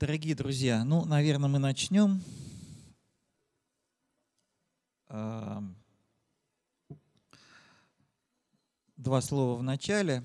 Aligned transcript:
Дорогие 0.00 0.34
друзья, 0.34 0.82
ну, 0.82 1.04
наверное, 1.04 1.48
мы 1.48 1.60
начнем. 1.60 2.20
Два 8.96 9.20
слова 9.20 9.56
в 9.56 9.62
начале. 9.62 10.24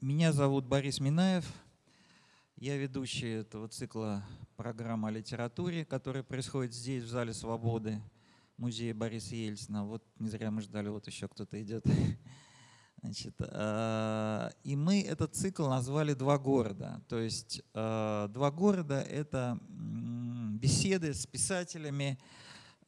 Меня 0.00 0.32
зовут 0.32 0.64
Борис 0.64 1.00
Минаев. 1.00 1.44
Я 2.56 2.78
ведущий 2.78 3.28
этого 3.28 3.68
цикла 3.68 4.24
программы 4.56 5.08
о 5.08 5.10
литературе, 5.10 5.84
которая 5.84 6.22
происходит 6.22 6.72
здесь, 6.72 7.02
в 7.02 7.08
Зале 7.08 7.34
Свободы, 7.34 8.00
музея 8.56 8.94
Бориса 8.94 9.34
Ельцина. 9.34 9.84
Вот 9.84 10.02
не 10.18 10.30
зря 10.30 10.50
мы 10.50 10.62
ждали, 10.62 10.88
вот 10.88 11.06
еще 11.06 11.28
кто-то 11.28 11.62
идет. 11.62 11.84
Значит, 13.00 13.34
э, 13.38 14.50
и 14.64 14.74
мы 14.74 15.02
этот 15.02 15.34
цикл 15.34 15.68
назвали 15.68 16.14
«Два 16.14 16.36
города». 16.36 17.00
То 17.08 17.18
есть 17.20 17.62
э, 17.72 18.28
«Два 18.30 18.50
города»— 18.50 19.00
это 19.10 19.58
беседы 19.68 21.14
с 21.14 21.24
писателями 21.24 22.18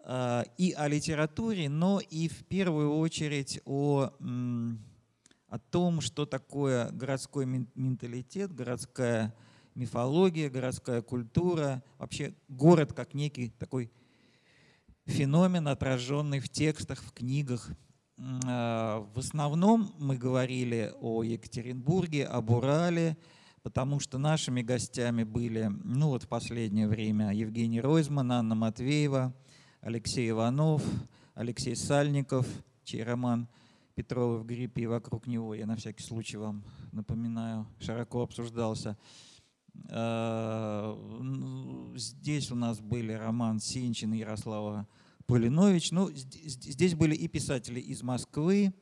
э, 0.00 0.42
и 0.58 0.72
о 0.72 0.88
литературе, 0.88 1.68
но 1.68 2.00
и 2.00 2.26
в 2.28 2.44
первую 2.46 2.96
очередь 2.96 3.60
о, 3.64 4.10
о 5.48 5.58
том, 5.70 6.00
что 6.00 6.26
такое 6.26 6.90
городской 6.90 7.46
менталитет, 7.46 8.52
городская 8.52 9.32
мифология, 9.76 10.50
городская 10.50 11.02
культура, 11.02 11.84
вообще 11.98 12.34
город 12.48 12.92
как 12.92 13.14
некий 13.14 13.50
такой 13.50 13.92
феномен, 15.06 15.68
отраженный 15.68 16.40
в 16.40 16.48
текстах, 16.48 17.00
в 17.00 17.12
книгах, 17.12 17.70
в 18.20 19.18
основном 19.18 19.94
мы 19.98 20.18
говорили 20.18 20.92
о 21.00 21.22
Екатеринбурге, 21.22 22.26
об 22.26 22.50
Урале, 22.50 23.16
потому 23.62 23.98
что 23.98 24.18
нашими 24.18 24.60
гостями 24.60 25.24
были, 25.24 25.70
ну 25.84 26.08
вот 26.08 26.24
в 26.24 26.28
последнее 26.28 26.86
время, 26.86 27.32
Евгений 27.32 27.80
Ройзман, 27.80 28.30
Анна 28.30 28.54
Матвеева, 28.54 29.34
Алексей 29.80 30.28
Иванов, 30.28 30.82
Алексей 31.34 31.74
Сальников, 31.74 32.46
чей 32.84 33.02
роман 33.02 33.48
Петрова 33.94 34.36
в 34.36 34.44
гриппе 34.44 34.82
и 34.82 34.86
вокруг 34.86 35.26
него, 35.26 35.54
я 35.54 35.64
на 35.64 35.76
всякий 35.76 36.02
случай 36.02 36.36
вам 36.36 36.62
напоминаю, 36.92 37.66
широко 37.78 38.20
обсуждался. 38.20 38.98
Э, 39.88 40.94
здесь 41.96 42.50
у 42.50 42.54
нас 42.54 42.80
были 42.80 43.12
роман 43.12 43.60
Сенчин 43.60 44.12
и 44.12 44.18
Ярослава 44.18 44.86
Полинович. 45.30 45.92
Ну, 45.92 46.10
здесь 46.12 46.96
были 46.96 47.14
и 47.14 47.28
писатели 47.28 47.78
из 47.78 48.02
Москвы, 48.02 48.74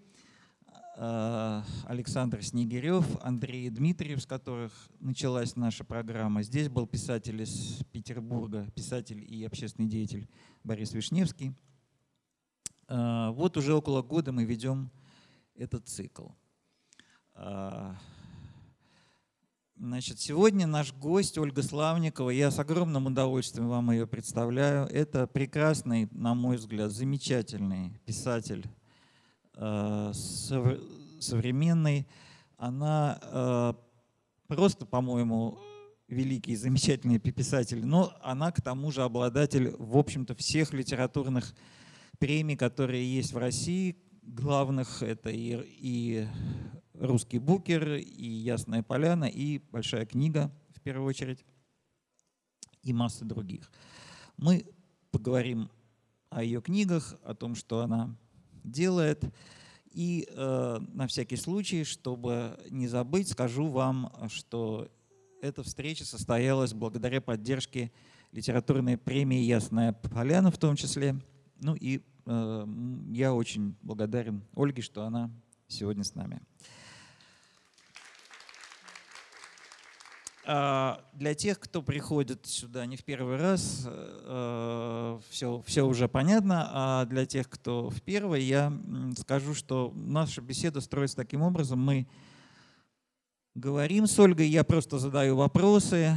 э, 0.96 1.62
Александр 1.84 2.42
Снегирев, 2.42 3.04
Андрей 3.20 3.68
Дмитриев, 3.68 4.22
с 4.22 4.26
которых 4.26 4.72
началась 4.98 5.56
наша 5.56 5.84
программа. 5.84 6.42
Здесь 6.42 6.70
был 6.70 6.86
писатель 6.86 7.42
из 7.42 7.84
Петербурга, 7.92 8.66
писатель 8.74 9.22
и 9.22 9.44
общественный 9.44 9.90
деятель 9.90 10.26
Борис 10.64 10.94
Вишневский. 10.94 11.54
Э, 12.88 13.28
вот 13.30 13.58
уже 13.58 13.74
около 13.74 14.00
года 14.00 14.32
мы 14.32 14.46
ведем 14.46 14.90
этот 15.54 15.86
цикл. 15.86 16.28
Значит, 19.80 20.18
сегодня 20.18 20.66
наш 20.66 20.92
гость 20.92 21.38
Ольга 21.38 21.62
Славникова, 21.62 22.30
я 22.30 22.50
с 22.50 22.58
огромным 22.58 23.06
удовольствием 23.06 23.68
вам 23.68 23.92
ее 23.92 24.08
представляю. 24.08 24.88
Это 24.88 25.28
прекрасный, 25.28 26.08
на 26.10 26.34
мой 26.34 26.56
взгляд, 26.56 26.90
замечательный 26.90 27.92
писатель, 28.04 28.66
э, 29.54 30.12
современный. 31.20 32.08
Она 32.56 33.20
э, 33.22 33.74
просто, 34.48 34.84
по-моему, 34.84 35.60
великий, 36.08 36.56
замечательный 36.56 37.20
писатель, 37.20 37.86
но 37.86 38.12
она 38.20 38.50
к 38.50 38.60
тому 38.60 38.90
же 38.90 39.02
обладатель, 39.04 39.76
в 39.78 39.96
общем-то, 39.96 40.34
всех 40.34 40.72
литературных 40.72 41.54
премий, 42.18 42.56
которые 42.56 43.14
есть 43.14 43.32
в 43.32 43.38
России. 43.38 43.96
Главных 44.22 45.04
это 45.04 45.30
и, 45.30 45.56
и 45.78 46.26
«Русский 47.00 47.38
букер», 47.38 47.94
и 47.94 48.26
«Ясная 48.26 48.82
поляна», 48.82 49.24
и 49.24 49.58
«Большая 49.70 50.04
книга», 50.06 50.52
в 50.74 50.80
первую 50.80 51.08
очередь, 51.08 51.44
и 52.82 52.92
масса 52.92 53.24
других. 53.24 53.70
Мы 54.36 54.66
поговорим 55.10 55.70
о 56.30 56.42
ее 56.42 56.60
книгах, 56.60 57.16
о 57.24 57.34
том, 57.34 57.54
что 57.54 57.80
она 57.80 58.16
делает. 58.64 59.24
И 59.92 60.28
э, 60.30 60.78
на 60.92 61.06
всякий 61.06 61.36
случай, 61.36 61.84
чтобы 61.84 62.58
не 62.70 62.86
забыть, 62.88 63.28
скажу 63.28 63.68
вам, 63.68 64.12
что 64.28 64.88
эта 65.40 65.62
встреча 65.62 66.04
состоялась 66.04 66.74
благодаря 66.74 67.20
поддержке 67.20 67.90
литературной 68.32 68.98
премии 68.98 69.40
«Ясная 69.40 69.92
поляна» 69.92 70.50
в 70.50 70.58
том 70.58 70.76
числе. 70.76 71.16
Ну 71.60 71.74
и 71.74 72.02
э, 72.26 72.66
я 73.10 73.34
очень 73.34 73.76
благодарен 73.82 74.44
Ольге, 74.54 74.82
что 74.82 75.04
она 75.04 75.30
сегодня 75.68 76.04
с 76.04 76.14
нами. 76.14 76.40
Для 80.48 81.34
тех, 81.34 81.60
кто 81.60 81.82
приходит 81.82 82.46
сюда 82.46 82.86
не 82.86 82.96
в 82.96 83.04
первый 83.04 83.36
раз, 83.36 83.80
все, 85.28 85.58
э, 85.58 85.62
все 85.66 85.86
уже 85.86 86.08
понятно, 86.08 86.70
а 86.72 87.04
для 87.04 87.26
тех, 87.26 87.50
кто 87.50 87.90
в 87.90 88.00
первый, 88.00 88.42
я 88.44 88.72
скажу, 89.18 89.52
что 89.52 89.92
наша 89.94 90.40
беседа 90.40 90.80
строится 90.80 91.16
таким 91.16 91.42
образом. 91.42 91.80
Мы 91.80 92.08
говорим 93.54 94.06
с 94.06 94.18
Ольгой, 94.18 94.48
я 94.48 94.64
просто 94.64 94.98
задаю 94.98 95.36
вопросы, 95.36 96.16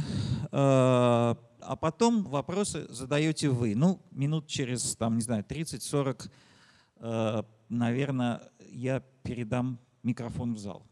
а 0.50 1.76
потом 1.78 2.24
вопросы 2.24 2.86
задаете 2.88 3.50
вы. 3.50 3.74
Ну, 3.74 4.00
минут 4.12 4.46
через, 4.46 4.96
там, 4.96 5.16
не 5.16 5.22
знаю, 5.22 5.44
30-40, 5.44 6.30
э, 6.96 7.42
наверное, 7.68 8.50
я 8.70 9.00
передам 9.22 9.78
микрофон 10.02 10.54
в 10.54 10.58
зал. 10.58 10.86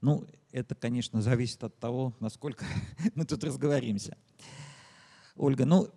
Ну, 0.00 0.24
это, 0.56 0.74
конечно, 0.74 1.20
зависит 1.20 1.62
от 1.64 1.78
того, 1.78 2.14
насколько 2.18 2.64
мы 3.14 3.26
тут 3.26 3.44
разговоримся. 3.44 4.16
Ольга, 5.36 5.66
ну, 5.66 5.90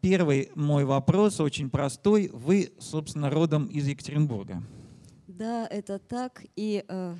первый 0.00 0.50
мой 0.56 0.84
вопрос 0.84 1.38
очень 1.38 1.70
простой. 1.70 2.28
Вы, 2.32 2.72
собственно, 2.80 3.30
родом 3.30 3.66
из 3.66 3.86
Екатеринбурга. 3.86 4.64
Да, 5.28 5.68
это 5.68 6.00
так. 6.00 6.44
И 6.56 6.84
э, 6.88 7.14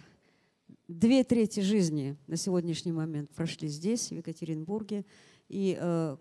две 0.89 1.23
трети 1.23 1.61
жизни 1.61 2.17
на 2.27 2.37
сегодняшний 2.37 2.93
момент 2.93 3.31
прошли 3.31 3.69
здесь, 3.69 4.09
в 4.09 4.17
Екатеринбурге. 4.17 5.05
И 5.49 5.79
э, 5.81 6.17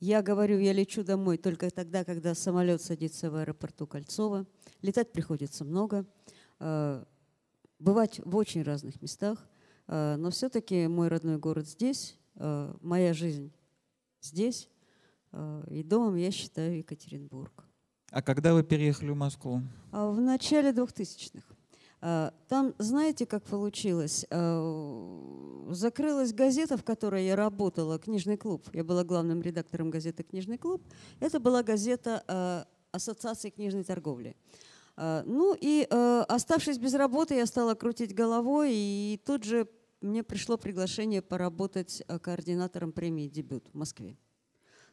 я 0.00 0.22
говорю, 0.22 0.58
я 0.60 0.72
лечу 0.72 1.04
домой 1.04 1.36
только 1.36 1.70
тогда, 1.70 2.04
когда 2.04 2.34
самолет 2.34 2.80
садится 2.80 3.30
в 3.30 3.36
аэропорту 3.36 3.86
Кольцова. 3.86 4.46
Летать 4.80 5.12
приходится 5.12 5.62
много. 5.62 6.06
Э, 6.58 7.04
бывать 7.78 8.22
в 8.24 8.34
очень 8.36 8.62
разных 8.62 9.02
местах, 9.02 9.46
но 9.86 10.30
все-таки 10.30 10.86
мой 10.86 11.08
родной 11.08 11.38
город 11.38 11.68
здесь, 11.68 12.16
э, 12.36 12.74
моя 12.80 13.12
жизнь 13.12 13.52
здесь, 14.20 14.68
э, 15.32 15.64
и 15.70 15.82
домом 15.82 16.16
я 16.16 16.30
считаю 16.30 16.78
Екатеринбург. 16.78 17.64
А 18.10 18.22
когда 18.22 18.54
вы 18.54 18.62
переехали 18.62 19.10
в 19.10 19.16
Москву? 19.16 19.60
А 19.92 20.10
в 20.10 20.20
начале 20.20 20.70
2000-х. 20.70 21.54
Там, 22.48 22.74
знаете, 22.78 23.24
как 23.24 23.44
получилось? 23.44 24.26
Закрылась 25.70 26.34
газета, 26.34 26.76
в 26.76 26.84
которой 26.84 27.24
я 27.24 27.34
работала, 27.34 27.98
«Книжный 27.98 28.36
клуб». 28.36 28.68
Я 28.74 28.84
была 28.84 29.04
главным 29.04 29.40
редактором 29.40 29.90
газеты 29.90 30.22
«Книжный 30.22 30.58
клуб». 30.58 30.82
Это 31.18 31.40
была 31.40 31.62
газета 31.62 32.66
Ассоциации 32.92 33.50
книжной 33.50 33.84
торговли. 33.84 34.36
А, 34.96 35.22
ну 35.26 35.56
и 35.60 35.86
э, 35.88 36.24
оставшись 36.28 36.78
без 36.78 36.94
работы, 36.94 37.34
я 37.34 37.46
стала 37.46 37.74
крутить 37.74 38.14
головой, 38.14 38.72
и 38.72 39.20
тут 39.24 39.44
же 39.44 39.68
мне 40.00 40.22
пришло 40.22 40.56
приглашение 40.56 41.22
поработать 41.22 42.02
э, 42.06 42.18
координатором 42.18 42.92
премии 42.92 43.28
«Дебют» 43.28 43.68
в 43.72 43.74
Москве. 43.74 44.16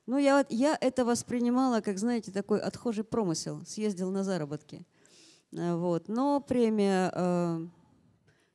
Ну, 0.07 0.17
я, 0.17 0.45
я 0.49 0.77
это 0.79 1.05
воспринимала, 1.05 1.81
как, 1.81 1.99
знаете, 1.99 2.31
такой 2.31 2.59
отхожий 2.59 3.03
промысел. 3.03 3.63
Съездил 3.65 4.09
на 4.09 4.23
заработки. 4.23 4.85
Э, 5.51 5.75
вот. 5.75 6.07
Но 6.07 6.39
премия 6.41 7.11
э, 7.13 7.67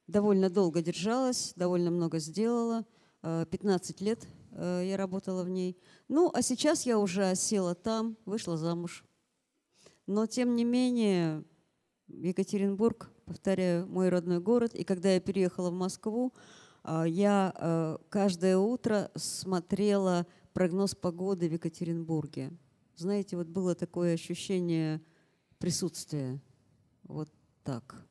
довольно 0.08 0.50
долго 0.50 0.82
держалась, 0.82 1.52
довольно 1.56 1.90
много 1.90 2.18
сделала. 2.18 2.84
15 3.22 4.00
лет 4.02 4.24
я 4.52 4.96
работала 4.96 5.42
в 5.42 5.48
ней. 5.48 5.76
Ну, 6.06 6.30
а 6.32 6.42
сейчас 6.42 6.86
я 6.86 6.96
уже 6.96 7.34
села 7.34 7.74
там, 7.74 8.16
вышла 8.24 8.56
замуж. 8.56 9.04
Но, 10.06 10.26
тем 10.26 10.54
не 10.54 10.64
менее, 10.64 11.44
Екатеринбург, 12.08 13.10
повторяю, 13.24 13.86
мой 13.86 14.08
родной 14.08 14.40
город. 14.40 14.74
И 14.74 14.84
когда 14.84 15.12
я 15.12 15.20
переехала 15.20 15.70
в 15.70 15.74
Москву, 15.74 16.32
а, 16.84 17.04
я 17.04 17.52
а, 17.54 17.98
каждое 18.08 18.56
утро 18.56 19.10
смотрела 19.16 20.26
прогноз 20.52 20.94
погоды 20.94 21.48
в 21.48 21.52
Екатеринбурге. 21.52 22.52
Знаете, 22.94 23.36
вот 23.36 23.48
было 23.48 23.74
такое 23.74 24.14
ощущение 24.14 25.02
присутствия. 25.58 26.40
Вот 27.02 27.28
так. 27.64 28.06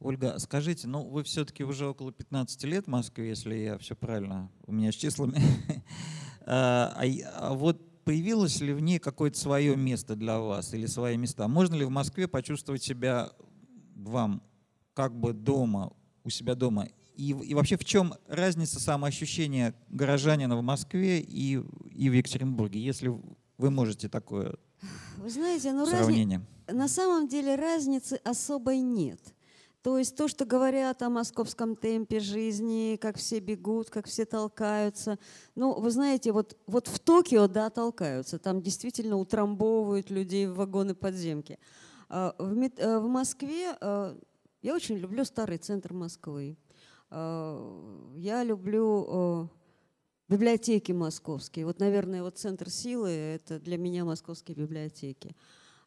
Ольга, 0.00 0.38
скажите, 0.38 0.86
ну 0.86 1.08
вы 1.08 1.24
все-таки 1.24 1.64
уже 1.64 1.88
около 1.88 2.12
15 2.12 2.62
лет 2.64 2.84
в 2.84 2.88
Москве, 2.88 3.30
если 3.30 3.56
я 3.56 3.78
все 3.78 3.96
правильно, 3.96 4.50
у 4.66 4.72
меня 4.72 4.92
с 4.92 4.94
числами. 4.94 5.40
А, 6.50 6.94
а, 7.34 7.52
вот 7.52 7.87
появилось 8.08 8.58
ли 8.62 8.72
в 8.72 8.80
ней 8.80 8.98
какое-то 8.98 9.38
свое 9.38 9.76
место 9.76 10.16
для 10.16 10.38
вас 10.38 10.72
или 10.72 10.86
свои 10.86 11.18
места? 11.18 11.46
Можно 11.46 11.74
ли 11.74 11.84
в 11.84 11.90
Москве 11.90 12.26
почувствовать 12.26 12.82
себя 12.82 13.30
вам 13.96 14.42
как 14.94 15.14
бы 15.14 15.34
дома, 15.34 15.92
у 16.24 16.30
себя 16.30 16.54
дома? 16.54 16.88
И, 17.16 17.32
и 17.32 17.52
вообще 17.52 17.76
в 17.76 17.84
чем 17.84 18.14
разница 18.26 18.80
самоощущения 18.80 19.74
горожанина 19.90 20.56
в 20.56 20.62
Москве 20.62 21.20
и, 21.20 21.60
и 21.92 22.08
в 22.08 22.12
Екатеринбурге, 22.14 22.80
если 22.80 23.12
вы 23.58 23.70
можете 23.70 24.08
такое 24.08 24.54
Вы 25.18 25.28
знаете, 25.28 25.72
ну 25.72 25.84
сравнение? 25.84 26.40
Разни... 26.66 26.78
На 26.78 26.88
самом 26.88 27.28
деле 27.28 27.56
разницы 27.56 28.18
особой 28.24 28.78
нет. 28.78 29.20
То 29.82 29.96
есть 29.96 30.16
то, 30.16 30.26
что 30.26 30.44
говорят 30.44 31.02
о 31.02 31.08
московском 31.08 31.76
темпе 31.76 32.18
жизни, 32.18 32.98
как 33.00 33.16
все 33.16 33.38
бегут, 33.38 33.90
как 33.90 34.06
все 34.06 34.24
толкаются. 34.24 35.18
Ну, 35.54 35.78
вы 35.80 35.90
знаете, 35.90 36.32
вот, 36.32 36.56
вот 36.66 36.88
в 36.88 36.98
Токио, 36.98 37.46
да, 37.46 37.70
толкаются. 37.70 38.38
Там 38.38 38.60
действительно 38.60 39.16
утрамбовывают 39.16 40.10
людей 40.10 40.46
в 40.46 40.56
вагоны 40.56 40.94
подземки. 40.94 41.58
А 42.08 42.34
в, 42.38 42.60
э, 42.60 42.98
в 42.98 43.06
Москве 43.06 43.76
э, 43.80 44.16
я 44.62 44.74
очень 44.74 44.96
люблю 44.96 45.24
старый 45.24 45.58
центр 45.58 45.92
Москвы. 45.92 46.56
А, 47.10 48.12
я 48.16 48.42
люблю 48.42 49.06
э, 49.08 49.46
библиотеки 50.28 50.90
московские. 50.90 51.66
Вот, 51.66 51.78
наверное, 51.78 52.22
вот 52.24 52.36
центр 52.36 52.68
силы– 52.68 53.10
это 53.10 53.60
для 53.60 53.78
меня 53.78 54.04
московские 54.04 54.56
библиотеки. 54.56 55.36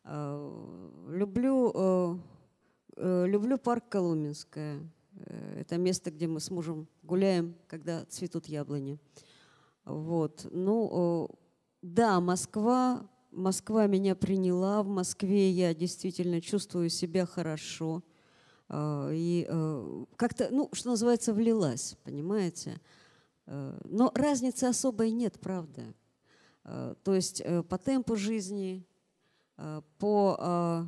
А, 0.05 0.89
люблю 1.09 2.21
люблю 2.97 3.57
парк 3.57 3.85
Коломенское. 3.89 4.81
Э, 5.15 5.61
это 5.61 5.77
место, 5.77 6.11
где 6.11 6.27
мы 6.27 6.39
с 6.39 6.49
мужем 6.51 6.87
гуляем, 7.03 7.55
когда 7.67 8.05
цветут 8.05 8.47
яблони. 8.47 8.99
Вот. 9.85 10.47
Ну, 10.51 11.29
да, 11.81 12.19
Москва, 12.19 13.09
Москва 13.31 13.87
меня 13.87 14.15
приняла. 14.15 14.83
В 14.83 14.87
Москве 14.87 15.49
я 15.49 15.73
действительно 15.73 16.41
чувствую 16.41 16.89
себя 16.89 17.25
хорошо. 17.25 18.03
Э, 18.69 19.11
и 19.13 19.47
как-то, 20.15 20.49
ну, 20.51 20.69
что 20.73 20.89
называется, 20.89 21.33
влилась, 21.33 21.97
понимаете? 22.03 22.79
Но 23.45 24.11
разницы 24.15 24.65
особой 24.65 25.11
нет, 25.11 25.39
правда. 25.41 25.93
То 26.63 27.13
есть 27.13 27.43
по 27.67 27.77
темпу 27.77 28.15
жизни, 28.15 28.85
по 29.97 30.37
Э, 30.39 30.85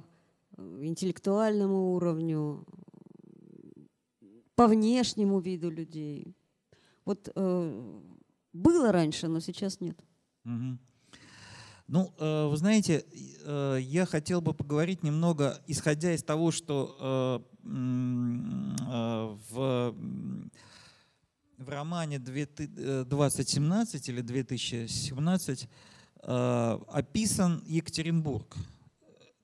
интеллектуальному 0.57 1.93
уровню, 1.93 2.65
по 4.55 4.67
внешнему 4.67 5.39
виду 5.39 5.69
людей. 5.69 6.35
Вот 7.05 7.29
э, 7.35 8.01
было 8.53 8.91
раньше, 8.91 9.27
но 9.27 9.39
сейчас 9.39 9.81
нет. 9.81 9.97
Угу. 10.45 10.77
Ну, 11.87 12.13
э, 12.17 12.47
вы 12.47 12.57
знаете, 12.57 13.03
э, 13.45 13.77
я 13.81 14.05
хотел 14.05 14.41
бы 14.41 14.53
поговорить 14.53 15.03
немного, 15.03 15.61
исходя 15.67 16.13
из 16.13 16.23
того, 16.23 16.51
что 16.51 16.95
э, 16.99 17.67
э, 17.67 19.37
в, 19.49 19.95
в 21.57 21.69
романе 21.69 22.19
2017 22.19 24.09
или 24.09 24.21
2017 24.21 25.67
э, 26.23 26.79
описан 26.87 27.63
Екатеринбург 27.65 28.55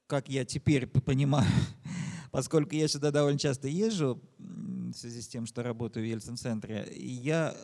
как 0.09 0.27
я 0.27 0.43
теперь 0.43 0.87
понимаю, 0.87 1.47
поскольку 2.31 2.73
я 2.75 2.87
сюда 2.87 3.11
довольно 3.11 3.37
часто 3.37 3.67
езжу, 3.67 4.19
в 4.39 4.93
связи 4.93 5.21
с 5.21 5.27
тем, 5.27 5.45
что 5.45 5.61
работаю 5.61 6.03
в 6.03 6.09
Ельцин-центре, 6.09 6.91
я, 6.95 7.55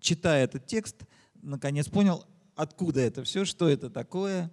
читая 0.00 0.44
этот 0.44 0.66
текст, 0.66 0.96
наконец 1.42 1.88
понял, 1.88 2.24
откуда 2.56 3.00
это 3.00 3.22
все, 3.22 3.44
что 3.44 3.68
это 3.68 3.90
такое. 3.90 4.50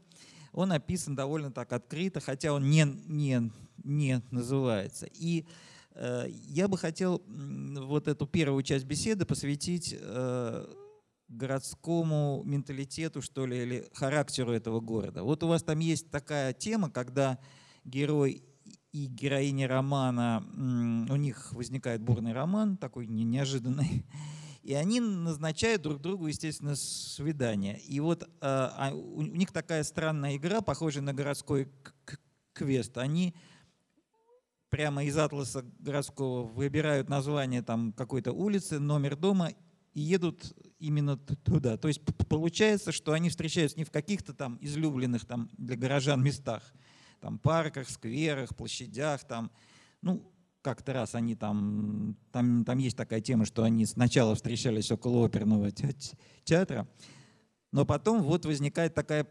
Он 0.52 0.74
описан 0.74 1.16
довольно 1.16 1.52
так 1.52 1.72
открыто, 1.72 2.20
хотя 2.20 2.52
он 2.52 2.70
не, 2.70 2.84
не, 3.06 3.50
не 3.86 4.22
называется. 4.32 5.08
И 5.14 5.46
э, 5.92 6.26
я 6.30 6.68
бы 6.68 6.78
хотел 6.78 7.24
вот 7.28 8.10
эту 8.10 8.28
первую 8.28 8.64
часть 8.64 8.84
беседы 8.84 9.26
посвятить 9.26 9.96
э, 9.98 10.74
городскому 11.28 12.42
менталитету, 12.46 13.22
что 13.22 13.46
ли, 13.46 13.62
или 13.62 13.90
характеру 13.94 14.54
этого 14.54 14.80
города. 14.80 15.24
Вот 15.24 15.44
у 15.44 15.48
вас 15.48 15.64
там 15.64 15.80
есть 15.80 16.10
такая 16.10 16.54
тема, 16.54 16.90
когда 16.90 17.40
герой 17.84 18.44
и 18.92 19.06
героиня 19.06 19.68
романа, 19.68 20.44
у 21.10 21.16
них 21.16 21.52
возникает 21.54 22.02
бурный 22.02 22.34
роман, 22.34 22.78
такой 22.78 23.08
неожиданный, 23.08 24.06
и 24.64 24.74
они 24.74 25.00
назначают 25.00 25.82
друг 25.82 26.02
другу, 26.02 26.28
естественно, 26.28 26.76
свидание. 26.76 27.80
И 27.80 28.00
вот 28.00 28.30
а, 28.42 28.74
а 28.78 28.94
у 28.94 29.22
них 29.22 29.52
такая 29.52 29.84
странная 29.84 30.36
игра, 30.38 30.62
похожая 30.62 31.04
на 31.04 31.14
городской 31.14 31.72
квест. 32.54 32.98
Они 32.98 33.36
прямо 34.70 35.04
из 35.04 35.18
атласа 35.18 35.64
городского 35.80 36.44
выбирают 36.44 37.08
название 37.08 37.62
там 37.62 37.94
какой-то 37.94 38.34
улицы, 38.34 38.80
номер 38.80 39.16
дома 39.16 39.52
и 39.94 40.02
едут 40.02 40.54
именно 40.80 41.18
туда. 41.18 41.78
То 41.78 41.88
есть 41.88 42.02
получается, 42.28 42.92
что 42.92 43.14
они 43.14 43.30
встречаются 43.30 43.78
не 43.78 43.84
в 43.84 43.92
каких-то 43.92 44.34
там 44.34 44.58
излюбленных 44.62 45.26
там 45.26 45.50
для 45.58 45.76
горожан 45.76 46.24
местах, 46.24 46.64
там 47.20 47.40
парках, 47.40 47.90
скверах, 47.90 48.56
площадях, 48.56 49.24
там, 49.26 49.52
ну, 50.02 50.32
как-то 50.62 50.94
раз 50.94 51.16
они 51.16 51.36
там, 51.36 52.18
там, 52.32 52.66
там 52.66 52.78
есть 52.78 52.98
такая 52.98 53.22
тема, 53.22 53.46
что 53.46 53.64
они 53.64 53.86
сначала 53.86 54.36
встречались 54.36 54.92
около 54.92 55.26
оперного 55.26 55.72
театра, 56.44 56.88
но 57.72 57.86
потом 57.86 58.22
вот 58.22 58.46
возникает 58.46 58.94
такая 58.94 59.28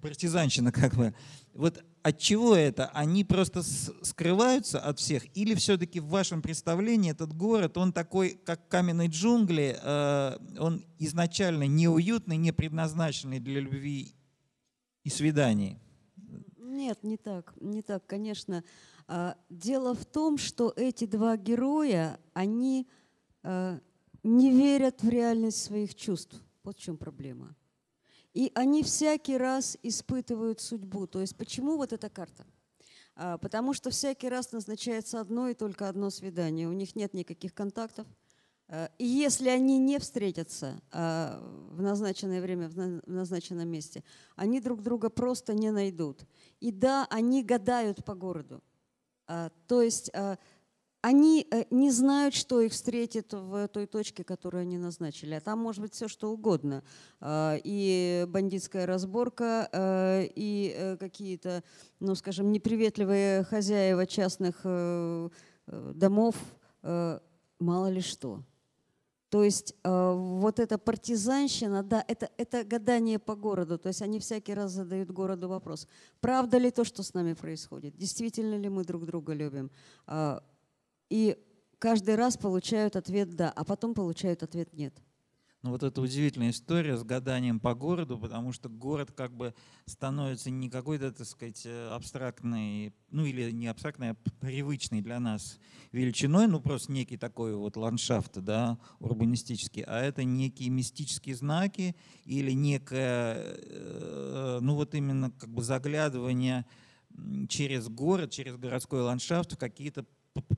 партизанщина 0.00 0.72
как 0.72 0.94
бы. 0.94 1.14
Вот 1.54 1.84
от 2.02 2.18
чего 2.18 2.54
это? 2.56 2.86
Они 2.86 3.24
просто 3.24 3.62
скрываются 3.62 4.80
от 4.80 4.98
всех? 4.98 5.24
Или 5.36 5.54
все-таки 5.54 6.00
в 6.00 6.06
вашем 6.06 6.42
представлении 6.42 7.12
этот 7.12 7.32
город, 7.32 7.76
он 7.76 7.92
такой, 7.92 8.30
как 8.44 8.68
каменные 8.68 9.08
джунгли, 9.08 9.78
э, 9.80 10.38
он 10.58 10.84
изначально 10.98 11.66
неуютный, 11.66 12.36
не 12.36 12.52
предназначенный 12.52 13.38
для 13.38 13.60
любви 13.60 14.14
и 15.04 15.10
свиданий? 15.10 15.78
Нет, 16.56 17.04
не 17.04 17.16
так. 17.16 17.54
Не 17.60 17.82
так, 17.82 18.04
конечно. 18.06 18.64
А, 19.06 19.36
дело 19.48 19.94
в 19.94 20.04
том, 20.04 20.38
что 20.38 20.72
эти 20.74 21.04
два 21.04 21.36
героя, 21.36 22.18
они 22.32 22.88
э, 23.42 23.78
не 24.22 24.50
верят 24.50 25.02
в 25.02 25.08
реальность 25.08 25.62
своих 25.62 25.94
чувств. 25.94 26.40
Вот 26.64 26.78
в 26.78 26.80
чем 26.80 26.96
проблема. 26.96 27.54
И 28.32 28.50
они 28.54 28.82
всякий 28.82 29.36
раз 29.36 29.76
испытывают 29.82 30.60
судьбу. 30.60 31.06
То 31.06 31.20
есть 31.20 31.36
почему 31.36 31.76
вот 31.76 31.92
эта 31.92 32.08
карта? 32.08 32.46
А, 33.14 33.38
потому 33.38 33.74
что 33.74 33.90
всякий 33.90 34.28
раз 34.28 34.52
назначается 34.52 35.20
одно 35.20 35.48
и 35.48 35.54
только 35.54 35.88
одно 35.88 36.10
свидание. 36.10 36.68
У 36.68 36.72
них 36.72 36.96
нет 36.96 37.14
никаких 37.14 37.54
контактов. 37.54 38.06
А, 38.68 38.90
и 38.98 39.04
если 39.04 39.48
они 39.48 39.78
не 39.78 39.98
встретятся 39.98 40.80
а, 40.90 41.40
в 41.70 41.82
назначенное 41.82 42.40
время, 42.40 42.68
в 42.68 43.08
назначенном 43.08 43.68
месте, 43.68 44.02
они 44.34 44.60
друг 44.60 44.82
друга 44.82 45.10
просто 45.10 45.52
не 45.52 45.70
найдут. 45.70 46.24
И 46.60 46.72
да, 46.72 47.06
они 47.10 47.42
гадают 47.42 48.04
по 48.04 48.14
городу. 48.14 48.62
То 49.66 49.80
есть 49.80 50.10
они 51.02 51.48
э, 51.50 51.64
не 51.70 51.90
знают, 51.90 52.32
что 52.32 52.60
их 52.60 52.72
встретит 52.72 53.32
в 53.32 53.66
той 53.68 53.86
точке, 53.86 54.22
которую 54.22 54.62
они 54.62 54.78
назначили. 54.78 55.34
А 55.34 55.40
там 55.40 55.58
может 55.58 55.82
быть 55.82 55.94
все, 55.94 56.06
что 56.06 56.30
угодно. 56.30 56.84
А, 57.20 57.56
и 57.62 58.24
бандитская 58.28 58.86
разборка, 58.86 59.68
э, 59.72 60.28
и 60.36 60.72
э, 60.74 60.96
какие-то, 60.96 61.64
ну, 61.98 62.14
скажем, 62.14 62.52
неприветливые 62.52 63.42
хозяева 63.44 64.06
частных 64.06 64.64
домов, 65.66 66.34
мало 66.82 67.88
ли 67.88 68.00
что. 68.00 68.42
То 69.28 69.44
есть 69.44 69.74
вот 69.82 70.58
эта 70.58 70.76
партизанщина, 70.76 71.82
да, 71.82 72.04
это, 72.06 72.28
это 72.36 72.64
гадание 72.64 73.18
по 73.18 73.34
городу. 73.34 73.78
То 73.78 73.88
есть 73.88 74.02
они 74.02 74.18
всякий 74.18 74.54
раз 74.54 74.72
задают 74.72 75.10
городу 75.10 75.48
вопрос, 75.48 75.88
правда 76.20 76.58
ли 76.58 76.70
то, 76.70 76.84
что 76.84 77.02
с 77.02 77.14
нами 77.14 77.34
происходит? 77.34 77.96
Действительно 77.96 78.56
ли 78.56 78.68
мы 78.68 78.84
друг 78.84 79.06
друга 79.06 79.32
любим? 79.32 79.70
А, 80.06 80.42
и 81.12 81.36
каждый 81.78 82.14
раз 82.14 82.38
получают 82.38 82.96
ответ 82.96 83.36
«да», 83.36 83.50
а 83.50 83.64
потом 83.64 83.92
получают 83.92 84.42
ответ 84.42 84.72
«нет». 84.72 84.94
Ну 85.62 85.70
вот 85.70 85.82
это 85.82 86.00
удивительная 86.00 86.50
история 86.50 86.96
с 86.96 87.04
гаданием 87.04 87.60
по 87.60 87.74
городу, 87.74 88.18
потому 88.18 88.50
что 88.52 88.70
город 88.70 89.12
как 89.12 89.36
бы 89.36 89.54
становится 89.84 90.50
не 90.50 90.70
какой-то, 90.70 91.12
так 91.12 91.26
сказать, 91.26 91.68
абстрактный, 91.90 92.94
ну 93.10 93.26
или 93.26 93.50
не 93.52 93.68
абстрактный, 93.68 94.10
а 94.10 94.16
привычный 94.40 95.02
для 95.02 95.20
нас 95.20 95.60
величиной, 95.92 96.48
ну 96.48 96.60
просто 96.60 96.90
некий 96.90 97.18
такой 97.18 97.54
вот 97.54 97.76
ландшафт, 97.76 98.38
да, 98.38 98.78
урбанистический, 98.98 99.82
а 99.82 100.00
это 100.00 100.24
некие 100.24 100.70
мистические 100.70 101.36
знаки 101.36 101.94
или 102.24 102.52
некое, 102.52 103.36
э, 103.36 104.58
ну 104.62 104.76
вот 104.76 104.94
именно 104.94 105.30
как 105.30 105.50
бы 105.50 105.62
заглядывание 105.62 106.64
через 107.48 107.88
город, 107.88 108.30
через 108.30 108.56
городской 108.56 109.02
ландшафт 109.02 109.52
в 109.52 109.58
какие-то 109.58 110.06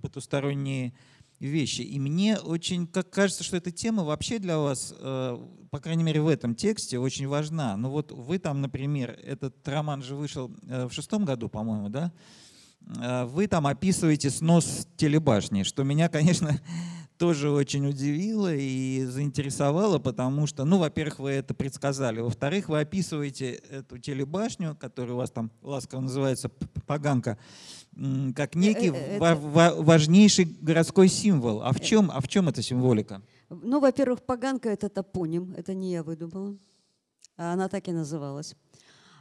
потусторонние 0.00 0.93
вещи. 1.40 1.83
И 1.83 1.99
мне 1.99 2.38
очень 2.38 2.87
как 2.87 3.11
кажется, 3.11 3.45
что 3.45 3.57
эта 3.57 3.71
тема 3.71 4.04
вообще 4.04 4.38
для 4.38 4.59
вас, 4.59 4.95
э, 4.97 5.38
по 5.71 5.81
крайней 5.81 6.04
мере 6.04 6.21
в 6.21 6.28
этом 6.28 6.54
тексте, 6.54 6.99
очень 6.99 7.26
важна. 7.26 7.76
Ну 7.76 7.90
вот 7.90 8.12
вы 8.12 8.38
там, 8.38 8.61
например, 8.61 9.19
этот 9.23 9.66
роман 9.66 10.02
же 10.02 10.14
вышел 10.14 10.50
э, 10.66 10.87
в 10.87 10.93
шестом 10.93 11.25
году, 11.25 11.49
по-моему, 11.49 11.88
да? 11.88 12.12
Э, 13.00 13.25
вы 13.25 13.47
там 13.47 13.66
описываете 13.66 14.31
снос 14.31 14.87
телебашни, 14.97 15.62
что 15.62 15.83
меня, 15.83 16.09
конечно, 16.09 16.61
тоже 17.18 17.50
очень 17.50 17.87
удивило 17.87 18.52
и 18.54 19.04
заинтересовало, 19.04 19.99
потому 19.99 20.47
что, 20.47 20.64
ну, 20.64 20.78
во-первых, 20.78 21.21
вы 21.21 21.30
это 21.30 21.54
предсказали, 21.54 22.21
во-вторых, 22.21 22.68
вы 22.68 22.80
описываете 22.80 23.52
эту 23.52 23.99
телебашню, 23.99 24.76
которая 24.78 25.14
у 25.14 25.18
вас 25.18 25.30
там 25.30 25.50
ласково 25.62 26.00
называется 26.00 26.50
Поганка, 26.87 27.38
как 28.35 28.56
некий 28.56 28.90
э, 28.90 29.16
это... 29.16 29.37
важнейший 29.37 30.44
городской 30.44 31.09
символ. 31.09 31.62
А 31.62 31.73
в 31.73 31.80
чем, 31.80 32.11
а 32.11 32.21
в 32.21 32.26
чем 32.26 32.49
эта 32.49 32.62
символика? 32.62 33.23
Ну, 33.49 33.78
во-первых, 33.78 34.23
Поганка— 34.23 34.68
это 34.71 34.88
топоним, 34.88 35.54
это 35.56 35.75
не 35.75 35.92
я 35.92 36.02
выдумала, 36.02 36.56
а 37.37 37.52
она 37.52 37.68
так 37.68 37.87
и 37.87 37.92
называлась. 37.92 38.56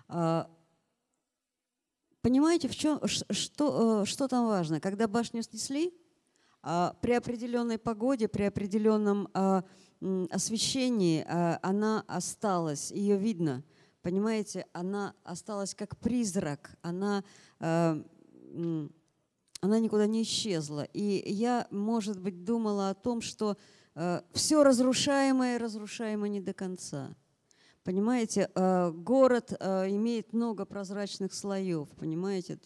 А, 0.08 0.50
понимаете, 2.22 2.68
в 2.68 2.76
чем, 2.76 3.00
что, 3.08 4.02
э, 4.02 4.06
что 4.06 4.28
там 4.28 4.48
важно? 4.48 4.80
Когда 4.80 5.08
башню 5.08 5.44
снесли, 5.44 5.94
при 6.64 7.12
определенной 7.12 7.78
погоде, 7.78 8.30
при 8.30 8.44
определенном 8.44 9.28
а, 9.34 9.66
освещении 10.30 11.26
а, 11.28 11.60
она 11.62 12.06
осталась, 12.08 12.92
ее 12.92 13.18
видно. 13.18 13.64
Понимаете, 14.02 14.66
она 14.72 15.14
осталась 15.24 15.76
как 15.76 15.98
призрак, 15.98 16.78
она, 16.82 17.24
она 17.60 18.10
никуда 19.62 20.08
не 20.08 20.24
исчезла. 20.24 20.84
И 20.92 21.32
я, 21.32 21.68
может 21.72 22.20
быть, 22.20 22.44
думала 22.44 22.90
о 22.90 22.96
том, 22.96 23.22
что 23.22 23.56
все 24.34 24.62
разрушаемое 24.62 25.58
разрушаемо 25.58 26.28
не 26.28 26.42
до 26.42 26.54
конца. 26.54 27.16
Понимаете, 27.84 28.50
э, 28.56 28.92
город 28.92 29.54
э, 29.60 29.90
имеет 29.90 30.32
много 30.32 30.64
прозрачных 30.64 31.34
слоев, 31.34 31.90
понимаете? 32.00 32.58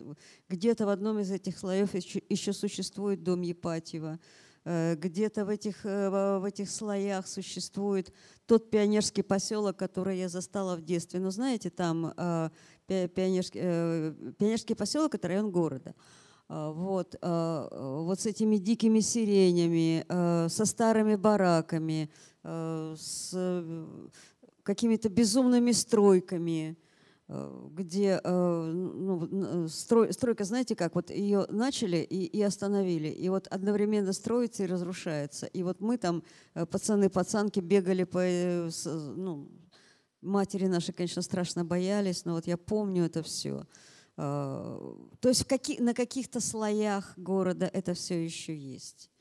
Где-то 0.47 0.85
в 0.85 0.89
одном 0.89 1.17
из 1.17 1.31
этих 1.31 1.57
слоев 1.57 1.95
еще 1.95 2.53
существует 2.53 3.23
дом 3.23 3.41
Епатьева, 3.41 4.19
э, 4.63 4.93
где-то 4.95 5.45
в 5.45 5.49
этих, 5.49 5.83
в 5.83 6.43
этих 6.47 6.69
слоях 6.69 7.27
существует 7.27 8.13
тот 8.45 8.69
пионерский 8.69 9.23
поселок, 9.23 9.75
который 9.77 10.19
я 10.19 10.29
застала 10.29 10.75
в 10.75 10.83
детстве. 10.83 11.19
Ну, 11.19 11.31
знаете, 11.31 11.71
там 11.71 12.13
пионерский, 12.85 13.59
пионерский 14.33 14.75
поселок– 14.75 15.15
это 15.15 15.29
район 15.29 15.49
города. 15.49 15.95
Вот, 16.47 17.15
вот 17.21 18.19
с 18.21 18.25
этими 18.25 18.57
дикими 18.57 19.01
сиренями, 19.01 20.05
со 20.47 20.65
старыми 20.65 21.15
бараками, 21.15 22.09
с 22.43 23.33
какими-то 24.67 25.07
безумными 25.07 25.71
стройками, 25.71 26.77
э, 27.29 27.67
где 27.71 28.19
э, 28.21 28.71
ну, 28.73 29.67
строй, 29.69 30.11
стройка, 30.11 30.43
знаете 30.43 30.75
как, 30.75 30.95
вот 30.95 31.09
ее 31.09 31.45
начали 31.49 31.97
и, 31.97 32.25
и 32.25 32.41
остановили, 32.41 33.07
и 33.07 33.29
вот 33.29 33.47
одновременно 33.47 34.13
строится 34.13 34.63
и 34.63 34.67
разрушается. 34.67 35.45
И 35.45 35.63
вот 35.63 35.79
мы 35.79 35.97
там, 35.97 36.21
э, 36.53 36.65
пацаны, 36.65 37.09
пацанки, 37.09 37.61
бегали 37.61 38.03
по, 38.03 38.21
ну, 39.15 39.47
матери 40.21 40.67
наши, 40.67 40.91
конечно, 40.91 41.21
страшно 41.21 41.63
боялись, 41.63 42.25
но 42.25 42.33
вот 42.33 42.45
я 42.47 42.57
помню 42.57 43.05
это 43.05 43.23
все. 43.23 43.65
То 44.15 45.29
есть 45.29 45.45
на 45.79 45.93
каких-то 45.93 46.39
слоях 46.39 47.13
города 47.17 47.69
это 47.71 47.93
все 47.93 48.25
еще 48.25 48.57
есть. 48.57 49.11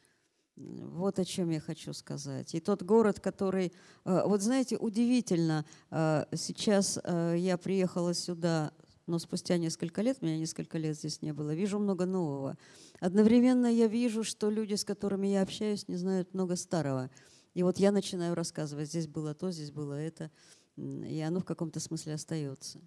Вот 0.56 1.18
о 1.18 1.24
чем 1.24 1.50
я 1.50 1.60
хочу 1.60 1.92
сказать. 1.92 2.54
И 2.54 2.60
тот 2.60 2.82
город, 2.82 3.20
который... 3.20 3.72
Э, 4.04 4.22
вот 4.24 4.40
знаете, 4.40 4.78
удивительно, 4.78 5.66
э, 5.90 6.24
сейчас 6.34 6.98
э, 7.04 7.34
я 7.38 7.58
приехала 7.58 8.14
сюда, 8.14 8.72
но 9.06 9.18
спустя 9.18 9.58
несколько 9.58 10.00
лет, 10.00 10.22
меня 10.22 10.38
несколько 10.38 10.78
лет 10.78 10.96
здесь 10.96 11.20
не 11.20 11.34
было, 11.34 11.54
вижу 11.54 11.78
много 11.78 12.06
нового. 12.06 12.56
Одновременно 13.00 13.66
я 13.66 13.86
вижу, 13.86 14.24
что 14.24 14.48
люди, 14.48 14.74
с 14.74 14.84
которыми 14.84 15.26
я 15.26 15.42
общаюсь, 15.42 15.88
не 15.88 15.96
знают 15.96 16.32
много 16.32 16.56
старого. 16.56 17.10
И 17.52 17.62
вот 17.62 17.78
я 17.78 17.92
начинаю 17.92 18.34
рассказывать, 18.34 18.88
здесь 18.88 19.08
было 19.08 19.34
то, 19.34 19.50
здесь 19.50 19.70
было 19.70 19.94
это, 19.94 20.30
и 20.76 21.20
оно 21.20 21.40
в 21.40 21.44
каком-то 21.44 21.80
смысле 21.80 22.14
остается. 22.14 22.80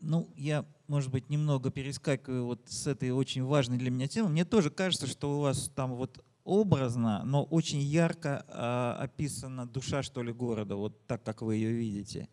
Ну, 0.00 0.30
я, 0.36 0.64
может 0.86 1.10
быть, 1.10 1.28
немного 1.28 1.70
перескакиваю 1.70 2.46
вот 2.46 2.60
с 2.66 2.86
этой 2.86 3.10
очень 3.10 3.44
важной 3.44 3.78
для 3.78 3.90
меня 3.90 4.06
темы. 4.06 4.28
Мне 4.28 4.44
тоже 4.44 4.70
кажется, 4.70 5.06
что 5.06 5.38
у 5.38 5.40
вас 5.40 5.70
там 5.74 5.94
вот 5.94 6.24
образно, 6.44 7.22
но 7.24 7.42
очень 7.44 7.80
ярко 7.80 8.44
э, 8.48 9.02
описана 9.02 9.66
душа, 9.66 10.02
что 10.02 10.22
ли, 10.22 10.32
города, 10.32 10.76
вот 10.76 11.06
так, 11.06 11.22
как 11.22 11.42
вы 11.42 11.56
ее 11.56 11.72
видите. 11.72 12.28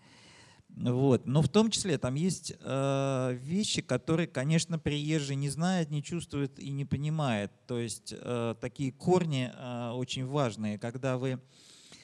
Вот. 0.70 1.26
Но 1.26 1.42
в 1.42 1.50
том 1.50 1.72
числе 1.72 1.98
там 1.98 2.16
есть 2.16 2.54
э, 2.60 3.38
вещи, 3.42 3.82
которые, 3.82 4.28
конечно, 4.28 4.78
приезжий 4.78 5.36
не 5.36 5.50
знает, 5.50 5.90
не 5.90 6.04
чувствует 6.04 6.60
и 6.60 6.70
не 6.72 6.86
понимает. 6.86 7.52
То 7.66 7.80
есть 7.80 8.14
э, 8.16 8.56
такие 8.62 8.92
корни 8.92 9.52
э, 9.54 9.92
очень 9.92 10.26
важные, 10.26 10.78
когда 10.78 11.18
вы, 11.18 11.42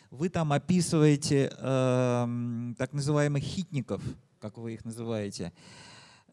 вы 0.10 0.30
там 0.30 0.54
описываете 0.54 1.52
э, 1.56 2.74
так 2.78 2.94
называемых 2.94 3.44
хитников– 3.44 4.02
как 4.42 4.58
вы 4.58 4.74
их 4.74 4.84
называете, 4.86 5.54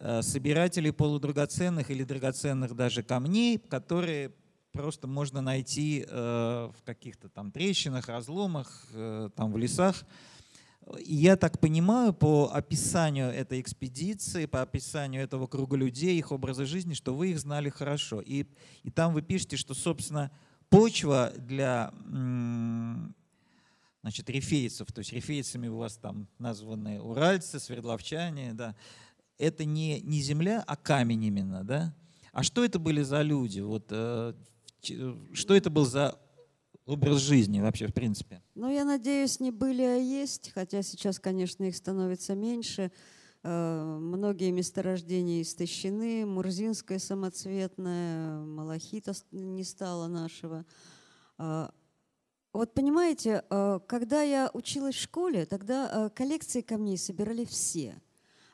э, 0.00 0.22
собирателей 0.22 0.92
полудрагоценных 0.92 1.90
или 1.90 2.04
драгоценных 2.04 2.74
даже 2.74 3.02
камней, 3.02 3.58
которые 3.58 4.32
просто 4.72 5.06
можно 5.06 5.42
найти 5.42 6.06
э, 6.08 6.70
в 6.74 6.82
каких-то 6.84 7.28
там 7.28 7.52
трещинах, 7.52 8.08
разломах, 8.08 8.86
э, 8.94 9.28
там 9.36 9.52
в 9.52 9.58
лесах. 9.58 10.04
И 11.04 11.14
я 11.14 11.36
так 11.36 11.60
понимаю 11.60 12.14
по 12.14 12.50
описанию 12.50 13.28
этой 13.28 13.60
экспедиции, 13.60 14.46
по 14.46 14.62
описанию 14.62 15.22
этого 15.22 15.46
круга 15.46 15.76
людей, 15.76 16.18
их 16.18 16.32
образа 16.32 16.64
жизни, 16.64 16.94
что 16.94 17.14
вы 17.14 17.32
их 17.32 17.38
знали 17.38 17.68
хорошо. 17.68 18.22
И, 18.22 18.46
и 18.84 18.90
там 18.90 19.12
вы 19.12 19.20
пишете, 19.20 19.58
что, 19.58 19.74
собственно, 19.74 20.30
почва 20.70 21.30
для 21.36 21.92
значит, 24.02 24.30
рифейцев, 24.30 24.92
то 24.92 25.00
есть 25.00 25.12
рифейцами 25.12 25.68
у 25.68 25.78
вас 25.78 25.96
там 25.96 26.28
названы 26.38 27.00
уральцы, 27.00 27.58
свердловчане, 27.58 28.54
да, 28.54 28.76
это 29.38 29.64
не, 29.64 30.00
не 30.00 30.20
земля, 30.20 30.64
а 30.66 30.76
камень 30.76 31.24
именно, 31.24 31.64
да? 31.64 31.94
А 32.32 32.42
что 32.42 32.64
это 32.64 32.78
были 32.78 33.02
за 33.02 33.22
люди? 33.22 33.60
Вот, 33.60 33.86
э, 33.90 34.34
что 35.32 35.54
это 35.54 35.70
был 35.70 35.84
за 35.84 36.18
образ 36.86 37.20
жизни 37.20 37.60
вообще, 37.60 37.86
в 37.86 37.94
принципе? 37.94 38.42
Ну, 38.54 38.70
я 38.70 38.84
надеюсь, 38.84 39.40
не 39.40 39.50
были, 39.50 39.82
а 39.82 39.96
есть, 39.96 40.50
хотя 40.54 40.82
сейчас, 40.82 41.18
конечно, 41.18 41.64
их 41.64 41.76
становится 41.76 42.34
меньше. 42.34 42.90
Э, 43.42 43.98
многие 44.00 44.50
месторождения 44.50 45.42
истощены, 45.42 46.26
Мурзинская 46.26 46.98
самоцветная, 46.98 48.40
Малахита 48.40 49.12
не 49.30 49.64
стало 49.64 50.08
нашего. 50.08 50.64
А, 52.58 52.60
вот 52.60 52.74
понимаете, 52.74 53.44
э, 53.48 53.80
когда 53.86 54.22
я 54.22 54.50
училась 54.52 54.96
в 54.96 55.00
школе, 55.00 55.46
тогда 55.46 55.88
э, 55.92 56.10
коллекции 56.10 56.60
камней 56.60 56.98
собирали 56.98 57.44
все. 57.44 58.02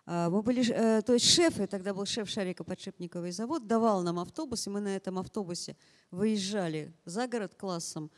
Э, 0.04 0.28
мы 0.28 0.42
были, 0.42 0.62
то 1.00 1.14
есть 1.14 1.24
шефы, 1.24 1.66
тогда 1.66 1.94
был 1.94 2.04
шеф 2.04 2.28
Шарика 2.28 2.64
подшипниковый 2.64 3.32
завод, 3.32 3.66
давал 3.66 4.02
нам 4.02 4.18
автобус, 4.18 4.66
и 4.66 4.70
мы 4.70 4.80
на 4.80 4.94
этом 4.94 5.18
автобусе 5.18 5.76
выезжали 6.10 6.92
за 7.06 7.26
город 7.26 7.54
классом, 7.54 8.10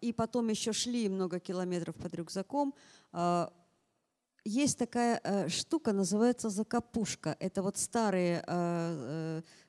и 0.00 0.12
потом 0.16 0.48
еще 0.48 0.72
шли 0.72 1.08
много 1.10 1.38
километров 1.38 1.96
под 1.96 2.14
рюкзаком. 2.14 2.74
Есть 4.44 4.78
такая 4.78 5.48
штука, 5.48 5.92
называется 5.92 6.48
закопушка. 6.48 7.36
Это 7.40 7.62
вот 7.62 7.76
старые 7.76 8.42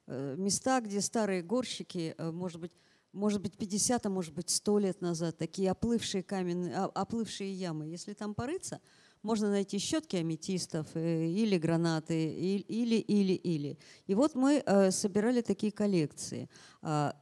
места, 0.08 0.80
где 0.80 1.02
старые 1.02 1.44
горщики, 1.44 2.16
может 2.18 2.62
быть, 2.62 2.72
может 3.14 3.42
быть, 3.42 3.58
50, 3.58 4.06
а 4.06 4.10
может 4.10 4.34
быть, 4.34 4.50
100 4.50 4.80
лет 4.80 5.02
назад, 5.02 5.38
такие 5.38 5.72
оплывшие 5.72 6.24
каменные, 6.24 6.76
оплывшие 6.76 7.54
ямы. 7.54 7.88
Если 7.88 8.14
там 8.14 8.34
порыться, 8.34 8.80
можно 9.22 9.50
найти 9.50 9.78
щетки 9.78 10.16
аметистов 10.16 10.88
э, 10.96 11.28
или 11.28 11.58
гранаты, 11.58 12.34
или, 12.34 12.96
или, 12.96 13.34
или. 13.34 13.78
И 14.08 14.16
вот 14.16 14.36
мы 14.36 14.64
э, 14.66 14.92
собирали 14.92 15.42
такие 15.42 15.72
коллекции. 15.72 16.50
А, 16.82 17.16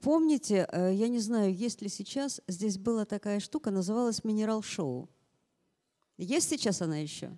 помните, 0.00 0.68
э, 0.70 0.92
я 0.94 1.08
не 1.08 1.20
знаю, 1.20 1.54
есть 1.54 1.80
ли 1.82 1.88
сейчас, 1.88 2.42
здесь 2.48 2.76
была 2.76 3.04
такая 3.04 3.40
штука, 3.40 3.70
называлась 3.70 4.24
«Минерал-шоу». 4.24 5.08
Есть 6.18 6.50
сейчас 6.50 6.82
она 6.82 6.98
еще? 6.98 7.36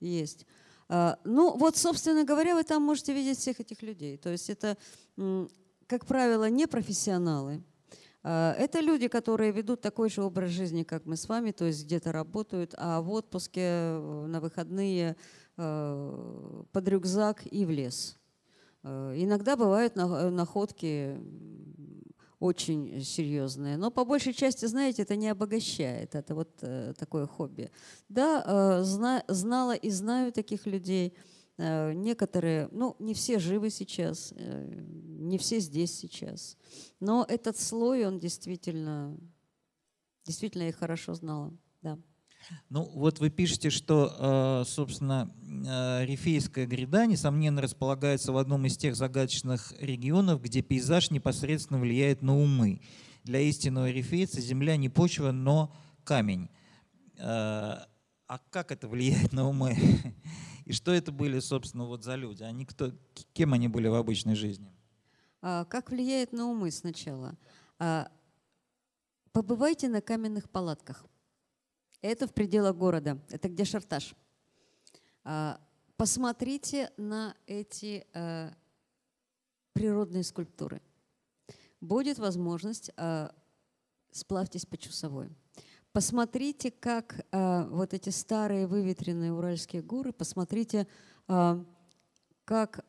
Есть. 0.00 0.46
А, 0.88 1.18
ну, 1.24 1.56
вот, 1.56 1.76
собственно 1.76 2.24
говоря, 2.24 2.54
вы 2.54 2.64
там 2.64 2.82
можете 2.82 3.12
видеть 3.12 3.38
всех 3.38 3.60
этих 3.60 3.82
людей. 3.82 4.16
То 4.16 4.30
есть 4.30 4.48
это 4.48 4.78
как 5.86 6.06
правило, 6.06 6.48
не 6.48 6.66
профессионалы. 6.66 7.62
А, 8.26 8.54
это 8.58 8.80
люди, 8.80 9.08
которые 9.08 9.52
ведут 9.52 9.82
такой 9.82 10.08
же 10.08 10.22
образ 10.22 10.50
жизни, 10.50 10.82
как 10.82 11.04
мы 11.04 11.16
с 11.16 11.28
вами, 11.28 11.50
то 11.50 11.66
есть 11.66 11.84
где-то 11.84 12.10
работают, 12.10 12.74
а 12.78 13.02
в 13.02 13.10
отпуске, 13.10 13.60
э, 13.60 14.26
на 14.26 14.40
выходные 14.40 15.16
э, 15.58 16.62
под 16.72 16.88
рюкзак 16.88 17.42
и 17.50 17.66
в 17.66 17.70
лес. 17.70 18.16
Э, 18.82 19.12
иногда 19.14 19.56
бывают 19.56 19.94
находки 19.94 21.20
очень 22.40 23.02
серьезные, 23.02 23.76
но 23.76 23.90
по 23.90 24.06
большей 24.06 24.32
части, 24.32 24.64
знаете, 24.66 25.02
это 25.02 25.16
не 25.16 25.28
обогащает, 25.28 26.14
это 26.14 26.34
вот 26.34 26.56
такое 26.98 27.26
хобби. 27.26 27.70
Да, 28.08 28.82
зна, 28.82 29.22
знала 29.28 29.74
и 29.74 29.88
знаю 29.88 30.30
таких 30.30 30.66
людей. 30.66 31.14
Некоторые, 31.56 32.68
ну, 32.72 32.96
не 32.98 33.14
все 33.14 33.38
живы 33.38 33.70
сейчас, 33.70 34.34
не 34.36 35.38
все 35.38 35.60
здесь 35.60 35.96
сейчас. 35.96 36.56
Но 36.98 37.24
этот 37.28 37.58
слой, 37.58 38.06
он 38.06 38.18
действительно, 38.18 39.16
действительно 40.24 40.64
их 40.64 40.76
хорошо 40.76 41.14
знала, 41.14 41.56
да. 41.80 41.98
Ну, 42.68 42.90
вот 42.94 43.20
вы 43.20 43.30
пишете, 43.30 43.70
что, 43.70 44.62
э, 44.64 44.68
собственно, 44.68 45.30
э, 45.66 46.04
Рифейская 46.04 46.66
гряда, 46.66 47.06
несомненно, 47.06 47.62
располагается 47.62 48.32
в 48.32 48.36
одном 48.36 48.66
из 48.66 48.76
тех 48.76 48.96
загадочных 48.96 49.72
регионов, 49.80 50.42
где 50.42 50.60
пейзаж 50.60 51.10
непосредственно 51.10 51.80
влияет 51.80 52.22
на 52.22 52.36
умы. 52.36 52.82
Для 53.22 53.40
истинного 53.40 53.90
рифейца 53.90 54.40
земля 54.40 54.76
не 54.76 54.88
почва, 54.88 55.30
но 55.30 55.74
камень. 56.04 56.50
А 58.26 58.38
как 58.50 58.72
это 58.72 58.88
влияет 58.88 59.32
на 59.32 59.48
умы? 59.48 59.76
И 60.64 60.72
что 60.72 60.92
это 60.92 61.12
были, 61.12 61.40
собственно, 61.40 61.84
вот 61.84 62.04
за 62.04 62.14
люди? 62.14 62.42
Они 62.42 62.64
кто, 62.64 62.92
кем 63.34 63.52
они 63.52 63.68
были 63.68 63.86
в 63.88 63.94
обычной 63.94 64.34
жизни? 64.34 64.72
А, 65.42 65.66
как 65.66 65.90
влияет 65.90 66.32
на 66.32 66.46
умы 66.46 66.70
сначала? 66.70 67.36
А, 67.78 68.10
побывайте 69.32 69.88
на 69.88 70.00
каменных 70.00 70.48
палатках. 70.48 71.04
Это 72.00 72.26
в 72.26 72.32
пределах 72.32 72.76
города. 72.76 73.20
Это 73.28 73.50
где 73.50 73.66
шартаж. 73.66 74.14
А, 75.22 75.60
посмотрите 75.98 76.90
на 76.96 77.36
эти 77.46 78.06
природные 79.74 80.22
скульптуры. 80.22 80.80
Будет 81.80 82.18
возможность, 82.18 82.90
сплавьтесь 84.12 84.64
по 84.64 84.78
часовой. 84.78 85.30
Посмотрите, 85.94 86.72
как 86.72 87.24
вот 87.30 87.94
эти 87.94 88.10
старые 88.10 88.66
выветренные 88.66 89.32
Уральские 89.32 89.80
горы, 89.80 90.12
посмотрите, 90.12 90.88
как 92.44 92.84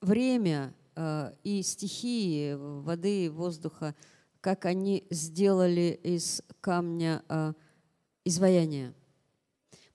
время 0.00 0.74
и 1.44 1.62
стихии 1.62 2.54
воды, 2.54 3.30
воздуха, 3.30 3.94
как 4.40 4.64
они 4.64 5.06
сделали 5.10 6.00
из 6.02 6.40
камня 6.62 7.22
изваяния. 8.24 8.94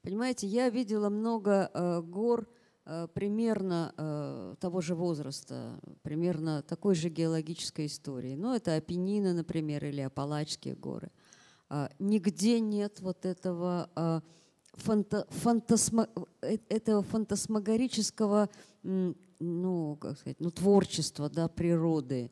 Понимаете, 0.03 0.45
я 0.45 0.69
видела 0.69 1.09
много 1.09 1.71
э, 1.73 2.01
гор 2.01 2.47
э, 2.85 3.07
примерно 3.15 3.95
э, 3.97 4.55
того 4.59 4.81
же 4.81 4.93
возраста, 4.93 5.79
примерно 6.03 6.61
такой 6.61 6.93
же 6.93 7.09
геологической 7.09 7.87
истории. 7.87 8.35
Ну, 8.35 8.53
это 8.53 8.75
Апеннины, 8.75 9.33
например, 9.33 9.85
или 9.85 10.01
Апалачские 10.01 10.75
горы. 10.75 11.09
Э, 11.73 11.89
нигде 11.97 12.59
нет 12.59 12.99
вот 12.99 13.25
этого, 13.25 13.89
э, 13.95 14.21
фанта, 14.73 15.25
фантасма, 15.29 16.07
э, 16.41 16.57
этого 16.69 17.01
фантасмагорического 17.01 18.49
ну, 19.39 19.97
как 19.99 20.17
сказать, 20.17 20.39
ну, 20.39 20.51
творчества 20.51 21.29
да, 21.29 21.47
природы. 21.47 22.31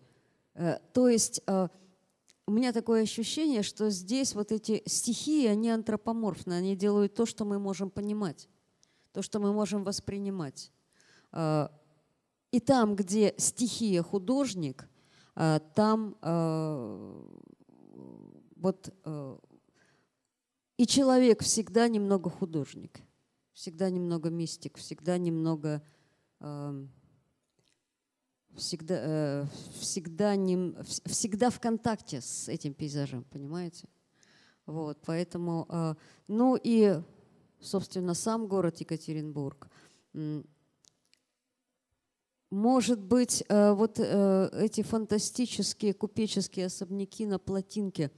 Э, 0.54 0.78
то 0.94 1.10
есть 1.10 1.42
э, 1.48 1.68
у 2.46 2.52
меня 2.52 2.72
такое 2.72 3.04
ощущение, 3.04 3.64
что 3.64 3.90
здесь 3.90 4.36
вот 4.36 4.52
эти 4.52 4.84
стихии, 4.86 5.48
они 5.48 5.70
антропоморфны, 5.70 6.54
они 6.54 6.76
делают 6.76 7.16
то, 7.16 7.26
что 7.26 7.46
мы 7.46 7.58
можем 7.58 7.90
понимать, 7.90 8.48
то, 9.12 9.22
что 9.22 9.40
мы 9.40 9.54
можем 9.54 9.84
воспринимать. 9.84 10.72
А, 11.32 11.72
и 12.52 12.60
там, 12.60 12.96
где 12.96 13.34
стихия 13.38 14.04
художник, 14.04 14.90
а, 15.36 15.60
там 15.60 16.16
вот 18.62 18.94
и 20.78 20.88
человек 20.88 21.44
всегда 21.44 21.88
немного 21.88 22.30
художник, 22.30 23.02
всегда 23.54 23.90
немного 23.90 24.30
мистик, 24.30 24.78
всегда 24.78 25.18
немного 25.18 25.84
всегда, 28.56 28.96
э, 28.98 29.46
всегда, 29.80 30.36
не, 30.36 30.76
всегда 31.06 31.50
в 31.50 31.60
контакте 31.60 32.22
с 32.22 32.48
этим 32.50 32.74
пейзажем, 32.74 33.24
понимаете? 33.24 33.88
Вот, 34.66 35.00
поэтому, 35.06 35.66
э, 35.70 35.96
ну 36.28 36.58
и, 36.62 37.02
собственно, 37.60 38.14
сам 38.14 38.48
город 38.48 38.80
Екатеринбург. 38.80 39.70
Может 42.50 43.02
быть, 43.02 43.44
э, 43.48 43.72
вот 43.72 43.98
эти 44.00 44.82
фантастические 44.84 45.94
купеческие 45.94 46.66
особняки 46.66 47.26
на 47.26 47.40
плотинке 47.40 48.12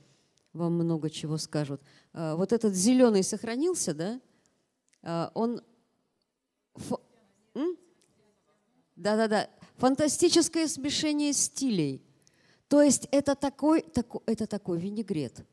вам 0.53 0.73
много 0.73 1.09
чего 1.09 1.37
скажут. 1.37 1.81
Вот 2.13 2.53
этот 2.53 2.73
зеленый 2.73 3.23
сохранился, 3.23 3.93
да? 5.01 5.31
Он... 5.33 5.61
Да-да-да 8.95 9.49
фантастическое 9.77 10.67
смешение 10.67 11.33
стилей. 11.33 12.01
То 12.67 12.81
есть 12.81 13.07
это 13.11 13.35
такой, 13.35 13.81
такой, 13.81 14.21
это 14.25 14.47
такой 14.47 14.79
винегрет. 14.79 15.45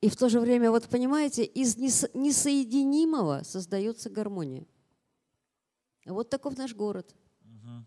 И 0.00 0.08
в 0.08 0.16
то 0.16 0.28
же 0.28 0.40
время, 0.40 0.70
вот 0.70 0.88
понимаете, 0.88 1.44
из 1.44 1.76
несоединимого 1.76 3.42
создается 3.44 4.10
гармония. 4.10 4.64
Вот 6.06 6.30
таков 6.30 6.56
наш 6.56 6.74
город. 6.74 7.14
Угу. 7.44 7.86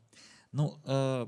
Ну, 0.51 0.77
э, 0.85 1.27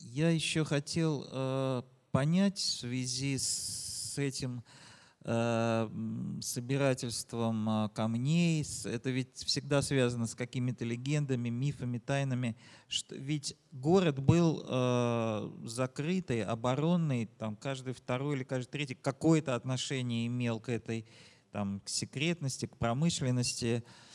я 0.00 0.30
еще 0.30 0.64
хотел 0.64 1.84
понять 2.10 2.58
в 2.58 2.78
связи 2.80 3.38
с 3.38 4.14
этим 4.16 4.62
Э, 5.22 5.86
собирательством 6.40 7.68
а, 7.68 7.88
камней. 7.90 8.64
Это 8.86 9.10
ведь 9.10 9.36
всегда 9.36 9.82
связано 9.82 10.26
с 10.26 10.34
какими-то 10.34 10.86
легендами, 10.86 11.50
мифами, 11.50 11.98
тайнами. 11.98 12.56
Ведь 13.10 13.54
город 13.70 14.18
был 14.18 14.64
э, 14.66 15.50
закрытый, 15.64 16.42
оборонный, 16.42 17.26
там 17.26 17.54
каждый 17.56 17.92
второй 17.92 18.36
или 18.36 18.44
каждый 18.44 18.70
третий 18.70 18.94
какое-то 18.94 19.54
отношение 19.54 20.26
имел 20.26 20.58
к 20.58 20.70
этой 20.70 21.04
там, 21.52 21.80
к 21.80 21.90
секретности, 21.90 22.64
к 22.64 22.78
промышленности. 22.78 23.84
А, 23.84 24.09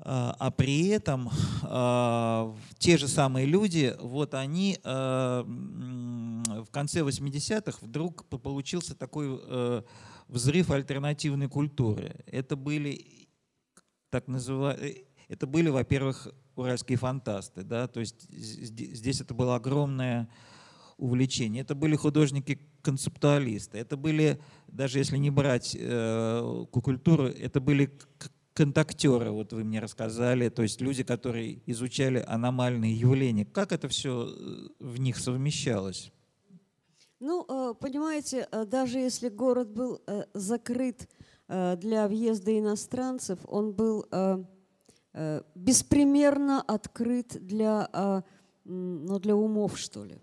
а 0.00 0.50
при 0.52 0.86
этом 0.88 1.28
а, 1.64 2.54
те 2.78 2.96
же 2.96 3.08
самые 3.08 3.46
люди, 3.46 3.96
вот 4.00 4.34
они 4.34 4.78
а, 4.84 5.42
в 5.44 6.70
конце 6.70 7.00
80-х 7.00 7.78
вдруг 7.82 8.24
получился 8.26 8.94
такой 8.94 9.40
э, 9.42 9.82
взрыв 10.28 10.70
альтернативной 10.70 11.48
культуры. 11.48 12.16
Это 12.26 12.56
были 12.56 13.28
так 14.10 14.28
называемые, 14.28 14.92
э, 14.92 15.04
это 15.28 15.46
были, 15.46 15.68
во-первых, 15.68 16.28
уральские 16.56 16.96
фантасты, 16.96 17.62
да, 17.62 17.86
то 17.86 18.00
есть 18.00 18.28
здесь 18.30 19.20
это 19.20 19.34
было 19.34 19.56
огромное 19.56 20.28
увлечение. 20.96 21.62
Это 21.62 21.74
были 21.74 21.96
художники-концептуалисты, 21.96 23.78
это 23.78 23.96
были, 23.96 24.40
даже 24.66 24.98
если 24.98 25.16
не 25.18 25.30
брать 25.30 25.76
э, 25.78 26.64
культуру, 26.70 27.26
это 27.26 27.60
были 27.60 27.92
контактеры, 28.58 29.30
вот 29.30 29.52
вы 29.52 29.62
мне 29.62 29.78
рассказали, 29.78 30.48
то 30.48 30.62
есть 30.62 30.80
люди, 30.80 31.04
которые 31.04 31.62
изучали 31.70 32.24
аномальные 32.26 32.92
явления. 32.92 33.44
Как 33.44 33.70
это 33.70 33.86
все 33.86 34.10
э, 34.26 34.68
в 34.80 34.98
них 34.98 35.16
совмещалось? 35.16 36.10
Ну, 37.20 37.46
э, 37.48 37.74
понимаете, 37.78 38.48
э, 38.50 38.64
даже 38.64 38.98
если 38.98 39.28
город 39.28 39.70
был 39.70 40.00
закрыт 40.34 41.08
для 41.48 42.08
въезда 42.08 42.58
иностранцев, 42.58 43.38
он 43.46 43.72
был 43.72 44.04
беспримерно 45.54 46.60
открыт 46.60 47.38
для, 47.40 48.22
ну, 48.64 49.18
для 49.18 49.34
умов, 49.34 49.78
что 49.78 50.04
ли. 50.04 50.18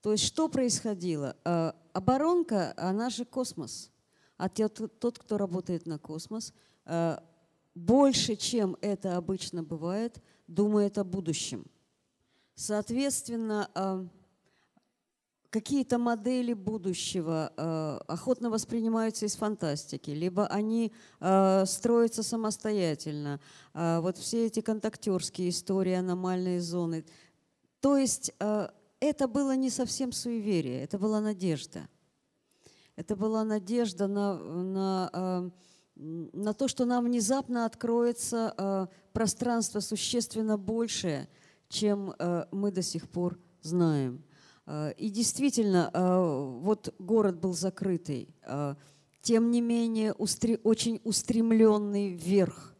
То 0.00 0.12
есть 0.12 0.24
что 0.24 0.48
происходило? 0.48 1.34
Оборонка, 1.92 2.72
она 2.76 3.10
же 3.10 3.24
космос. 3.24 3.90
А 4.36 4.48
тот, 4.48 5.18
кто 5.18 5.38
работает 5.38 5.86
на 5.86 5.98
космос, 5.98 6.54
больше, 7.80 8.36
чем 8.36 8.76
это 8.82 9.16
обычно 9.16 9.62
бывает, 9.62 10.22
думает 10.46 10.98
о 10.98 11.04
будущем. 11.04 11.64
Соответственно, 12.54 13.70
а, 13.74 14.06
какие-то 15.48 15.98
модели 15.98 16.52
будущего 16.52 17.52
а, 17.56 18.02
охотно 18.06 18.50
воспринимаются 18.50 19.24
из 19.24 19.34
фантастики, 19.34 20.10
либо 20.10 20.46
они 20.46 20.92
а, 21.20 21.64
строятся 21.64 22.22
самостоятельно. 22.22 23.40
Вот 23.72 24.18
все 24.18 24.46
эти 24.46 24.60
контактерские 24.60 25.48
истории, 25.48 25.94
аномальные 25.94 26.60
зоны. 26.60 27.04
То 27.80 27.96
есть 27.96 28.34
это 29.00 29.26
было 29.26 29.56
не 29.56 29.70
совсем 29.70 30.12
суеверие, 30.12 30.82
это 30.82 30.98
была 30.98 31.20
надежда. 31.20 31.88
Это 32.96 33.16
была 33.16 33.44
надежда 33.44 34.06
на, 34.06 34.34
на 34.34 35.50
на 36.00 36.54
то, 36.54 36.66
что 36.66 36.86
нам 36.86 37.04
внезапно 37.04 37.66
откроется 37.66 38.54
э, 38.56 38.86
пространство 39.12 39.80
существенно 39.80 40.56
большее, 40.56 41.28
чем 41.68 42.14
э, 42.18 42.46
мы 42.50 42.70
до 42.72 42.82
сих 42.82 43.08
пор 43.08 43.38
знаем. 43.60 44.24
Э, 44.66 44.92
и 44.96 45.10
действительно, 45.10 45.90
вот 46.62 46.94
город 46.98 47.38
был 47.38 47.52
закрытый, 47.52 48.34
тем 49.20 49.50
не 49.50 49.60
менее 49.60 50.12
очень 50.14 51.00
устремленный 51.04 52.14
вверх, 52.14 52.74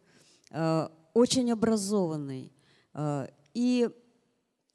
очень 1.13 1.51
образованный. 1.51 2.51
И 3.53 3.89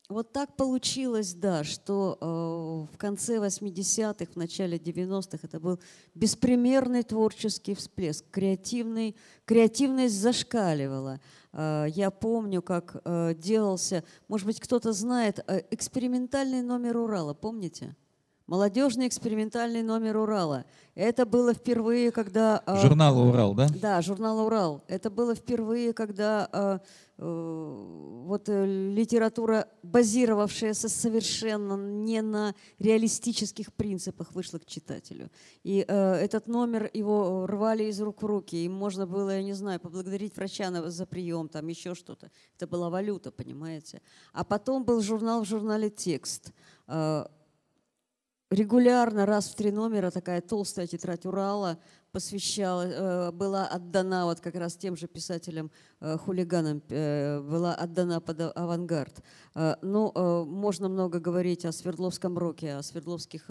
вот 0.08 0.32
так 0.32 0.54
получилось, 0.56 1.34
да, 1.34 1.64
что 1.64 2.16
э, 2.20 2.94
в 2.94 2.98
конце 2.98 3.38
80-х, 3.38 4.32
в 4.32 4.36
начале 4.36 4.78
90-х 4.78 5.38
это 5.42 5.58
был 5.58 5.80
беспримерный 6.14 7.02
творческий 7.02 7.74
всплеск, 7.74 8.24
креативный, 8.30 9.16
креативность 9.44 10.14
зашкаливала. 10.14 11.20
Э, 11.52 11.86
я 11.88 12.10
помню, 12.10 12.62
как 12.62 12.96
э, 13.04 13.34
делался, 13.34 14.04
может 14.28 14.46
быть, 14.46 14.60
кто-то 14.60 14.92
знает, 14.92 15.40
э, 15.46 15.62
экспериментальный 15.70 16.62
номер 16.62 16.98
Урала, 16.98 17.34
помните? 17.34 17.96
Молодежный 18.46 19.08
экспериментальный 19.08 19.82
номер 19.82 20.18
Урала. 20.18 20.66
Это 20.94 21.26
было 21.26 21.52
впервые, 21.52 22.12
когда... 22.12 22.62
Э, 22.64 22.80
журнал 22.80 23.18
«Урал», 23.18 23.54
да? 23.54 23.66
Да, 23.82 24.00
журнал 24.02 24.46
«Урал». 24.46 24.84
Это 24.86 25.10
было 25.10 25.34
впервые, 25.34 25.92
когда 25.92 26.48
э, 26.52 26.78
э, 27.18 28.22
вот 28.24 28.48
э, 28.48 28.64
литература, 28.94 29.66
базировавшаяся 29.82 30.88
совершенно 30.88 31.74
не 31.74 32.22
на 32.22 32.54
реалистических 32.78 33.72
принципах, 33.72 34.30
вышла 34.30 34.60
к 34.60 34.64
читателю. 34.64 35.28
И 35.64 35.84
э, 35.86 36.12
этот 36.14 36.46
номер 36.46 36.88
его 36.94 37.48
рвали 37.48 37.84
из 37.84 38.00
рук 38.00 38.22
в 38.22 38.26
руки. 38.26 38.64
Им 38.64 38.74
можно 38.74 39.08
было, 39.08 39.30
я 39.30 39.42
не 39.42 39.54
знаю, 39.54 39.80
поблагодарить 39.80 40.36
врача 40.36 40.70
за 40.88 41.04
прием, 41.04 41.48
там 41.48 41.66
еще 41.66 41.96
что-то. 41.96 42.30
Это 42.56 42.68
была 42.68 42.90
валюта, 42.90 43.32
понимаете. 43.32 44.02
А 44.32 44.44
потом 44.44 44.84
был 44.84 45.00
журнал 45.00 45.42
в 45.42 45.48
журнале 45.48 45.90
«Текст». 45.90 46.52
Э, 46.86 47.26
регулярно, 48.50 49.26
раз 49.26 49.48
в 49.48 49.54
три 49.54 49.70
номера, 49.70 50.10
такая 50.10 50.40
толстая 50.40 50.86
тетрадь 50.86 51.26
Урала 51.26 51.78
посвящала, 52.12 52.82
э, 52.82 53.30
была 53.32 53.66
отдана 53.66 54.24
вот 54.24 54.40
как 54.40 54.54
раз 54.54 54.74
тем 54.76 54.96
же 54.96 55.06
писателям-хулиганам, 55.06 56.82
э, 56.88 57.40
была 57.40 57.74
отдана 57.74 58.20
под 58.22 58.40
авангард. 58.56 59.22
Э, 59.54 59.74
ну, 59.82 60.12
можно 60.46 60.88
много 60.88 61.20
говорить 61.20 61.66
о 61.66 61.72
Свердловском 61.72 62.38
роке, 62.38 62.76
о 62.76 62.82
свердловских 62.82 63.50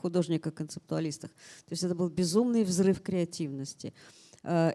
художниках-концептуалистах. 0.00 1.30
То 1.30 1.72
есть 1.72 1.82
это 1.82 1.94
был 1.94 2.08
безумный 2.08 2.64
взрыв 2.64 3.02
креативности. 3.02 3.92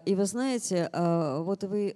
И 0.06 0.14
вы 0.14 0.24
знаете, 0.24 0.88
вот 0.92 1.64
вы 1.64 1.94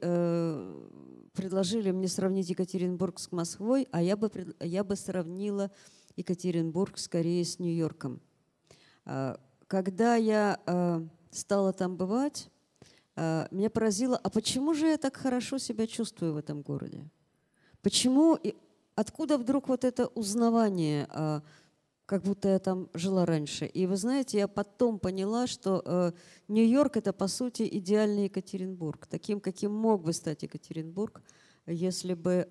предложили 1.33 1.91
мне 1.91 2.09
сравнить 2.09 2.51
Екатеринбург 2.51 3.19
с 3.19 3.33
Москвой, 3.33 3.89
а 3.93 4.03
я 4.03 4.17
бы, 4.17 4.31
я 4.61 4.85
бы 4.85 4.97
сравнила 4.97 5.71
Екатеринбург 6.17 6.99
скорее 6.99 7.45
с 7.45 7.59
Нью-Йорком. 7.59 8.21
А, 9.05 9.39
когда 9.67 10.17
я 10.17 10.61
а, 10.67 11.07
стала 11.31 11.73
там 11.73 11.97
бывать, 11.97 12.51
а, 13.17 13.49
меня 13.51 13.71
поразило, 13.71 14.17
а 14.17 14.31
почему 14.31 14.75
же 14.75 14.87
я 14.87 14.99
так 14.99 15.17
хорошо 15.17 15.59
себя 15.59 15.87
чувствую 15.87 16.35
в 16.35 16.37
этом 16.37 16.63
городе? 16.63 17.05
Почему, 17.83 18.39
откуда 18.95 19.39
вдруг 19.39 19.69
вот 19.69 19.85
это 19.85 20.07
узнавание, 20.07 21.09
как 22.07 22.23
будто 22.23 22.49
я 22.49 22.61
там 22.61 22.89
жила 22.95 23.27
раньше? 23.27 23.67
И 23.67 23.87
вы 23.87 23.97
знаете, 23.97 24.39
я 24.39 24.47
потом 24.47 25.01
поняла, 25.01 25.49
что 25.49 26.15
Нью-Йорк– 26.47 26.97
это, 26.99 27.13
по 27.13 27.27
сути, 27.27 27.69
идеальный 27.69 28.25
Екатеринбург, 28.25 29.09
таким, 29.09 29.41
каким 29.41 29.73
мог 29.73 30.05
бы 30.05 30.13
стать 30.13 30.45
Екатеринбург, 30.45 31.23
если 31.67 32.15
бы 32.15 32.49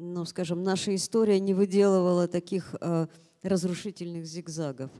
ну, 0.00 0.24
скажем, 0.24 0.62
наша 0.62 0.94
история 0.94 1.38
не 1.38 1.54
выделывала 1.54 2.26
таких 2.26 2.74
э, 2.80 3.06
разрушительных 3.42 4.24
зигзагов. 4.24 4.90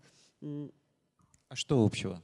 А 0.40 1.56
что 1.56 1.84
общего? 1.84 2.22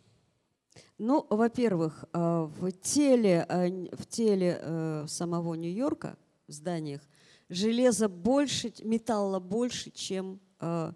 Ну, 0.99 1.27
во-первых, 1.31 2.05
э, 2.13 2.49
в 2.59 2.71
теле, 2.73 3.47
э, 3.49 3.69
в 3.97 4.07
теле 4.07 4.59
э, 4.61 5.05
самого 5.09 5.55
Нью-Йорка, 5.55 6.17
в 6.47 6.53
зданиях, 6.53 7.01
железа 7.49 8.09
больше, 8.09 8.73
металла 8.83 9.41
больше, 9.41 9.91
чем, 9.91 10.39
э, 10.61 10.93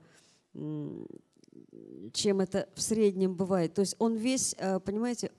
чем 2.12 2.40
это 2.40 2.68
в 2.74 2.82
среднем 2.82 3.34
бывает. 3.34 3.74
То 3.74 3.80
есть 3.80 3.96
он 3.98 4.16
весь, 4.16 4.54
э, 4.58 4.80
понимаете, 4.80 5.32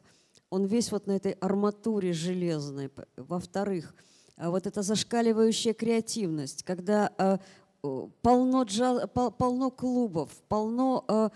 он 0.50 0.66
весь 0.66 0.92
вот 0.92 1.08
на 1.08 1.12
этой 1.12 1.34
арматуре 1.34 2.14
железной. 2.14 2.90
Во-вторых, 3.16 3.96
вот 4.50 4.66
эта 4.66 4.82
зашкаливающая 4.82 5.74
креативность, 5.74 6.64
когда 6.64 7.12
э, 7.18 7.38
полно, 8.22 8.64
джаз, 8.64 9.08
полно 9.14 9.70
клубов, 9.70 10.32
полно 10.48 11.06
э, 11.08 11.30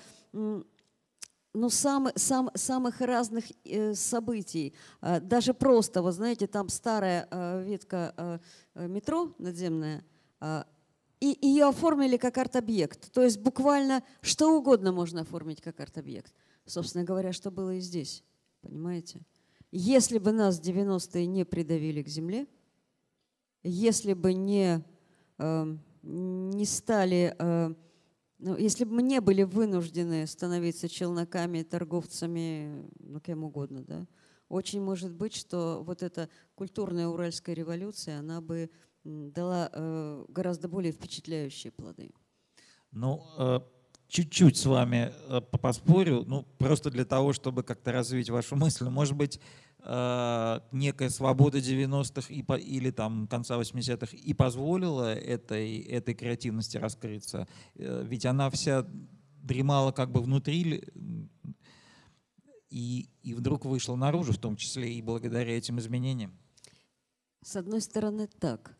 ну, 1.53 1.69
сам, 1.69 2.09
сам, 2.15 2.49
самых 2.55 3.01
разных 3.01 3.45
э, 3.63 3.93
событий. 3.93 4.73
Даже 5.01 5.53
просто, 5.53 6.01
вот 6.01 6.13
знаете, 6.13 6.47
там 6.47 6.69
старая 6.69 7.63
ветка 7.63 8.41
метро 8.75 9.33
надземная, 9.37 10.03
и 11.21 11.37
ее 11.41 11.65
оформили 11.65 12.17
как 12.17 12.37
арт-объект. 12.37 13.11
То 13.11 13.23
есть 13.23 13.39
буквально 13.39 14.03
что 14.21 14.57
угодно 14.57 14.91
можно 14.91 15.21
оформить 15.21 15.61
как 15.61 15.79
арт-объект. 15.79 16.33
Собственно 16.65 17.03
говоря, 17.03 17.31
что 17.31 17.51
было 17.51 17.75
и 17.75 17.79
здесь. 17.79 18.23
Понимаете? 18.61 19.21
Если 19.71 20.19
бы 20.19 20.31
нас 20.31 20.59
90-е 20.59 21.25
не 21.25 21.45
придавили 21.45 22.01
к 22.01 22.07
земле, 22.07 22.47
если 23.65 24.13
бы 24.13 24.33
не, 24.33 24.83
э, 25.39 25.77
не 26.03 26.65
стали, 26.65 27.35
э, 27.37 27.73
ну, 28.39 28.57
если 28.57 28.85
бы 28.85 28.95
мы 28.95 29.01
не 29.01 29.21
были 29.21 29.43
вынуждены 29.43 30.27
становиться 30.27 30.87
челноками, 30.87 31.63
торговцами, 31.63 32.89
ну, 32.99 33.19
кем 33.19 33.43
угодно, 33.43 33.83
да, 33.83 34.07
очень 34.49 34.81
может 34.81 35.13
быть, 35.13 35.33
что 35.33 35.83
вот 35.83 36.03
эта 36.03 36.29
культурная 36.53 37.07
уральская 37.07 37.55
революция, 37.55 38.19
она 38.19 38.41
бы 38.41 38.69
дала 39.03 39.69
э, 39.71 40.25
гораздо 40.29 40.67
более 40.67 40.91
впечатляющие 40.91 41.71
плоды. 41.71 42.11
Ну, 42.91 43.23
э, 43.37 43.59
чуть-чуть 44.07 44.57
с 44.57 44.65
вами 44.65 45.11
э, 45.27 45.41
поспорю, 45.41 46.23
ну, 46.27 46.43
просто 46.57 46.91
для 46.91 47.05
того, 47.05 47.33
чтобы 47.33 47.63
как-то 47.63 47.91
развить 47.91 48.29
вашу 48.29 48.55
мысль. 48.55 48.87
Может 48.89 49.15
быть, 49.15 49.39
э, 49.79 50.59
некая 50.71 51.09
свобода 51.09 51.57
90-х 51.57 52.33
и, 52.33 52.43
или 52.63 52.91
там 52.91 53.27
конца 53.27 53.59
80-х 53.59 54.15
и 54.15 54.33
позволила 54.33 55.13
этой, 55.13 55.79
этой 55.79 56.13
креативности 56.13 56.77
раскрыться. 56.77 57.47
Э, 57.75 58.03
ведь 58.05 58.25
она 58.25 58.49
вся 58.49 58.85
дремала 59.41 59.91
как 59.91 60.11
бы 60.11 60.21
внутри 60.21 60.83
и, 62.69 63.09
и 63.21 63.33
вдруг 63.33 63.65
вышла 63.65 63.95
наружу, 63.95 64.33
в 64.33 64.37
том 64.37 64.55
числе 64.55 64.93
и 64.93 65.01
благодаря 65.01 65.57
этим 65.57 65.79
изменениям. 65.79 66.37
С 67.43 67.55
одной 67.55 67.81
стороны, 67.81 68.27
так. 68.39 68.75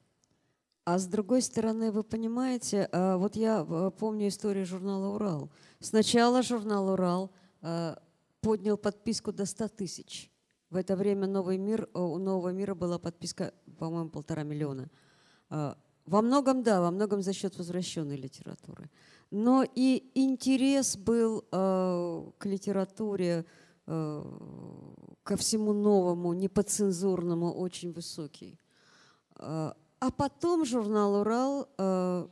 А 0.86 1.00
с 1.00 1.08
другой 1.08 1.42
стороны, 1.42 1.92
вы 1.92 2.04
понимаете, 2.04 2.88
э, 2.92 3.16
вот 3.16 3.36
я 3.36 3.66
э, 3.68 3.92
помню 3.98 4.28
историю 4.28 4.68
журнала 4.68 5.16
«Урал». 5.16 5.50
Сначала 5.80 6.44
журнал 6.44 6.90
«Урал» 6.90 7.32
э, 7.64 7.96
поднял 8.40 8.78
подписку 8.78 9.34
до 9.34 9.48
100 9.48 9.70
тысяч. 9.70 10.32
В 10.70 10.76
это 10.76 10.96
время 10.96 11.26
«Новый 11.26 11.58
мир», 11.58 11.90
у 11.96 12.20
«Нового 12.20 12.50
мира» 12.50 12.76
была 12.76 13.00
подписка, 13.00 13.52
по-моему, 13.80 14.12
полтора 14.12 14.44
миллиона. 14.44 14.90
Во 15.50 16.22
многом, 16.22 16.62
да, 16.62 16.82
во 16.82 16.92
многом 16.92 17.24
за 17.24 17.34
счет 17.34 17.58
возвращенной 17.58 18.18
литературы. 18.18 18.92
Но 19.32 19.66
и 19.76 20.12
интерес 20.14 20.98
был 20.98 21.42
к 21.52 22.46
литературе, 22.46 23.46
ко 23.86 25.36
всему 25.38 25.74
новому, 25.74 26.34
неподцензурному, 26.34 27.52
очень 27.54 27.92
высокий. 27.92 28.60
А 30.06 30.12
потом 30.12 30.66
журнал 30.66 31.22
«Урал» 31.22 31.68
э, 31.80 32.28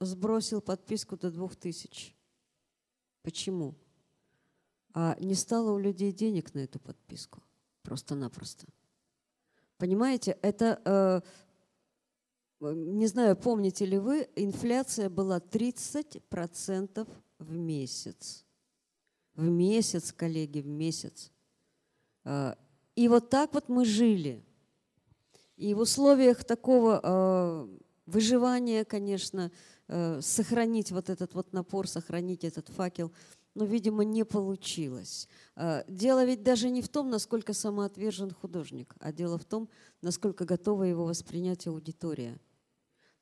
сбросил 0.00 0.60
подписку 0.60 1.16
до 1.16 1.30
двух 1.30 1.56
тысяч. 1.56 2.14
Почему? 3.22 3.74
А 4.92 5.16
не 5.18 5.34
стало 5.34 5.70
у 5.70 5.78
людей 5.78 6.12
денег 6.12 6.52
на 6.52 6.58
эту 6.58 6.78
подписку. 6.78 7.42
Просто-напросто. 7.80 8.66
Понимаете, 9.78 10.36
это, 10.42 11.22
э, 12.60 12.74
не 12.74 13.06
знаю, 13.06 13.34
помните 13.34 13.86
ли 13.86 13.98
вы, 13.98 14.28
инфляция 14.36 15.08
была 15.08 15.40
30% 15.40 17.08
в 17.38 17.56
месяц. 17.56 18.44
В 19.34 19.48
месяц, 19.48 20.12
коллеги, 20.12 20.60
в 20.60 20.66
месяц. 20.66 21.32
Э, 22.24 22.56
и 22.94 23.08
вот 23.08 23.30
так 23.30 23.54
вот 23.54 23.70
мы 23.70 23.86
жили– 23.86 24.44
и 25.56 25.74
в 25.74 25.80
условиях 25.80 26.44
такого 26.44 27.00
э, 27.02 27.68
выживания, 28.06 28.84
конечно, 28.84 29.50
э, 29.88 30.20
сохранить 30.20 30.92
вот 30.92 31.10
этот 31.10 31.34
вот 31.34 31.52
напор, 31.52 31.88
сохранить 31.88 32.44
этот 32.44 32.68
факел 32.68 33.12
но, 33.54 33.64
видимо, 33.64 34.04
не 34.04 34.26
получилось. 34.26 35.28
Э, 35.56 35.82
дело 35.88 36.26
ведь 36.26 36.42
даже 36.42 36.68
не 36.68 36.82
в 36.82 36.90
том, 36.90 37.08
насколько 37.08 37.54
самоотвержен 37.54 38.30
художник, 38.30 38.94
а 39.00 39.12
дело 39.12 39.38
в 39.38 39.46
том, 39.46 39.70
насколько 40.02 40.44
готова 40.44 40.82
его 40.82 41.06
воспринять 41.06 41.66
аудитория. 41.66 42.38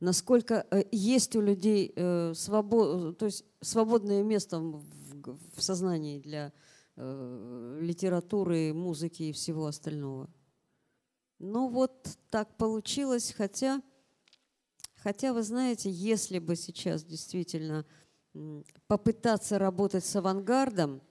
Насколько 0.00 0.66
э, 0.72 0.82
есть 0.90 1.36
у 1.36 1.40
людей 1.40 1.94
свобод, 2.34 3.16
то 3.16 3.26
есть 3.26 3.44
свободное 3.60 4.24
место 4.24 4.58
в 4.58 5.62
сознании 5.62 6.18
для 6.18 6.52
литературы, 6.96 8.72
музыки 8.74 9.22
и 9.24 9.32
всего 9.32 9.66
остального. 9.66 10.28
Ну 11.46 11.68
вот 11.68 12.08
так 12.30 12.56
получилось, 12.56 13.34
хотя, 13.36 13.82
хотя 14.96 15.34
вы 15.34 15.42
знаете, 15.42 15.90
если 15.90 16.38
бы 16.38 16.56
сейчас 16.56 17.04
действительно 17.04 17.84
попытаться 18.86 19.58
работать 19.58 20.06
с 20.06 20.16
авангардом, 20.16 21.02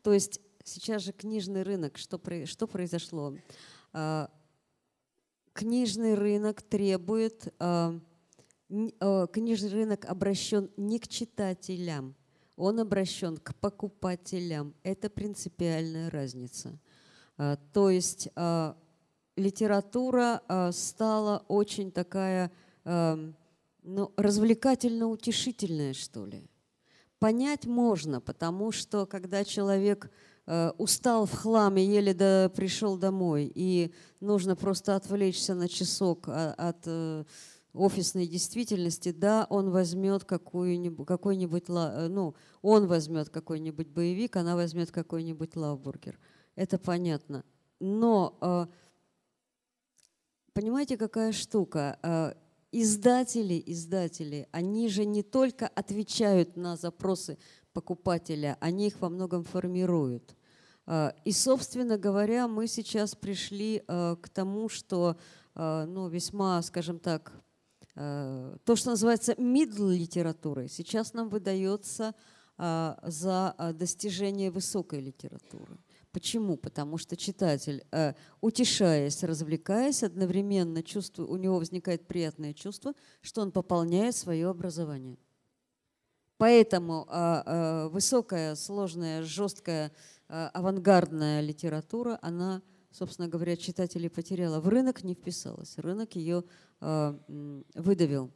то 0.00 0.14
есть 0.14 0.40
сейчас 0.64 1.02
же 1.02 1.12
книжный 1.12 1.62
рынок, 1.62 1.98
что, 1.98 2.18
что 2.46 2.66
произошло? 2.66 3.36
А, 3.92 4.30
книжный 5.52 6.14
рынок 6.14 6.62
требует, 6.62 7.52
а, 7.58 8.00
а, 9.00 9.26
книжный 9.26 9.68
рынок 9.68 10.06
обращен 10.06 10.70
не 10.78 10.98
к 10.98 11.06
читателям, 11.06 12.16
он 12.56 12.80
обращен 12.80 13.36
к 13.36 13.54
покупателям. 13.56 14.74
Это 14.84 15.10
принципиальная 15.10 16.08
разница. 16.08 16.80
То 17.74 17.90
есть 17.90 18.30
литература 19.36 20.42
стала 20.72 21.44
очень 21.48 21.92
такая 21.92 22.50
ну, 22.84 24.12
развлекательно-утешительная, 24.16 25.94
что 25.94 26.26
ли 26.26 26.48
понять 27.18 27.66
можно, 27.66 28.20
потому 28.20 28.72
что 28.72 29.06
когда 29.06 29.44
человек 29.44 30.10
э, 30.46 30.70
устал 30.78 31.26
в 31.26 31.32
хламе, 31.32 31.84
еле 31.84 32.14
до, 32.14 32.52
пришел 32.54 32.96
домой, 32.96 33.50
и 33.54 33.92
нужно 34.20 34.56
просто 34.56 34.96
отвлечься 34.96 35.54
на 35.54 35.68
часок 35.68 36.28
от, 36.28 36.58
от 36.58 36.78
э, 36.86 37.24
офисной 37.72 38.26
действительности, 38.26 39.12
да, 39.12 39.46
он 39.50 39.70
возьмет 39.70 40.24
какую-нибудь, 40.24 41.06
какой-нибудь, 41.06 41.64
э, 41.68 42.08
ну, 42.08 42.34
он 42.62 42.86
возьмет 42.86 43.30
какой-нибудь 43.30 43.88
боевик, 43.88 44.36
она 44.36 44.54
возьмет 44.56 44.90
какой-нибудь 44.90 45.56
лавбургер. 45.56 46.18
Это 46.54 46.78
понятно. 46.78 47.44
Но 47.80 48.38
э, 48.40 48.66
понимаете, 50.56 50.96
какая 50.96 51.32
штука? 51.32 51.98
Э, 52.02 52.32
издатели, 52.72 53.62
издатели, 53.66 54.48
они 54.52 54.88
же 54.88 55.04
не 55.04 55.22
только 55.22 55.68
отвечают 55.68 56.56
на 56.56 56.76
запросы 56.76 57.36
покупателя, 57.74 58.56
они 58.60 58.86
их 58.86 58.98
во 59.02 59.10
многом 59.10 59.44
формируют. 59.44 60.34
А, 60.86 61.14
и, 61.26 61.32
собственно 61.32 61.98
говоря, 61.98 62.48
мы 62.48 62.68
сейчас 62.68 63.14
пришли 63.14 63.82
а, 63.86 64.16
к 64.16 64.30
тому, 64.30 64.68
что 64.68 65.16
ну, 65.54 66.08
весьма, 66.08 66.60
скажем 66.60 66.98
так, 66.98 67.32
то, 67.94 68.74
что 68.74 68.90
называется 68.90 69.32
middle 69.32 69.90
литературой, 69.90 70.68
сейчас 70.68 71.14
нам 71.14 71.30
выдается 71.30 72.14
за 72.58 73.72
достижение 73.72 74.50
высокой 74.50 75.00
литературы. 75.00 75.78
Почему? 76.16 76.56
Потому 76.56 76.96
что 76.96 77.14
читатель, 77.14 77.84
э, 77.92 78.14
утешаясь, 78.40 79.22
развлекаясь, 79.22 80.02
одновременно 80.02 80.82
чувствует, 80.82 81.28
у 81.28 81.36
него 81.36 81.58
возникает 81.58 82.08
приятное 82.08 82.54
чувство, 82.54 82.94
что 83.20 83.42
он 83.42 83.52
пополняет 83.52 84.16
свое 84.16 84.48
образование. 84.48 85.18
Поэтому 86.38 87.04
а, 87.10 87.42
а, 87.44 87.88
высокая, 87.90 88.54
сложная, 88.54 89.24
жесткая, 89.24 89.92
а, 90.30 90.48
авангардная 90.54 91.42
литература, 91.42 92.18
она, 92.22 92.62
собственно 92.90 93.28
говоря, 93.28 93.54
читателей 93.54 94.08
потеряла. 94.08 94.60
В 94.60 94.68
рынок 94.68 95.04
не 95.04 95.12
вписалась, 95.12 95.76
рынок 95.76 96.16
ее 96.16 96.44
выдавил. 96.80 98.30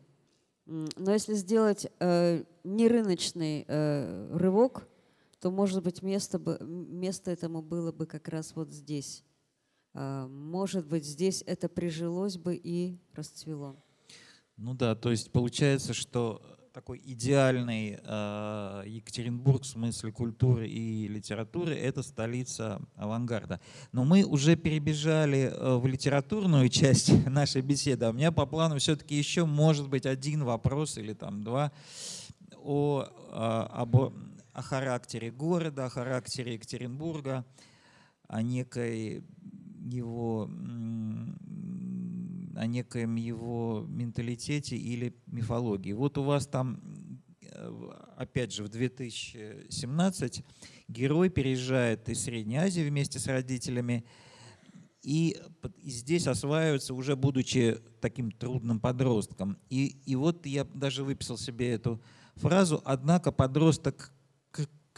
Но 0.67 1.13
если 1.13 1.33
сделать 1.33 1.87
э, 1.99 2.45
нерыночный 2.63 3.65
э, 3.67 4.37
рывок– 4.37 4.87
то, 5.41 5.51
может 5.51 5.83
быть, 5.83 6.03
место, 6.03 6.39
бы, 6.39 6.59
место 6.61 7.31
этому 7.31 7.63
было 7.63 7.93
бы 7.93 8.07
как 8.07 8.29
раз 8.29 8.55
вот 8.55 8.71
здесь. 8.71 9.25
А, 9.95 10.29
может 10.29 10.87
быть, 10.87 11.05
здесь 11.05 11.43
это 11.47 11.69
прижилось 11.69 12.37
бы 12.37 12.55
и 12.55 12.99
расцвело. 13.15 13.77
Ну 14.57 14.75
да, 14.75 14.95
то 14.95 15.11
есть 15.11 15.33
получается, 15.33 15.95
что 15.95 16.43
такой 16.73 17.01
идеальный 17.03 17.99
э, 18.01 18.83
Екатеринбург 18.87 19.63
в 19.63 19.67
смысле 19.67 20.13
культуры 20.13 20.69
и 20.69 21.09
литературы– 21.09 21.75
это 21.77 22.03
столица 22.03 22.81
авангарда. 22.95 23.61
Но 23.91 24.05
мы 24.05 24.25
уже 24.25 24.55
перебежали 24.55 25.51
э, 25.53 25.77
в 25.77 25.87
литературную 25.87 26.69
часть 26.71 27.27
нашей 27.27 27.63
беседы. 27.63 28.05
А 28.05 28.11
у 28.11 28.13
меня 28.13 28.31
по 28.31 28.47
плану 28.47 28.79
все-таки 28.79 29.17
еще 29.17 29.47
может 29.47 29.89
быть 29.89 30.07
один 30.07 30.45
вопрос 30.45 30.99
или 30.99 31.15
там 31.15 31.43
два 31.43 31.73
о, 32.63 33.07
об 33.73 34.13
о 34.61 34.63
характере 34.63 35.31
города, 35.31 35.87
о 35.87 35.89
характере 35.89 36.55
Екатеринбурга, 36.55 37.47
о 38.29 38.43
некой 38.43 39.25
его 39.83 40.51
о 42.57 42.67
некоем 42.67 43.15
его 43.17 43.87
менталитете 43.89 44.77
или 44.77 45.15
мифологии. 45.27 45.93
Вот 45.93 46.19
у 46.19 46.25
вас 46.25 46.47
там, 46.47 46.79
э, 47.41 47.91
опять 48.17 48.53
же, 48.53 48.65
в 48.65 48.69
2017 48.69 50.45
герой 50.89 51.31
переезжает 51.31 52.11
из 52.11 52.23
Средней 52.23 52.57
Азии 52.57 52.83
вместе 52.83 53.19
с 53.19 53.27
родителями, 53.29 54.05
и, 55.03 55.41
здесь 55.83 56.27
осваивается 56.27 56.93
уже 56.93 57.17
будучи 57.17 57.79
таким 58.03 58.31
трудным 58.31 58.79
подростком. 58.79 59.57
И, 59.71 59.97
и 60.05 60.17
вот 60.17 60.45
я 60.45 60.65
даже 60.65 61.03
выписал 61.03 61.39
себе 61.39 61.71
эту 61.71 62.03
фразу, 62.35 62.83
однако 62.85 63.33
подросток 63.33 64.13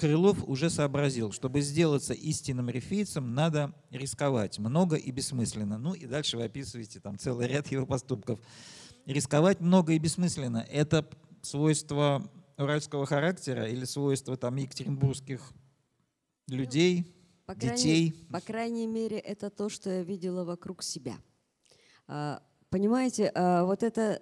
Крылов 0.02 0.42
уже 0.48 0.68
сообразил, 0.68 1.30
чтобы 1.30 1.60
сделаться 1.60 2.12
истинным 2.12 2.68
рифийцем, 2.68 3.36
надо 3.36 3.72
рисковать 3.92 4.58
много 4.58 4.96
и 4.96 5.12
бессмысленно. 5.12 5.78
Ну 5.78 5.94
и 5.94 6.06
дальше 6.06 6.36
вы 6.36 6.42
описываете 6.42 6.98
там 6.98 7.16
целый 7.20 7.46
ряд 7.46 7.68
его 7.68 7.86
поступков. 7.86 8.40
Рисковать 9.06 9.60
много 9.60 9.92
и 9.92 10.00
бессмысленно– 10.00 10.66
это 10.72 11.08
свойство 11.42 12.28
уральского 12.58 13.06
характера 13.06 13.68
или 13.68 13.84
свойство 13.84 14.36
там 14.36 14.56
екатеринбургских 14.56 15.40
людей, 16.48 17.06
по 17.46 17.54
детей? 17.54 18.10
Крайней, 18.10 18.32
по 18.32 18.40
крайней 18.40 18.86
мере, 18.88 19.18
это 19.18 19.50
то, 19.50 19.68
что 19.68 19.88
я 19.88 20.02
видела 20.02 20.42
вокруг 20.42 20.82
себя. 20.82 21.14
А, 22.08 22.42
понимаете, 22.70 23.30
а, 23.36 23.64
вот 23.64 23.84
это, 23.84 24.20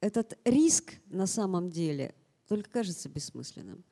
этот 0.00 0.38
риск 0.46 0.94
на 1.08 1.26
самом 1.26 1.68
деле 1.68 2.14
только 2.48 2.70
кажется 2.70 3.10
бессмысленным. 3.10 3.84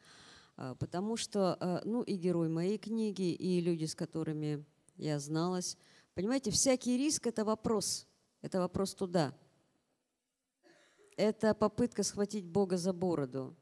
А, 0.56 0.74
потому 0.74 1.16
что, 1.16 1.56
а, 1.60 1.82
ну, 1.84 2.02
и 2.02 2.16
герой 2.16 2.48
моей 2.48 2.78
книги, 2.78 3.32
и 3.32 3.60
люди, 3.60 3.84
с 3.84 3.94
которыми 3.94 4.64
я 4.96 5.18
зналась, 5.18 5.76
понимаете, 6.14 6.50
всякий 6.50 6.96
риск– 6.96 7.26
это 7.28 7.44
вопрос, 7.44 8.06
это 8.40 8.60
вопрос 8.60 8.94
туда. 8.94 9.34
Это 11.16 11.54
попытка 11.54 12.02
схватить 12.02 12.46
Бога 12.46 12.76
за 12.76 12.92
бороду. 12.92 13.54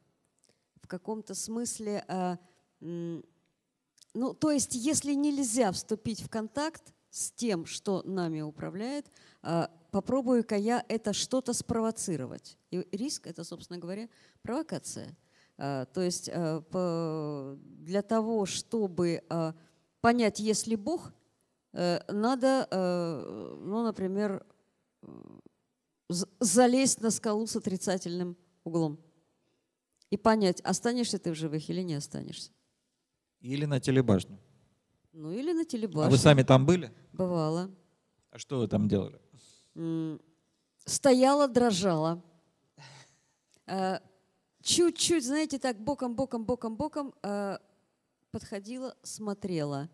В 0.81 0.87
каком-то 0.87 1.35
смысле, 1.35 2.03
а, 2.07 2.37
ну, 2.79 4.33
то 4.33 4.51
есть, 4.51 4.75
если 4.75 5.13
нельзя 5.13 5.71
вступить 5.71 6.21
в 6.21 6.29
контакт 6.29 6.93
с 7.09 7.31
тем, 7.31 7.65
что 7.65 8.03
нами 8.03 8.41
управляет, 8.41 9.09
попробую-ка 9.91 10.55
я 10.55 10.85
это 10.87 11.13
что-то 11.13 11.53
спровоцировать. 11.53 12.57
И 12.71 12.85
риск– 12.91 13.27
это, 13.27 13.43
собственно 13.43 13.79
говоря, 13.79 14.07
провокация– 14.41 15.17
то 15.57 16.01
есть 16.01 16.29
э, 16.31 17.55
для 17.79 18.01
того, 18.01 18.45
чтобы 18.45 19.23
э, 19.29 19.53
понять, 20.01 20.39
есть 20.39 20.67
ли 20.67 20.75
Бог, 20.75 21.13
надо, 21.73 22.69
ну, 22.71 23.83
например, 23.83 24.45
залезть 26.39 27.01
на 27.01 27.11
скалу 27.11 27.45
с 27.47 27.57
отрицательным 27.57 28.37
углом 28.63 28.97
и 30.09 30.15
понять, 30.15 30.61
останешься 30.61 31.19
ты 31.19 31.31
в 31.31 31.35
живых 31.35 31.69
или 31.69 31.81
не 31.81 31.95
останешься. 31.95 32.51
Или 33.41 33.65
на 33.65 33.81
телебашню. 33.81 34.39
Ну, 35.11 35.33
или 35.33 35.51
на 35.51 35.65
телебашню. 35.65 36.07
А 36.07 36.09
вы 36.09 36.17
сами 36.17 36.43
там 36.43 36.65
были? 36.65 36.93
Бывало. 37.11 37.69
А 38.31 38.39
что 38.39 38.59
вы 38.59 38.69
там 38.69 38.87
делали? 38.87 39.19
Стояла, 40.85 41.49
дрожала 41.49 42.23
чуть-чуть, 44.65 45.23
знаете, 45.25 45.59
так 45.59 45.79
боком, 45.79 46.15
боком, 46.15 46.43
боком, 46.43 46.75
боком 46.75 47.13
э, 47.23 47.57
подходила, 48.31 48.95
смотрела. 49.03 49.89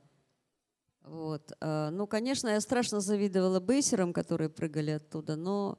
Вот. 1.03 1.51
Э, 1.59 1.89
ну, 1.91 2.07
конечно, 2.07 2.47
я 2.47 2.61
страшно 2.61 3.01
завидовала 3.01 3.59
бейсерам, 3.59 4.13
которые 4.13 4.49
прыгали 4.49 4.91
оттуда, 4.91 5.35
но 5.35 5.77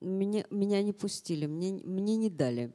меня, 0.00 0.44
меня 0.50 0.80
не 0.82 0.92
пустили, 0.92 1.46
мне, 1.46 1.72
мне 1.84 2.16
не 2.16 2.30
дали. 2.30 2.72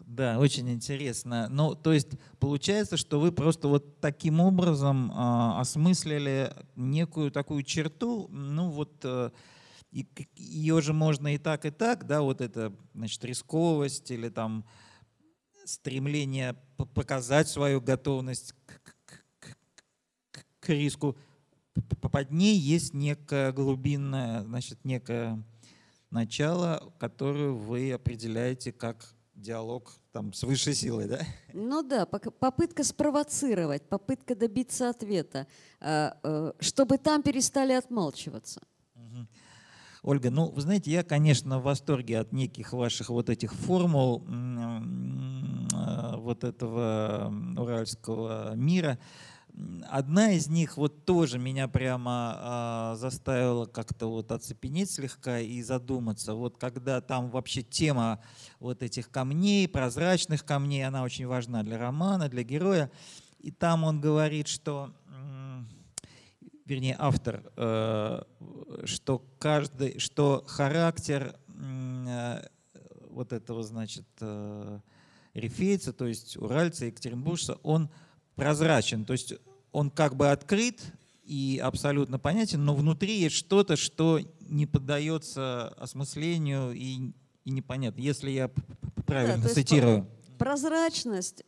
Да, 0.00 0.38
очень 0.38 0.70
интересно. 0.70 1.48
Ну, 1.50 1.74
то 1.74 1.92
есть 1.92 2.10
получается, 2.38 2.96
что 2.96 3.18
вы 3.18 3.32
просто 3.32 3.66
вот 3.66 4.00
таким 4.00 4.40
образом 4.40 5.10
э, 5.10 5.60
осмыслили 5.60 6.54
некую 6.76 7.32
такую 7.32 7.64
черту, 7.64 8.28
ну 8.30 8.70
вот 8.70 9.00
э, 9.02 9.30
и, 9.90 10.06
ее 10.34 10.80
же 10.80 10.92
можно 10.92 11.34
и 11.34 11.38
так, 11.38 11.64
и 11.64 11.70
так, 11.70 12.06
да, 12.06 12.22
вот 12.22 12.40
это, 12.40 12.72
значит, 12.94 13.24
рисковость 13.24 14.10
или 14.10 14.28
там 14.28 14.64
стремление 15.64 16.54
показать 16.94 17.48
свою 17.48 17.80
готовность 17.80 18.52
к, 18.66 18.80
к, 19.04 19.56
к, 20.30 20.46
к 20.60 20.68
риску. 20.68 21.16
Под 22.00 22.30
ней 22.30 22.56
есть 22.56 22.94
некое 22.94 23.52
глубинное, 23.52 24.42
значит, 24.42 24.84
некое 24.84 25.42
начало, 26.10 26.92
которое 26.98 27.50
вы 27.50 27.92
определяете 27.92 28.72
как 28.72 29.14
диалог 29.34 29.92
там 30.12 30.32
с 30.32 30.42
высшей 30.42 30.74
силой, 30.74 31.06
да? 31.08 31.20
Ну 31.52 31.82
да, 31.82 32.06
попытка 32.06 32.84
спровоцировать, 32.84 33.82
попытка 33.88 34.34
добиться 34.34 34.88
ответа, 34.88 35.46
а, 35.80 36.16
э, 36.22 36.52
чтобы 36.60 36.96
там 36.96 37.22
перестали 37.22 37.72
отмалчиваться. 37.72 38.62
Ольга, 40.06 40.30
ну, 40.30 40.50
вы 40.50 40.60
знаете, 40.60 40.92
я, 40.92 41.02
конечно, 41.02 41.58
в 41.58 41.64
восторге 41.64 42.20
от 42.20 42.32
неких 42.32 42.72
ваших 42.72 43.10
вот 43.10 43.28
этих 43.28 43.52
формул 43.52 44.24
э, 44.28 46.14
вот 46.18 46.44
этого 46.44 47.34
уральского 47.58 48.54
мира. 48.54 49.00
Одна 49.90 50.30
из 50.30 50.46
них 50.46 50.76
вот 50.76 51.04
тоже 51.06 51.40
меня 51.40 51.66
прямо 51.66 52.92
э, 52.94 52.98
заставила 52.98 53.66
как-то 53.66 54.06
вот 54.06 54.30
оцепенеть 54.30 54.92
слегка 54.92 55.40
и 55.40 55.60
задуматься. 55.60 56.34
Вот 56.34 56.56
когда 56.56 57.00
там 57.00 57.28
вообще 57.28 57.62
тема 57.62 58.20
вот 58.60 58.84
этих 58.84 59.10
камней, 59.10 59.66
прозрачных 59.66 60.44
камней, 60.44 60.86
она 60.86 61.02
очень 61.02 61.26
важна 61.26 61.64
для 61.64 61.78
романа, 61.78 62.28
для 62.28 62.44
героя. 62.44 62.92
И 63.40 63.50
там 63.50 63.82
он 63.82 64.00
говорит, 64.00 64.46
что 64.46 64.92
вернее, 66.66 66.96
автор, 66.98 67.42
э, 67.56 68.22
что 68.84 69.24
каждый, 69.38 69.98
что 69.98 70.44
характер 70.46 71.36
э, 71.48 72.46
вот 73.08 73.32
этого, 73.32 73.62
значит, 73.62 74.06
э, 74.20 74.80
рифейца, 75.32 75.92
то 75.92 76.06
есть 76.06 76.36
уральца, 76.36 76.86
екатеринбуржца, 76.86 77.58
он 77.62 77.88
прозрачен, 78.34 79.04
то 79.04 79.12
есть 79.12 79.34
он 79.72 79.90
как 79.90 80.16
бы 80.16 80.30
открыт 80.30 80.82
и 81.24 81.60
абсолютно 81.62 82.18
понятен, 82.18 82.64
но 82.64 82.74
внутри 82.74 83.20
есть 83.20 83.36
что-то, 83.36 83.76
что 83.76 84.20
не 84.40 84.66
поддается 84.66 85.68
осмыслению 85.68 86.72
и, 86.72 87.12
и 87.44 87.50
непонятно, 87.50 88.00
если 88.00 88.30
я 88.30 88.50
правильно 89.06 89.42
да, 89.42 89.48
цитирую. 89.48 90.08
Прозрачность 90.38 91.42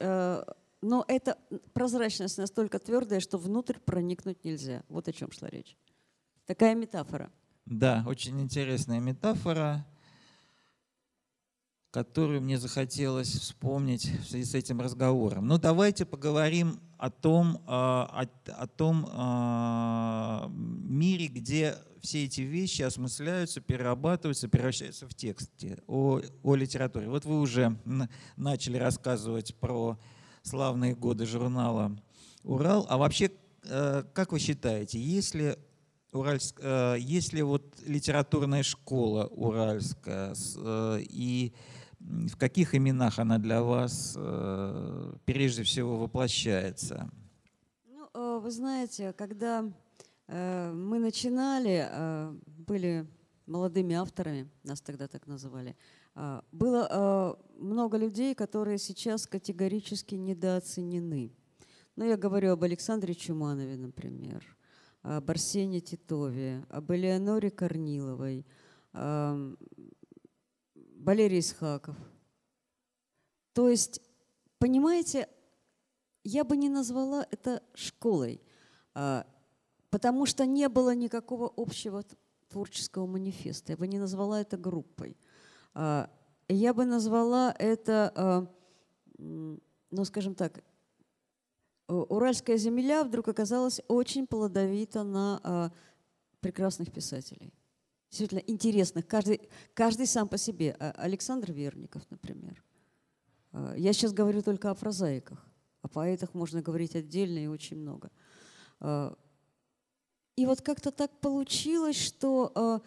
но 0.81 1.05
эта 1.09 1.38
прозрачность 1.73 2.38
настолько 2.38 2.79
твердая, 2.79 3.21
что 3.21 3.38
внутрь 3.38 3.79
проникнуть 3.79 4.45
нельзя. 4.45 4.85
Вот 4.88 5.09
о 5.09 5.12
чем 5.12 5.31
шла 5.33 5.49
речь. 5.49 5.77
Такая 6.47 6.75
метафора. 6.75 7.31
Да, 7.67 8.05
очень 8.07 8.41
интересная 8.41 9.01
метафора, 9.01 9.87
которую 11.91 12.41
мне 12.41 12.59
захотелось 12.59 13.29
вспомнить 13.29 14.11
в 14.21 14.31
связи 14.31 14.45
с 14.45 14.55
этим 14.55 14.81
разговором. 14.81 15.47
Но 15.47 15.55
ну, 15.55 15.61
давайте 15.61 16.07
поговорим 16.07 16.81
о 16.97 17.11
том, 17.11 17.62
а, 17.67 18.27
о, 18.47 18.53
о 18.53 18.67
том 18.67 19.07
а, 19.11 20.49
мире, 20.51 21.27
где 21.27 21.77
все 22.01 22.25
эти 22.25 22.43
вещи 22.43 22.83
осмысляются, 22.83 23.61
перерабатываются, 23.61 24.49
превращаются 24.49 25.07
в 25.09 25.14
тексте, 25.14 25.83
о, 25.87 26.21
о 26.43 26.55
литературе. 26.55 27.09
Вот 27.09 27.25
вы 27.25 27.41
уже 27.41 27.77
начали 28.37 28.77
рассказывать 28.77 29.55
про 29.57 29.99
славные 30.42 30.94
годы 30.94 31.27
журнала 31.27 31.96
«Урал». 32.42 32.87
А 32.88 32.96
вообще, 32.96 33.31
э, 33.64 34.05
как 34.12 34.33
вы 34.33 34.38
считаете, 34.38 34.98
если 34.98 35.59
Уральск, 36.12 36.59
э, 36.62 36.96
если 36.98 37.42
вот 37.42 37.62
литературная 37.87 38.62
школа 38.62 39.27
уральская, 39.27 40.35
э, 40.57 41.01
и 41.03 41.53
в 42.01 42.37
каких 42.37 42.74
именах 42.74 43.18
она 43.18 43.38
для 43.38 43.62
вас 43.62 44.16
прежде 45.24 45.64
всего 45.64 45.98
воплощается? 45.98 47.11
Ну, 48.14 48.40
вы 48.40 48.51
знаете, 48.51 49.12
когда 49.12 49.64
мы 50.29 50.98
начинали, 51.01 51.90
были 52.46 53.07
молодыми 53.46 53.96
авторами, 53.96 54.48
нас 54.62 54.81
тогда 54.81 55.09
так 55.09 55.27
называли, 55.27 55.77
было 56.53 57.37
много 57.59 57.97
людей, 57.97 58.35
которые 58.35 58.79
сейчас 58.79 59.27
категорически 59.27 60.14
недооценены. 60.14 61.33
Ну, 61.97 62.05
я 62.05 62.16
говорю 62.16 62.53
об 62.53 62.62
Александре 62.62 63.14
Чуманове, 63.14 63.77
например, 63.77 64.44
об 65.03 65.31
Арсене 65.31 65.81
Титове, 65.81 66.64
об 66.68 66.92
Элеоноре 66.92 67.51
Корниловой, 67.51 68.47
Валерий 70.99 71.40
Исхаков. 71.40 71.97
То 73.53 73.68
есть, 73.68 74.01
понимаете, 74.59 75.29
я 76.23 76.44
бы 76.44 76.57
не 76.57 76.68
назвала 76.68 77.27
это 77.31 77.62
школой, 77.75 78.40
а, 78.94 79.27
потому 79.90 80.27
что 80.27 80.47
не 80.47 80.68
было 80.68 80.94
никакого 80.94 81.53
общего 81.57 82.05
творческого 82.49 83.07
манифеста. 83.07 83.73
Я 83.73 83.77
бы 83.77 83.87
не 83.88 83.99
назвала 83.99 84.40
это 84.40 84.57
группой. 84.57 85.16
А, 86.49 86.53
я 86.53 86.75
бы 86.75 86.85
назвала 86.85 87.55
это, 87.59 88.13
а, 88.15 88.47
ну, 89.19 90.05
скажем 90.05 90.35
так, 90.35 90.63
уральская 91.87 92.57
земля 92.57 93.05
вдруг 93.05 93.29
оказалась 93.29 93.81
очень 93.89 94.27
плодовита 94.27 95.05
на 95.05 95.41
а, 95.43 95.73
прекрасных 96.41 96.93
писателей. 96.93 97.53
Действительно 98.11 98.41
интересных. 98.41 99.07
Каждый, 99.07 99.49
каждый 99.75 100.07
сам 100.07 100.29
по 100.29 100.39
себе. 100.39 100.73
Александр 100.73 101.53
Верников, 101.53 102.03
например. 102.11 102.65
Я 103.77 103.93
сейчас 103.93 104.13
говорю 104.15 104.43
только 104.43 104.71
о 104.71 104.75
прозаиках. 104.75 105.47
О 105.83 105.89
поэтах 105.89 106.33
можно 106.33 106.63
говорить 106.63 106.97
отдельно 106.97 107.39
и 107.39 107.47
очень 107.49 107.77
много. 107.77 108.11
И 110.37 110.47
вот 110.47 110.63
как-то 110.63 110.91
так 110.91 111.21
получилось, 111.21 112.01
что 112.01 112.83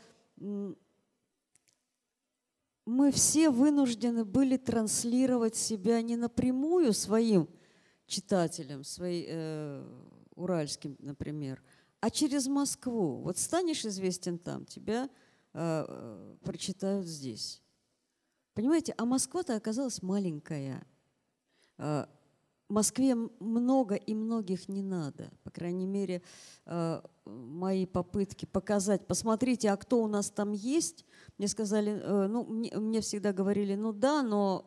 мы 2.91 3.11
все 3.11 3.49
вынуждены 3.49 4.25
были 4.25 4.57
транслировать 4.57 5.55
себя 5.55 6.01
не 6.01 6.17
напрямую 6.17 6.93
своим 6.93 7.49
читателям, 8.05 8.83
своим 8.83 9.25
э, 9.27 10.03
уральским, 10.35 10.97
например, 10.99 11.63
а 12.01 12.09
через 12.09 12.47
Москву. 12.47 13.21
Вот 13.21 13.37
станешь 13.37 13.85
известен 13.85 14.37
там, 14.37 14.65
тебя 14.65 15.09
э, 15.53 15.85
э 15.87 16.35
прочитают 16.43 17.07
здесь. 17.07 17.61
Понимаете, 18.53 18.93
а 18.97 19.05
Москва-то 19.05 19.55
оказалась 19.55 20.01
маленькая. 20.01 20.85
Э, 21.77 22.07
Москве 22.71 23.15
много 23.15 23.95
и 23.95 24.13
многих 24.13 24.69
не 24.69 24.81
надо. 24.81 25.29
По 25.43 25.51
крайней 25.51 25.85
мере, 25.85 26.21
э, 26.65 27.01
мои 27.25 27.85
попытки 27.85 28.45
показать, 28.45 29.05
посмотрите, 29.07 29.69
а 29.69 29.77
кто 29.77 30.01
у 30.01 30.07
нас 30.07 30.29
там 30.31 30.51
есть, 30.51 31.05
мне 31.37 31.47
сказали, 31.47 31.91
э, 31.91 32.27
ну, 32.27 32.45
мне, 32.45 32.71
мне 32.77 33.01
всегда 33.01 33.33
говорили, 33.33 33.75
ну 33.75 33.93
да, 33.93 34.23
но 34.23 34.65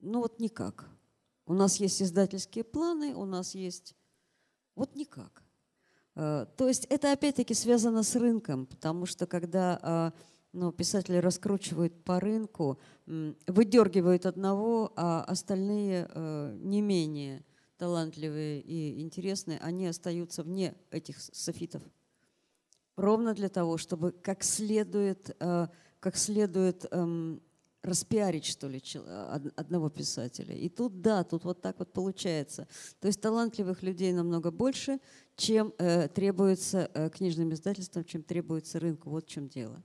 ну 0.00 0.20
вот 0.20 0.40
никак. 0.40 0.88
У 1.46 1.54
нас 1.54 1.76
есть 1.76 2.00
издательские 2.00 2.64
планы, 2.64 3.14
у 3.14 3.24
нас 3.24 3.54
есть... 3.54 3.94
Вот 4.76 4.94
никак. 4.94 5.42
Э, 6.14 6.46
то 6.56 6.68
есть 6.68 6.86
это 6.86 7.12
опять-таки 7.12 7.54
связано 7.54 8.02
с 8.02 8.14
рынком, 8.14 8.66
потому 8.66 9.06
что 9.06 9.26
когда 9.26 10.12
но 10.52 10.72
писатели 10.72 11.16
раскручивают 11.16 12.04
по 12.04 12.20
рынку, 12.20 12.78
выдергивают 13.06 14.26
одного, 14.26 14.92
а 14.96 15.22
остальные 15.24 16.08
э, 16.08 16.56
не 16.60 16.80
менее 16.82 17.44
талантливые 17.76 18.60
и 18.60 19.00
интересные, 19.00 19.58
они 19.58 19.86
остаются 19.86 20.42
вне 20.42 20.74
этих 20.90 21.20
софитов. 21.20 21.82
Ровно 22.96 23.32
для 23.32 23.48
того, 23.48 23.78
чтобы 23.78 24.12
как 24.12 24.42
следует, 24.42 25.34
э, 25.40 25.68
как 26.00 26.16
следует 26.16 26.84
эм, 26.90 27.40
распиарить, 27.82 28.44
что 28.44 28.68
ли, 28.68 28.82
одного 29.56 29.88
писателя. 29.88 30.54
И 30.54 30.68
тут, 30.68 31.00
да, 31.00 31.24
тут 31.24 31.44
вот 31.44 31.62
так 31.62 31.78
вот 31.78 31.92
получается. 31.92 32.68
То 33.00 33.08
есть 33.08 33.20
талантливых 33.20 33.82
людей 33.82 34.12
намного 34.12 34.50
больше, 34.50 35.00
чем 35.36 35.72
э, 35.78 36.08
требуется 36.08 36.90
э, 36.92 37.08
книжным 37.08 37.52
издательством, 37.54 38.04
чем 38.04 38.22
требуется 38.22 38.78
рынку. 38.78 39.08
Вот 39.08 39.24
в 39.24 39.28
чем 39.28 39.48
дело. 39.48 39.82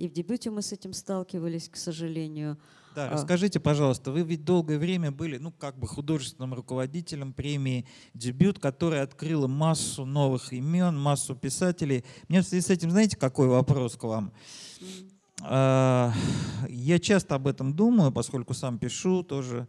И 0.00 0.08
в 0.08 0.12
дебюте 0.12 0.50
мы 0.50 0.62
с 0.62 0.72
этим 0.72 0.94
сталкивались, 0.94 1.68
к 1.68 1.76
сожалению. 1.76 2.56
Да, 2.94 3.08
а. 3.08 3.12
расскажите, 3.12 3.60
пожалуйста, 3.60 4.10
вы 4.10 4.22
ведь 4.22 4.46
долгое 4.46 4.78
время 4.78 5.12
были, 5.12 5.36
ну, 5.36 5.52
как 5.52 5.78
бы 5.78 5.86
художественным 5.86 6.54
руководителем 6.54 7.34
премии 7.34 7.86
«Дебют», 8.14 8.58
которая 8.58 9.02
открыла 9.02 9.46
массу 9.46 10.06
новых 10.06 10.54
имен, 10.54 10.98
массу 10.98 11.36
писателей. 11.36 12.02
Мне 12.28 12.40
в 12.40 12.46
связи 12.46 12.62
с 12.66 12.70
этим, 12.70 12.90
знаете, 12.90 13.18
какой 13.18 13.48
вопрос 13.48 13.96
к 13.96 14.04
вам? 14.04 14.32
э, 15.46 16.12
я 16.70 16.98
часто 16.98 17.34
об 17.34 17.46
этом 17.46 17.74
думаю, 17.74 18.10
поскольку 18.10 18.54
сам 18.54 18.78
пишу 18.78 19.22
тоже 19.22 19.68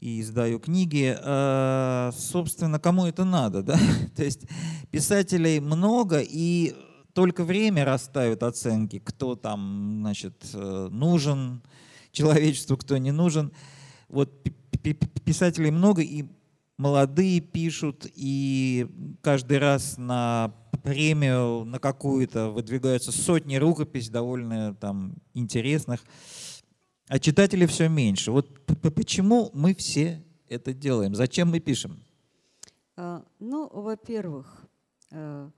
и 0.00 0.22
издаю 0.22 0.58
книги. 0.58 1.14
Э, 1.22 2.12
собственно, 2.16 2.78
кому 2.78 3.04
это 3.04 3.24
надо, 3.24 3.62
да? 3.62 3.78
То 4.16 4.24
есть 4.24 4.46
писателей 4.90 5.60
много, 5.60 6.20
и 6.22 6.74
только 7.12 7.44
время 7.44 7.84
расставит 7.84 8.42
оценки, 8.42 8.98
кто 8.98 9.36
там, 9.36 9.98
значит, 10.00 10.50
э, 10.54 10.88
нужен 10.90 11.62
человечеству, 12.12 12.76
кто 12.76 12.96
не 12.98 13.12
нужен. 13.12 13.52
Вот 14.08 14.42
писателей 15.24 15.70
много, 15.70 16.02
и 16.02 16.24
молодые 16.76 17.40
пишут, 17.40 18.06
и 18.14 18.88
каждый 19.22 19.58
раз 19.58 19.98
на 19.98 20.54
премию, 20.82 21.64
на 21.64 21.78
какую-то 21.78 22.50
выдвигаются 22.50 23.12
сотни 23.12 23.56
рукопись 23.56 24.08
довольно 24.08 24.74
там 24.74 25.14
интересных, 25.34 26.00
а 27.08 27.18
читателей 27.18 27.66
все 27.66 27.88
меньше. 27.88 28.32
Вот 28.32 28.64
почему 28.94 29.50
мы 29.52 29.74
все 29.74 30.24
это 30.48 30.72
делаем? 30.72 31.14
Зачем 31.14 31.50
мы 31.50 31.60
пишем? 31.60 32.00
А, 32.96 33.24
ну, 33.38 33.68
во-первых, 33.72 34.62
э, 35.10 35.50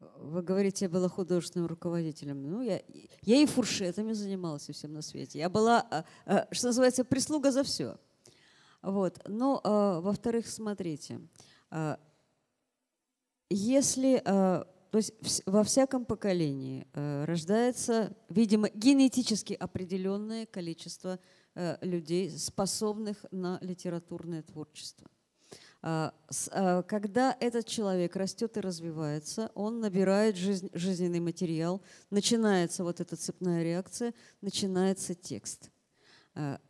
вы 0.00 0.42
говорите, 0.42 0.86
я 0.86 0.88
была 0.88 1.08
художественным 1.08 1.66
руководителем. 1.66 2.42
Ну, 2.42 2.62
я, 2.62 2.82
я 3.22 3.36
и 3.36 3.46
фуршетами 3.46 4.12
занималась 4.12 4.68
и 4.68 4.72
всем 4.72 4.92
на 4.92 5.02
свете. 5.02 5.38
Я 5.38 5.48
была, 5.48 5.80
а, 5.90 6.04
а, 6.26 6.48
что 6.52 6.68
называется, 6.68 7.04
прислуга 7.04 7.50
за 7.50 7.62
все. 7.62 7.98
Вот. 8.82 9.20
Но, 9.26 9.60
а, 9.62 10.00
во-вторых, 10.00 10.46
смотрите, 10.46 11.20
если, 13.48 14.20
то 14.24 14.66
есть 14.92 15.12
во 15.46 15.62
всяком 15.62 16.04
поколении 16.04 16.86
рождается, 16.94 18.16
видимо, 18.28 18.68
генетически 18.70 19.52
определенное 19.52 20.46
количество 20.46 21.20
людей, 21.80 22.30
способных 22.30 23.24
на 23.30 23.58
литературное 23.60 24.42
творчество. 24.42 25.08
А, 25.82 26.12
а, 26.50 26.82
когда 26.82 27.36
этот 27.40 27.66
человек 27.66 28.14
растет 28.16 28.56
и 28.56 28.60
развивается, 28.60 29.50
он 29.54 29.80
набирает 29.80 30.36
жизненный 30.36 31.20
материал, 31.20 31.80
начинается 32.10 32.84
вот 32.84 33.00
эта 33.00 33.16
цепная 33.16 33.62
реакция, 33.62 34.12
начинается 34.42 35.14
текст. 35.14 35.70
А, 36.34 36.60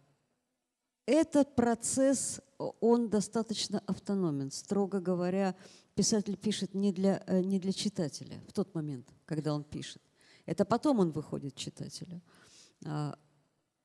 этот 1.06 1.56
процесс, 1.56 2.40
он 2.58 3.08
достаточно 3.08 3.82
автономен. 3.86 4.52
Строго 4.52 5.00
говоря, 5.00 5.56
писатель 5.96 6.36
пишет 6.36 6.74
не 6.74 6.92
для, 6.92 7.24
э, 7.26 7.40
не 7.42 7.58
для 7.58 7.72
читателя 7.72 8.40
в 8.46 8.52
тот 8.52 8.72
момент, 8.76 9.08
когда 9.24 9.52
он 9.54 9.64
пишет. 9.64 10.02
Это 10.46 10.64
потом 10.64 11.00
он 11.00 11.10
выходит 11.10 11.56
читателю. 11.56 12.22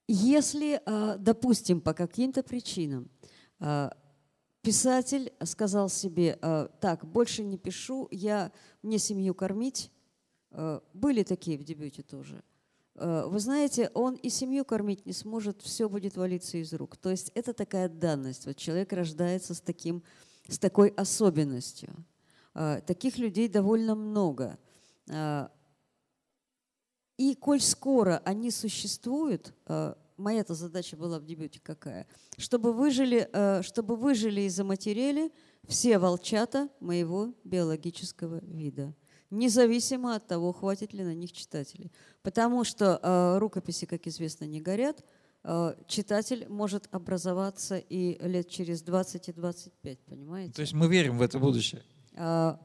Если, 0.07 0.81
допустим, 1.19 1.81
по 1.81 1.93
каким-то 1.93 2.43
причинам 2.43 3.09
писатель 4.65 5.31
сказал 5.43 5.89
себе, 5.89 6.39
«Э, 6.41 6.67
так, 6.81 7.05
больше 7.05 7.43
не 7.43 7.57
пишу, 7.57 8.07
я, 8.09 8.51
мне 8.81 8.97
семью 8.97 9.35
кормить. 9.35 9.91
Э, 10.49 10.79
были 10.93 11.21
такие 11.21 11.59
в 11.59 11.63
дебюте 11.63 12.01
тоже. 12.01 12.43
Э, 12.95 13.25
вы 13.27 13.39
знаете, 13.39 13.91
он 13.93 14.15
и 14.15 14.29
семью 14.29 14.65
кормить 14.65 15.05
не 15.05 15.13
сможет, 15.13 15.61
все 15.61 15.87
будет 15.87 16.17
валиться 16.17 16.57
из 16.57 16.73
рук. 16.73 16.97
То 16.97 17.11
есть 17.11 17.31
это 17.35 17.53
такая 17.53 17.89
данность. 17.89 18.47
Вот 18.47 18.57
человек 18.57 18.91
рождается 18.91 19.53
с, 19.53 19.61
таким, 19.61 20.03
с 20.47 20.57
такой 20.57 20.89
особенностью. 20.89 21.93
Таких 22.87 23.17
людей 23.17 23.49
довольно 23.49 23.95
много. 23.95 24.57
И 27.17 27.35
коль 27.35 27.59
скоро 27.59 28.21
они 28.23 28.49
существуют, 28.49 29.53
моя-то 30.17 30.53
задача 30.53 30.95
была 30.97 31.19
в 31.19 31.25
дебюте 31.25 31.59
какая? 31.61 32.07
Чтобы 32.37 32.73
выжили, 32.73 33.29
э, 33.31 33.61
чтобы 33.63 33.95
выжили 33.95 34.41
и 34.41 34.49
заматерели 34.49 35.31
все 35.67 35.97
волчата 35.97 36.69
моего 36.79 37.33
биологического 37.43 38.39
вида, 38.43 38.93
независимо 39.29 40.15
от 40.15 40.27
того, 40.27 40.53
хватит 40.53 40.93
ли 40.93 41.03
на 41.03 41.13
них 41.13 41.31
читателей. 41.31 41.91
Потому 42.21 42.63
что 42.63 42.99
э, 43.01 43.37
рукописи, 43.39 43.85
как 43.85 44.07
известно, 44.07 44.45
не 44.45 44.61
горят, 44.61 45.03
э, 45.43 45.75
читатель 45.87 46.47
может 46.49 46.87
образоваться 46.91 47.77
и 47.77 48.17
лет 48.25 48.49
через 48.49 48.81
20 48.81 49.29
и 49.29 49.33
25, 49.33 49.99
понимаете? 49.99 50.53
То 50.53 50.61
есть 50.61 50.73
мы 50.73 50.87
верим 50.87 51.17
в 51.17 51.21
это 51.21 51.39
будущее? 51.39 51.83
А, 52.17 52.59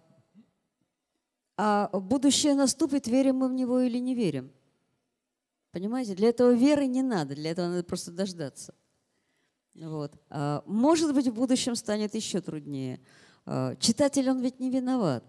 а 1.56 1.90
будущее 1.92 2.54
наступит, 2.54 3.06
верим 3.06 3.36
мы 3.36 3.48
в 3.48 3.52
него 3.52 3.80
или 3.80 3.98
не 3.98 4.14
верим. 4.14 4.52
Понимаете, 5.72 6.14
для 6.14 6.28
этого 6.28 6.52
веры 6.52 6.86
не 6.86 7.02
надо, 7.02 7.34
для 7.34 7.52
этого 7.52 7.68
надо 7.68 7.84
просто 7.84 8.10
дождаться. 8.10 8.74
Вот. 9.74 10.12
А, 10.28 10.62
может 10.66 11.14
быть, 11.14 11.28
в 11.28 11.34
будущем 11.34 11.76
станет 11.76 12.14
еще 12.14 12.40
труднее. 12.40 13.00
А, 13.46 13.76
читатель, 13.76 14.28
он 14.28 14.40
ведь 14.40 14.58
не 14.58 14.70
виноват. 14.70 15.24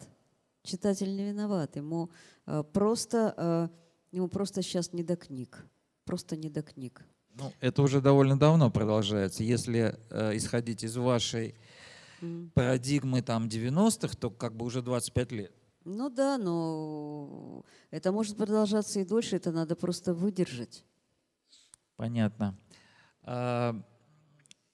Читатель 0.63 1.15
не 1.15 1.25
виноват. 1.25 1.75
Ему 1.75 2.09
а, 2.45 2.63
просто, 2.63 3.69
ему 4.11 4.27
просто 4.27 4.61
сейчас 4.61 4.93
не 4.93 5.03
до 5.03 5.15
книг. 5.15 5.63
Просто 6.05 6.35
не 6.35 6.49
до 6.49 6.63
книг. 6.63 7.03
Ну, 7.35 7.53
это 7.61 7.81
уже 7.81 8.01
довольно 8.01 8.37
давно 8.37 8.69
продолжается. 8.69 9.43
Если 9.43 9.97
э, 10.09 10.35
исходить 10.35 10.83
из 10.83 10.97
вашей 10.97 11.55
mm. 12.21 12.51
парадигмы 12.51 13.21
там 13.21 13.47
90-х, 13.47 14.15
то 14.17 14.29
как 14.29 14.55
бы 14.55 14.65
уже 14.65 14.81
25 14.81 15.31
лет. 15.31 15.53
Ну 15.83 16.09
да, 16.09 16.37
но 16.37 17.65
это 17.89 18.11
может 18.11 18.37
продолжаться 18.37 18.99
и 18.99 19.05
дольше, 19.05 19.37
это 19.37 19.51
надо 19.51 19.75
просто 19.75 20.13
выдержать. 20.13 20.83
Понятно. 21.95 22.57
А, 23.23 23.81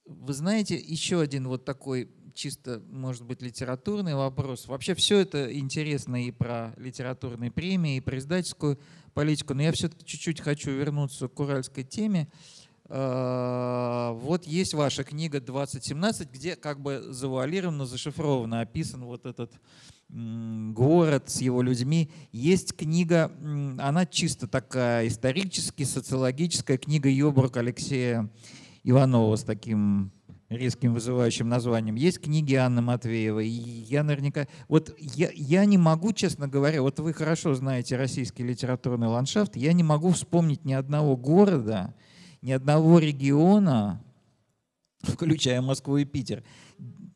вы 0.04 0.32
знаете, 0.32 0.76
еще 0.76 1.20
один 1.20 1.48
вот 1.48 1.64
такой 1.64 2.10
чисто, 2.34 2.80
может 2.88 3.24
быть, 3.24 3.42
литературный 3.42 4.14
вопрос. 4.14 4.68
Вообще 4.68 4.94
все 4.94 5.18
это 5.18 5.52
интересно 5.52 6.24
и 6.24 6.30
про 6.30 6.72
литературные 6.76 7.50
премии, 7.50 7.96
и 7.96 8.00
про 8.00 8.18
издательскую 8.18 8.78
политику, 9.12 9.54
но 9.54 9.62
я 9.62 9.72
все-таки 9.72 10.06
чуть-чуть 10.06 10.40
хочу 10.40 10.70
вернуться 10.70 11.28
к 11.28 11.40
уральской 11.40 11.84
теме. 11.84 12.30
А, 12.90 14.12
вот 14.14 14.46
есть 14.46 14.74
ваша 14.74 15.04
книга 15.04 15.38
«2017», 15.38 16.28
где 16.32 16.56
как 16.56 16.80
бы 16.80 17.02
завуалированно, 17.10 17.86
зашифровано 17.86 18.60
описан 18.60 19.04
вот 19.04 19.26
этот 19.26 19.52
город 20.08 21.24
с 21.28 21.42
его 21.42 21.60
людьми. 21.60 22.10
Есть 22.32 22.74
книга, 22.74 23.30
она 23.78 24.06
чисто 24.06 24.46
такая 24.46 25.06
исторически, 25.06 25.82
социологическая 25.82 26.78
книга 26.78 27.10
Йобрук 27.10 27.58
Алексея 27.58 28.30
Иванова 28.84 29.36
с 29.36 29.42
таким 29.44 30.10
резким 30.48 30.94
вызывающим 30.94 31.48
названием. 31.48 31.94
Есть 31.94 32.20
книги 32.20 32.54
Анны 32.54 32.80
Матвеевой. 32.80 33.48
Я 33.48 34.02
наверняка... 34.02 34.46
Вот 34.68 34.94
я, 34.98 35.28
я 35.34 35.64
не 35.66 35.76
могу, 35.76 36.14
честно 36.14 36.48
говоря, 36.48 36.80
вот 36.80 36.98
вы 37.00 37.12
хорошо 37.12 37.54
знаете 37.54 37.96
российский 37.96 38.44
литературный 38.44 39.08
ландшафт, 39.08 39.56
я 39.56 39.74
не 39.74 39.82
могу 39.82 40.10
вспомнить 40.12 40.64
ни 40.64 40.72
одного 40.72 41.16
города, 41.16 41.94
ни 42.42 42.52
одного 42.52 42.98
региона, 42.98 44.02
включая 45.02 45.60
Москву 45.60 45.96
и 45.96 46.04
Питер, 46.04 46.44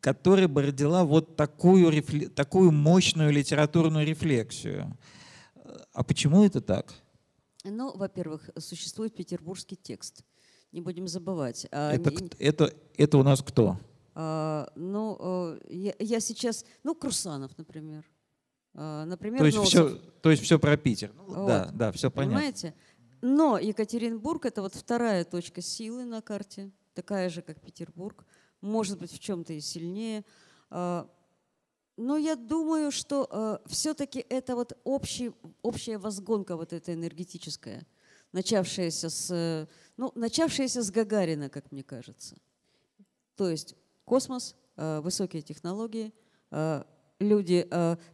которая 0.01 0.49
бы 0.49 0.63
родила 0.63 1.05
вот 1.05 1.37
такую, 1.37 2.03
такую 2.31 2.73
мощную 2.73 3.33
литературную 3.33 4.07
рефлексию. 4.07 4.97
А 5.93 6.03
почему 6.03 6.45
это 6.45 6.61
так? 6.61 6.93
Ну, 7.65 7.97
во-первых, 7.97 8.51
существует 8.59 9.15
петербургский 9.15 9.77
текст. 9.77 10.25
Не 10.73 10.81
будем 10.81 11.07
забывать. 11.07 11.67
А, 11.71 11.93
это, 11.93 12.13
это, 12.39 12.75
это 12.97 13.19
у 13.19 13.23
нас 13.23 13.43
кто? 13.43 13.79
А, 14.15 14.71
ну, 14.75 15.17
э, 15.21 15.59
я, 15.69 15.95
я 15.99 16.21
сейчас... 16.21 16.65
Ну, 16.83 16.95
Крусанов, 16.95 17.57
например. 17.59 18.05
А, 18.75 19.05
например, 19.05 19.41
то 19.41 19.47
есть, 19.47 19.59
все, 19.59 19.91
то 20.23 20.31
есть 20.31 20.43
все 20.43 20.59
про 20.59 20.77
Питер. 20.77 21.13
Ну, 21.15 21.25
вот. 21.25 21.47
Да, 21.47 21.71
да, 21.73 21.93
все 21.93 22.11
понятно. 22.11 22.37
Понимаете? 22.37 22.75
Но 23.23 23.59
Екатеринбург– 23.59 24.45
это 24.47 24.61
вот 24.61 24.75
вторая 24.75 25.25
точка 25.25 25.63
силы 25.63 26.05
на 26.05 26.21
карте, 26.21 26.71
такая 26.95 27.31
же, 27.31 27.41
как 27.41 27.61
Петербург 27.61 28.27
может 28.63 28.99
быть, 28.99 29.13
в 29.13 29.19
чем-то 29.19 29.53
и 29.53 29.61
сильнее. 29.61 30.25
А, 30.71 31.11
но 31.97 32.17
я 32.17 32.37
думаю, 32.37 32.91
что 32.91 33.29
а, 33.31 33.61
все-таки 33.67 34.25
это 34.29 34.55
вот 34.55 34.79
общий, 34.85 35.33
общая 35.61 35.99
возгонка 35.99 36.57
вот 36.57 36.73
эта 36.73 36.95
энергетическая, 36.95 37.87
начавшаяся 38.31 39.11
с, 39.11 39.69
ну, 39.97 40.13
начавшаяся 40.15 40.83
с 40.83 40.91
Гагарина, 40.91 41.51
как 41.51 41.71
мне 41.73 41.83
кажется. 41.83 42.37
То 43.37 43.51
есть 43.51 43.75
космос, 44.05 44.57
а, 44.77 45.01
высокие 45.03 45.43
технологии, 45.43 46.15
люди, 47.23 47.67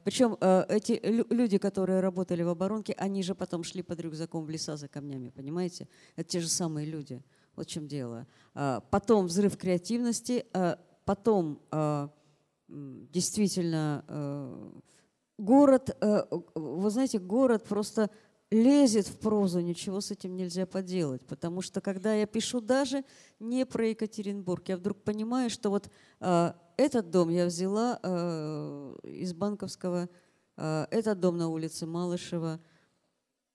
причем 0.04 0.36
эти 0.68 1.00
люди, 1.02 1.59
которые 1.59 2.00
работали 2.00 2.42
в 2.42 2.48
оборонке, 2.48 2.94
они 2.98 3.22
же 3.22 3.34
потом 3.34 3.64
шли 3.64 3.82
под 3.82 4.00
рюкзаком 4.00 4.44
в 4.44 4.50
леса 4.50 4.76
за 4.76 4.88
камнями, 4.88 5.30
понимаете? 5.30 5.88
Это 6.16 6.28
те 6.28 6.40
же 6.40 6.48
самые 6.48 6.86
люди. 6.86 7.22
Вот 7.56 7.66
в 7.66 7.70
чем 7.70 7.88
дело. 7.88 8.26
А, 8.54 8.80
потом 8.90 9.26
взрыв 9.26 9.56
креативности, 9.56 10.46
а, 10.52 10.78
потом 11.04 11.61
действительно 12.68 14.04
город, 15.38 15.96
вы 16.54 16.90
знаете, 16.90 17.18
город 17.18 17.64
просто 17.64 18.11
лезет 18.50 19.06
в 19.06 19.18
прозу, 19.18 19.61
ничего 19.61 20.00
с 20.00 20.11
этим 20.11 20.36
нельзя 20.36 20.66
поделать. 20.66 21.26
Потому 21.26 21.62
что 21.62 21.80
когда 21.80 22.14
я 22.14 22.26
пишу 22.26 22.61
даже 22.61 23.04
не 23.40 23.64
про 23.64 23.88
Екатеринбург, 23.88 24.68
я 24.68 24.76
вдруг 24.76 25.02
понимаю, 25.02 25.48
что 25.48 25.70
вот 25.70 25.90
э, 26.20 26.52
этот 26.79 27.11
дом 27.11 27.29
я 27.29 27.45
взяла 27.47 27.99
э, 28.03 28.95
из 29.03 29.35
банковского, 29.35 30.09
э, 30.57 30.87
этот 30.91 31.20
дом 31.20 31.37
на 31.37 31.49
улице 31.49 31.87
Малышева. 31.87 32.61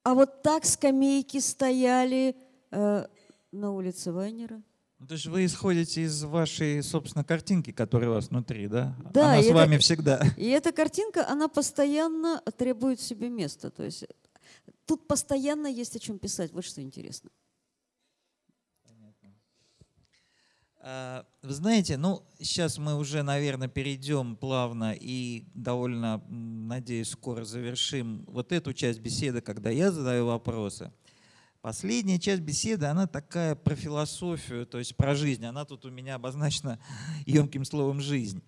А 0.03 0.13
вот 0.13 0.43
так 0.43 0.65
скамейки 0.65 1.39
стояли 1.39 2.35
э, 2.71 3.07
на 3.51 3.71
улице 3.71 4.11
Вайнера. 4.11 4.61
Ну, 4.99 5.07
то 5.07 5.13
есть 5.13 5.25
вы 5.25 5.45
исходите 5.45 6.01
из 6.01 6.23
вашей, 6.23 6.83
собственно, 6.83 7.23
картинки, 7.23 7.71
которая 7.71 8.09
у 8.09 8.13
вас 8.13 8.27
внутри, 8.27 8.67
да? 8.67 8.95
Да. 9.13 9.33
Она 9.33 9.41
с 9.41 9.45
это, 9.45 9.55
вами 9.55 9.77
всегда. 9.77 10.21
И 10.37 10.49
эта 10.49 10.73
картинка, 10.73 11.27
она 11.27 11.47
постоянно 11.47 12.41
требует 12.57 12.99
себе 12.99 13.29
места. 13.29 13.69
То 13.69 13.83
есть 13.83 14.05
тут 14.85 15.07
постоянно 15.07 15.67
есть 15.67 15.95
о 15.95 15.99
чем 15.99 16.19
писать. 16.19 16.51
Вот 16.51 16.65
что 16.65 16.81
интересно. 16.81 17.29
А, 18.85 20.72
вы 20.83 21.53
знаете, 21.53 21.95
ну, 21.95 22.23
сейчас 22.39 22.77
мы 22.77 22.95
уже, 22.97 23.23
наверное, 23.23 23.69
перейдем 23.69 24.35
плавно 24.35 24.93
и 24.93 25.45
довольно, 25.53 26.21
надеюсь, 26.27 27.09
скоро 27.09 27.45
завершим 27.45 28.25
вот 28.27 28.51
эту 28.51 28.73
часть 28.73 28.99
беседы, 28.99 29.39
когда 29.39 29.69
я 29.69 29.91
задаю 29.91 30.25
вопросы. 30.25 30.91
Последняя 31.61 32.19
часть 32.19 32.41
беседы, 32.41 32.87
она 32.87 33.07
такая 33.07 33.55
про 33.55 33.75
философию, 33.75 34.65
то 34.65 34.79
есть 34.79 34.97
про 34.97 35.15
жизнь. 35.15 35.45
Она 35.45 35.63
тут 35.63 35.85
у 35.85 35.89
меня 35.89 36.15
обозначена 36.15 36.79
емким 37.25 37.63
словом 37.63 38.01
«жизнь». 38.01 38.43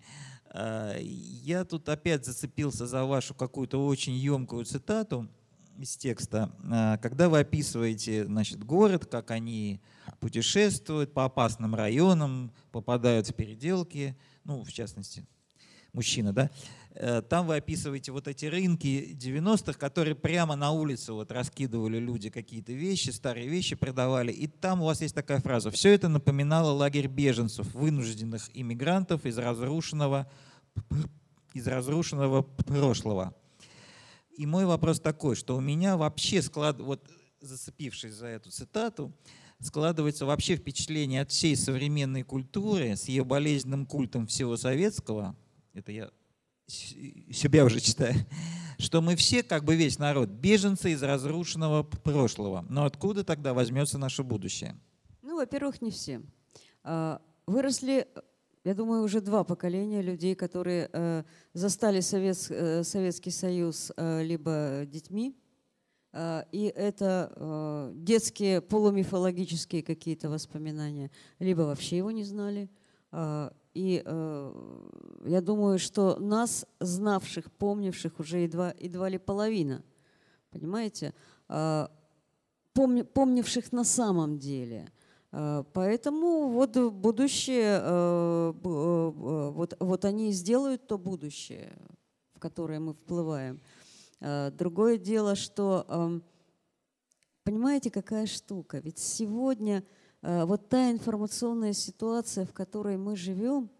А, 0.50 0.94
я 1.00 1.64
тут 1.64 1.88
опять 1.88 2.26
зацепился 2.26 2.86
за 2.86 3.04
вашу 3.04 3.34
какую-то 3.34 3.84
очень 3.86 4.14
емкую 4.14 4.66
цитату– 4.66 5.28
из 5.78 5.96
текста, 5.96 6.50
а, 6.70 6.96
когда 6.98 7.28
вы 7.28 7.40
описываете 7.40 8.24
значит, 8.24 8.64
город, 8.64 9.06
как 9.06 9.30
они 9.30 9.80
путешествуют 10.18 11.12
по 11.12 11.24
опасным 11.24 11.74
районам, 11.74 12.52
попадают 12.72 13.28
в 13.28 13.34
переделки, 13.34 14.16
ну, 14.44 14.62
в 14.62 14.72
частности, 14.72 15.26
мужчина, 15.92 16.32
да, 16.32 16.50
э, 16.94 17.22
там 17.22 17.46
вы 17.46 17.56
описываете 17.56 18.12
вот 18.12 18.28
эти 18.28 18.46
рынки 18.46 19.12
90-х, 19.14 19.78
которые 19.78 20.14
прямо 20.14 20.54
на 20.54 20.70
улице 20.70 21.12
вот 21.12 21.32
раскидывали 21.32 21.98
люди 21.98 22.30
какие-то 22.30 22.72
вещи, 22.72 23.10
старые 23.10 23.48
вещи 23.48 23.74
продавали. 23.74 24.30
И 24.30 24.46
там 24.46 24.82
у 24.82 24.84
вас 24.84 25.00
есть 25.00 25.14
такая 25.14 25.40
фраза. 25.40 25.70
Все 25.70 25.90
это 25.90 26.08
напоминало 26.08 26.70
лагерь 26.72 27.08
беженцев, 27.08 27.74
вынужденных 27.74 28.50
иммигрантов 28.54 29.24
из 29.24 29.38
разрушенного, 29.38 30.30
из 31.54 31.66
разрушенного 31.66 32.42
прошлого. 32.42 33.34
И 34.36 34.44
мой 34.44 34.66
вопрос 34.66 35.00
такой, 35.00 35.34
что 35.34 35.56
у 35.56 35.60
меня 35.60 35.96
вообще 35.96 36.42
склад, 36.42 36.78
вот 36.78 37.08
зацепившись 37.40 38.12
за 38.12 38.26
эту 38.26 38.50
цитату, 38.50 39.12
складывается 39.60 40.26
вообще 40.26 40.56
впечатление 40.56 41.22
от 41.22 41.30
всей 41.30 41.56
современной 41.56 42.22
культуры 42.22 42.96
с 42.96 43.06
ее 43.06 43.24
болезненным 43.24 43.86
культом 43.86 44.26
всего 44.26 44.56
советского, 44.56 45.36
это 45.72 45.92
я 45.92 46.10
себя 46.66 47.64
уже 47.64 47.80
читаю, 47.80 48.14
что 48.78 49.00
мы 49.00 49.16
все, 49.16 49.42
как 49.42 49.64
бы 49.64 49.76
весь 49.76 49.98
народ, 49.98 50.28
беженцы 50.28 50.92
из 50.92 51.02
разрушенного 51.02 51.82
прошлого. 51.82 52.64
Но 52.68 52.84
откуда 52.84 53.24
тогда 53.24 53.54
возьмется 53.54 53.98
наше 53.98 54.22
будущее? 54.22 54.76
Ну, 55.22 55.36
во-первых, 55.36 55.80
не 55.80 55.90
все. 55.90 56.22
А, 56.82 57.20
выросли 57.46 58.06
я 58.66 58.74
думаю, 58.74 59.04
уже 59.04 59.20
два 59.20 59.44
поколения 59.44 60.02
людей, 60.02 60.34
которые 60.34 60.90
э, 60.92 61.22
застали 61.54 62.00
э, 62.00 62.82
Советский 62.82 63.30
Союз 63.30 63.92
э, 63.96 64.24
либо 64.24 64.82
детьми, 64.86 65.36
и 66.52 66.72
это 66.74 67.32
э, 67.34 67.92
детские 67.94 68.60
полумифологические 68.60 69.82
какие-то 69.82 70.30
воспоминания, 70.30 71.10
либо 71.38 71.62
вообще 71.62 71.98
его 71.98 72.10
не 72.10 72.24
знали. 72.24 72.70
Э, 73.12 73.50
и 73.74 74.02
э, 74.04 74.70
я 75.26 75.40
думаю, 75.40 75.78
что 75.78 76.18
нас, 76.18 76.66
знавших, 76.80 77.52
помнивших, 77.52 78.18
уже 78.18 78.38
едва, 78.38 78.74
едва 78.78 79.08
ли 79.08 79.18
половина, 79.18 79.82
понимаете, 80.50 81.12
э, 81.48 81.88
помни, 82.72 83.02
помнивших 83.02 83.72
на 83.72 83.84
самом 83.84 84.38
деле– 84.38 84.88
Э, 85.32 85.64
поэтому 85.72 86.48
вот 86.48 86.76
будущее, 86.92 87.80
э, 87.82 88.52
э, 88.54 89.50
вот, 89.50 89.76
вот 89.78 90.04
они 90.06 90.32
сделают 90.32 90.86
то 90.86 90.96
будущее, 90.96 91.76
в 92.34 92.38
которое 92.38 92.80
мы 92.80 92.94
вплываем. 92.94 93.60
Другое 94.20 94.98
дело, 94.98 95.34
что, 95.34 95.84
эм, 95.88 96.24
понимаете, 97.44 97.90
какая 97.90 98.26
штука? 98.26 98.78
Ведь 98.78 98.98
сегодня 98.98 99.84
вот 100.22 100.68
та 100.68 100.90
информационная 100.90 101.72
ситуация, 101.72 102.46
в 102.46 102.52
которой 102.52 102.96
мы 102.96 103.14
живем, 103.16 103.70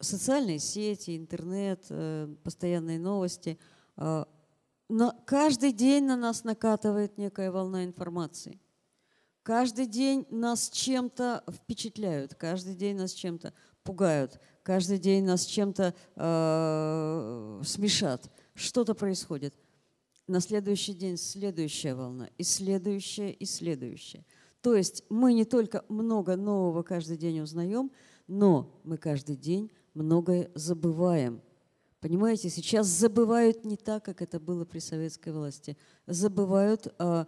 социальные 0.00 0.58
сети, 0.58 1.16
интернет, 1.16 1.86
постоянные 2.42 2.98
новости, 2.98 3.58
но 3.96 5.22
каждый 5.26 5.72
день 5.72 6.04
на 6.04 6.16
нас 6.16 6.44
накатывает 6.44 7.18
некая 7.18 7.50
волна 7.52 7.84
информации. 7.84 8.60
Каждый 9.42 9.86
день 9.86 10.26
нас 10.30 10.70
чем-то 10.70 11.44
впечатляют, 11.52 12.34
каждый 12.34 12.74
день 12.74 12.96
нас 12.96 13.12
чем-то 13.12 13.52
пугают, 13.82 14.40
каждый 14.62 14.98
день 14.98 15.24
нас 15.24 15.44
чем-то 15.44 15.94
э, 16.16 17.62
смешат. 17.64 18.30
Что-то 18.54 18.94
происходит. 18.94 19.54
На 20.26 20.40
следующий 20.40 20.94
день 20.94 21.16
следующая 21.18 21.94
волна, 21.94 22.30
и 22.38 22.42
следующая, 22.42 23.30
и 23.30 23.44
следующая. 23.44 24.24
То 24.62 24.74
есть 24.74 25.04
мы 25.10 25.34
не 25.34 25.44
только 25.44 25.84
много 25.88 26.36
нового 26.36 26.82
каждый 26.82 27.18
день 27.18 27.40
узнаем, 27.40 27.90
но 28.26 28.80
мы 28.84 28.96
каждый 28.96 29.36
день 29.36 29.70
многое 29.92 30.50
забываем. 30.54 31.42
Понимаете, 32.00 32.48
сейчас 32.48 32.86
забывают 32.86 33.64
не 33.64 33.76
так, 33.76 34.04
как 34.04 34.22
это 34.22 34.40
было 34.40 34.64
при 34.64 34.78
советской 34.78 35.32
власти. 35.32 35.76
Забывают... 36.06 36.86
Э, 36.98 37.26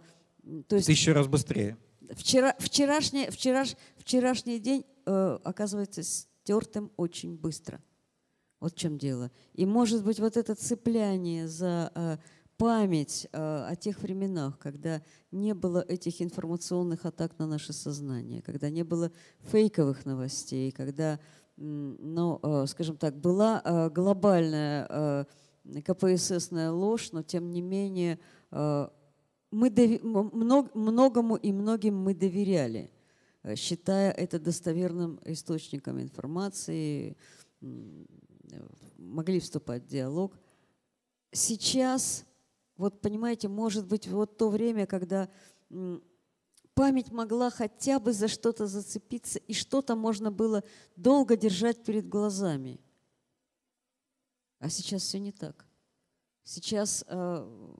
то 0.67 0.75
есть, 0.75 0.87
Тысячу 0.87 1.13
раз 1.13 1.27
быстрее 1.27 1.77
вчера, 2.15 2.55
вчерашний, 2.59 3.29
вчераш, 3.29 3.75
вчерашний 3.97 4.59
день 4.59 4.85
э, 5.05 5.39
оказывается 5.43 6.03
стертым 6.03 6.91
очень 6.97 7.35
быстро. 7.35 7.81
Вот 8.59 8.73
в 8.73 8.75
чем 8.75 8.97
дело. 8.97 9.31
И 9.53 9.65
может 9.65 10.03
быть 10.03 10.19
вот 10.19 10.35
это 10.35 10.55
цепляние 10.55 11.47
за 11.47 11.91
э, 11.93 12.17
память 12.57 13.27
э, 13.31 13.65
о 13.69 13.75
тех 13.75 14.01
временах, 14.01 14.57
когда 14.57 15.01
не 15.31 15.53
было 15.53 15.79
этих 15.87 16.21
информационных 16.21 17.05
атак 17.05 17.37
на 17.37 17.45
наше 17.45 17.71
сознание, 17.71 18.41
когда 18.41 18.69
не 18.69 18.83
было 18.83 19.11
фейковых 19.51 20.05
новостей, 20.05 20.71
когда, 20.71 21.19
ну, 21.55 22.39
э, 22.41 22.65
скажем 22.67 22.97
так, 22.97 23.15
была 23.15 23.61
э, 23.63 23.89
глобальная 23.91 24.87
э, 24.89 25.25
КПССная 25.83 26.71
ложь, 26.71 27.11
но 27.11 27.21
тем 27.21 27.51
не 27.51 27.61
менее 27.61 28.19
э, 28.51 28.87
мы 29.51 29.69
дови, 29.69 29.99
мног, 30.03 30.73
многому 30.73 31.35
и 31.35 31.51
многим 31.51 31.95
мы 31.95 32.15
доверяли, 32.15 32.89
э, 33.43 33.55
считая 33.55 34.11
это 34.11 34.39
достоверным 34.39 35.19
источником 35.25 36.01
информации, 36.01 37.15
могли 38.97 39.39
вступать 39.39 39.83
в 39.83 39.87
диалог. 39.87 40.37
Сейчас, 41.31 42.25
вот 42.75 43.01
понимаете, 43.01 43.47
может 43.47 43.87
быть, 43.87 44.07
вот 44.07 44.37
то 44.37 44.49
время, 44.49 44.85
когда 44.85 45.29
память 46.73 47.11
могла 47.11 47.49
хотя 47.49 47.99
бы 47.99 48.13
за 48.13 48.27
что-то 48.27 48.67
зацепиться, 48.67 49.39
и 49.39 49.53
что-то 49.53 49.95
можно 49.95 50.31
было 50.31 50.63
долго 50.95 51.35
держать 51.35 51.83
перед 51.83 52.07
глазами. 52.07 52.79
А 54.59 54.69
сейчас 54.69 55.03
все 55.03 55.19
не 55.19 55.31
так. 55.31 55.65
Сейчас 56.43 57.03
э, 57.07 57.77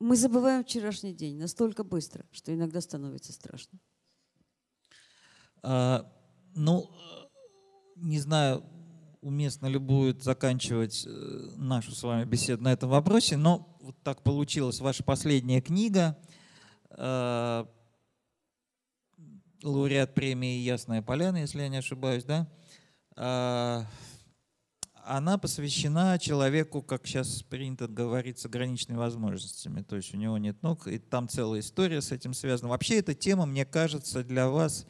мы 0.00 0.16
забываем 0.16 0.64
вчерашний 0.64 1.12
день 1.12 1.36
настолько 1.36 1.84
быстро, 1.84 2.24
что 2.32 2.52
иногда 2.52 2.80
становится 2.80 3.32
страшно. 3.32 3.78
А, 5.62 6.10
ну, 6.54 6.90
не 7.96 8.18
знаю, 8.18 8.64
уместно 9.20 9.66
ли 9.66 9.78
будет 9.78 10.22
заканчивать 10.22 11.04
э, 11.06 11.50
нашу 11.56 11.92
с 11.92 12.02
вами 12.02 12.24
беседу 12.24 12.62
на 12.62 12.72
этом 12.72 12.90
вопросе, 12.90 13.36
но 13.36 13.76
вот 13.80 13.96
так 14.02 14.22
получилось. 14.22 14.80
Ваша 14.80 15.04
последняя 15.04 15.60
книга, 15.60 16.16
э, 16.90 17.64
лауреат 19.62 20.14
премии 20.14 20.60
«Ясная 20.60 21.02
поляна», 21.02 21.38
если 21.38 21.60
я 21.60 21.68
не 21.68 21.76
ошибаюсь, 21.76 22.24
да? 22.24 22.48
А, 23.16 23.86
она 25.04 25.38
посвящена 25.38 26.18
человеку, 26.18 26.82
как 26.82 27.06
сейчас 27.06 27.42
принято 27.42 27.88
говорить, 27.88 28.38
с 28.38 28.46
ограниченными 28.46 28.98
возможностями. 28.98 29.82
То 29.82 29.96
есть 29.96 30.14
у 30.14 30.16
него 30.16 30.38
нет 30.38 30.62
ног, 30.62 30.86
и 30.86 30.98
там 30.98 31.28
целая 31.28 31.60
история 31.60 32.00
с 32.00 32.12
этим 32.12 32.32
связана. 32.32 32.70
Вообще 32.70 32.98
эта 32.98 33.14
тема, 33.14 33.46
мне 33.46 33.64
кажется, 33.64 34.22
для 34.24 34.48
вас 34.48 34.86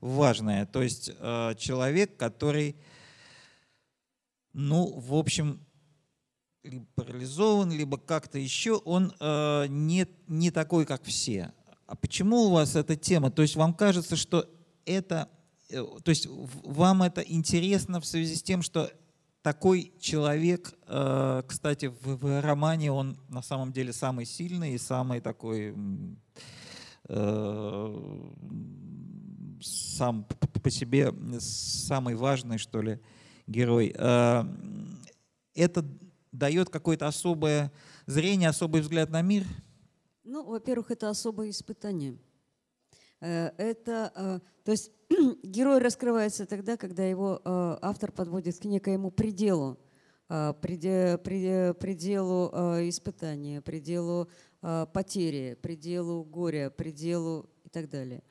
важная. 0.00 0.66
То 0.66 0.82
есть 0.82 1.10
э, 1.16 1.54
человек, 1.58 2.16
который, 2.16 2.76
ну, 4.52 4.98
в 4.98 5.14
общем, 5.14 5.60
либо 6.62 6.86
парализован, 6.94 7.72
либо 7.72 7.98
как-то 7.98 8.38
еще, 8.38 8.74
он 8.84 9.12
э, 9.18 9.66
не, 9.68 10.06
не 10.28 10.50
такой, 10.50 10.86
как 10.86 11.02
все. 11.04 11.52
А 11.86 11.96
почему 11.96 12.42
у 12.42 12.50
вас 12.50 12.76
эта 12.76 12.96
тема? 12.96 13.30
То 13.30 13.42
есть 13.42 13.56
вам 13.56 13.74
кажется, 13.74 14.16
что 14.16 14.48
это, 14.86 15.28
э, 15.68 15.84
то 16.04 16.08
есть 16.08 16.26
вам 16.28 17.02
это 17.02 17.20
интересно 17.20 18.00
в 18.00 18.06
связи 18.06 18.36
с 18.36 18.42
тем, 18.42 18.62
что 18.62 18.90
такой 19.42 19.92
человек, 20.00 20.72
э, 20.86 21.42
кстати, 21.46 21.86
в, 21.86 22.16
в 22.16 22.40
романе 22.40 22.92
он 22.92 23.18
на 23.28 23.42
самом 23.42 23.72
деле 23.72 23.92
самый 23.92 24.24
сильный 24.24 24.74
и 24.74 24.78
самый 24.78 25.20
такой 25.20 25.74
э, 27.08 28.30
сам 29.60 30.26
по 30.62 30.70
себе 30.70 31.12
самый 31.40 32.14
важный, 32.14 32.58
что 32.58 32.80
ли, 32.80 33.00
герой. 33.46 33.94
Э, 33.96 34.44
это 35.54 35.84
дает 36.32 36.70
какое-то 36.70 37.06
особое 37.06 37.72
зрение, 38.06 38.48
особый 38.48 38.80
взгляд 38.80 39.10
на 39.10 39.22
мир? 39.22 39.44
Ну, 40.24 40.44
во-первых, 40.44 40.90
это 40.90 41.10
особое 41.10 41.50
испытание. 41.50 42.16
Это, 43.20 44.40
то 44.64 44.72
есть 44.72 44.90
герой 45.42 45.78
раскрывается 45.78 46.46
тогда, 46.46 46.76
когда 46.76 47.04
его 47.04 47.40
э, 47.44 47.78
автор 47.82 48.12
подводит 48.12 48.58
к 48.58 48.64
некоему 48.64 49.10
пределу, 49.10 49.78
э, 50.28 50.54
пределу 50.62 52.50
э, 52.52 52.88
испытания, 52.88 53.60
пределу 53.60 54.28
потери, 54.92 55.58
пределу 55.60 56.22
горя, 56.24 56.70
пределу 56.70 57.50
и 57.64 57.68
так 57.68 57.90
далее. 57.90 58.22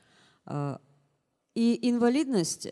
И 1.54 1.90
инвалидность, 1.90 2.66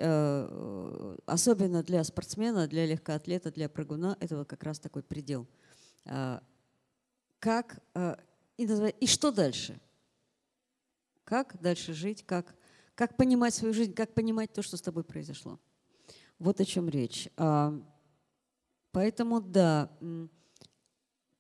особенно 1.26 1.84
для 1.84 2.04
спортсмена, 2.04 2.68
для 2.68 2.86
легкоатлета, 2.86 3.52
для 3.52 3.70
прыгуна, 3.70 4.18
это 4.20 4.46
как 4.46 4.64
раз 4.64 4.80
такой 4.80 5.04
предел. 5.04 5.48
Как 7.40 7.80
и 8.58 9.08
что 9.08 9.32
дальше? 9.32 9.80
Как 11.24 11.62
дальше 11.62 11.94
жить, 11.94 12.26
как 12.26 12.56
как 13.00 13.16
понимать 13.16 13.54
свою 13.54 13.74
жизнь, 13.74 13.94
как 13.94 14.14
понимать 14.14 14.52
то, 14.52 14.62
что 14.62 14.76
с 14.76 14.82
тобой 14.82 15.06
произошло. 15.06 15.58
Вот 16.38 16.60
о 16.60 16.66
чем 16.66 16.90
речь. 16.90 17.30
А, 17.38 17.82
поэтому, 18.92 19.40
да, 19.40 19.90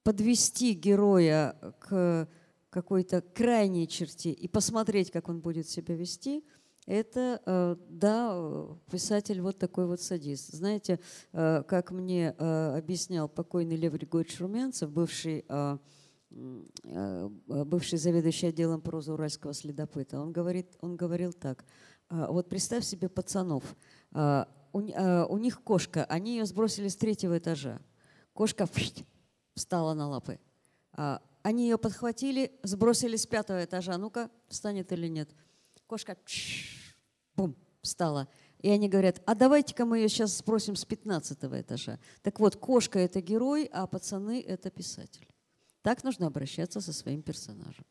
подвести 0.04 0.72
героя 0.72 1.76
к 1.82 2.30
какой-то 2.70 3.22
крайней 3.22 3.90
черте 3.90 4.32
и 4.32 4.48
посмотреть, 4.48 5.12
как 5.12 5.28
он 5.28 5.42
будет 5.42 5.68
себя 5.68 5.96
вести, 5.96 6.46
это, 6.90 7.42
э, 7.46 7.76
да, 7.90 8.68
писатель 8.92 9.42
вот 9.42 9.58
такой 9.58 9.86
вот 9.86 10.02
садист. 10.02 10.52
Знаете, 10.52 11.00
э, 11.32 11.64
как 11.68 11.92
мне 11.92 12.36
э, 12.38 12.78
объяснял 12.78 13.30
покойный 13.30 13.76
Лев 13.76 13.94
Григорьевич 13.94 14.40
Румянцев, 14.40 14.92
бывший 14.92 15.46
Э, 16.32 17.28
бывший 17.48 17.98
заведующий 17.98 18.48
отделом 18.48 18.82
прозы 18.82 19.12
уральского 19.12 19.54
следопыта, 19.54 20.20
он, 20.20 20.32
говорит, 20.32 20.68
он 20.80 20.96
говорил 20.96 21.34
так. 21.34 21.66
«А, 22.08 22.32
вот 22.32 22.50
представь 22.50 22.86
себе 22.86 23.10
пацанов. 23.10 23.64
А, 24.12 24.48
у, 24.72 24.82
а, 24.96 25.26
у 25.26 25.38
них 25.38 25.64
кошка, 25.64 26.06
они 26.06 26.38
ее 26.38 26.46
сбросили 26.46 26.88
с 26.88 26.96
третьего 26.96 27.38
этажа. 27.38 27.82
Кошка 28.34 28.68
встала 29.56 29.94
на 29.94 30.08
лапы. 30.08 30.40
Они 31.42 31.64
ее 31.64 31.78
подхватили, 31.78 32.52
сбросили 32.64 33.16
с 33.16 33.26
пятого 33.26 33.64
этажа. 33.64 33.98
Ну-ка, 33.98 34.30
встанет 34.48 34.92
или 34.92 35.08
нет. 35.08 35.30
Кошка 35.90 36.16
бум, 37.36 37.56
встала. 37.82 38.28
И 38.60 38.70
они 38.70 38.88
говорят, 38.88 39.24
а 39.26 39.34
давайте-ка 39.34 39.86
мы 39.86 39.98
ее 39.98 40.08
сейчас 40.08 40.38
сбросим 40.38 40.76
с 40.76 40.86
пятнадцатого 40.86 41.60
этажа. 41.60 41.98
Так 42.22 42.40
вот, 42.40 42.58
кошка– 42.58 43.00
это 43.00 43.22
герой, 43.22 43.68
а 43.74 43.88
пацаны– 43.88 44.40
это 44.48 44.70
писатель. 44.70 45.28
Так 45.82 46.04
нужно 46.04 46.28
обращаться 46.28 46.80
со 46.80 46.94
своим 46.94 47.24
персонажем. 47.24 47.86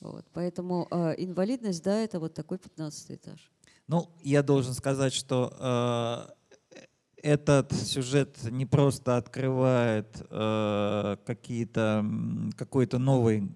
Вот. 0.00 0.26
Поэтому 0.32 0.88
э, 0.90 1.14
инвалидность, 1.18 1.84
да, 1.84 2.00
это 2.00 2.18
вот 2.18 2.34
такой 2.34 2.58
15 2.58 3.12
этаж. 3.12 3.52
Ну, 3.86 4.10
я 4.20 4.42
должен 4.42 4.74
сказать, 4.74 5.12
что 5.12 5.54
э, 5.60 6.80
этот 7.22 7.72
сюжет 7.72 8.42
не 8.50 8.66
просто 8.66 9.16
открывает 9.16 10.26
э, 10.28 11.16
какие-то, 11.24 12.04
какой-то 12.56 12.98
новый 12.98 13.48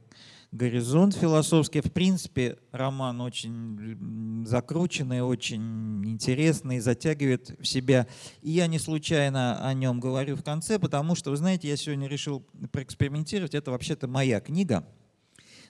горизонт 0.53 1.17
философский. 1.17 1.81
В 1.81 1.91
принципе, 1.91 2.59
роман 2.71 3.21
очень 3.21 4.45
закрученный, 4.47 5.23
очень 5.23 6.07
интересный, 6.07 6.79
затягивает 6.79 7.59
в 7.59 7.67
себя. 7.67 8.07
И 8.43 8.51
я 8.51 8.67
не 8.67 8.79
случайно 8.79 9.67
о 9.67 9.75
нем 9.75 9.99
говорю 9.99 10.37
в 10.37 10.45
конце, 10.45 10.79
потому 10.79 11.15
что, 11.15 11.31
вы 11.31 11.37
знаете, 11.37 11.69
я 11.69 11.77
сегодня 11.77 12.07
решил 12.07 12.45
проэкспериментировать. 12.71 13.55
Это 13.55 13.71
вообще-то 13.71 14.07
моя 14.07 14.41
книга. 14.41 14.87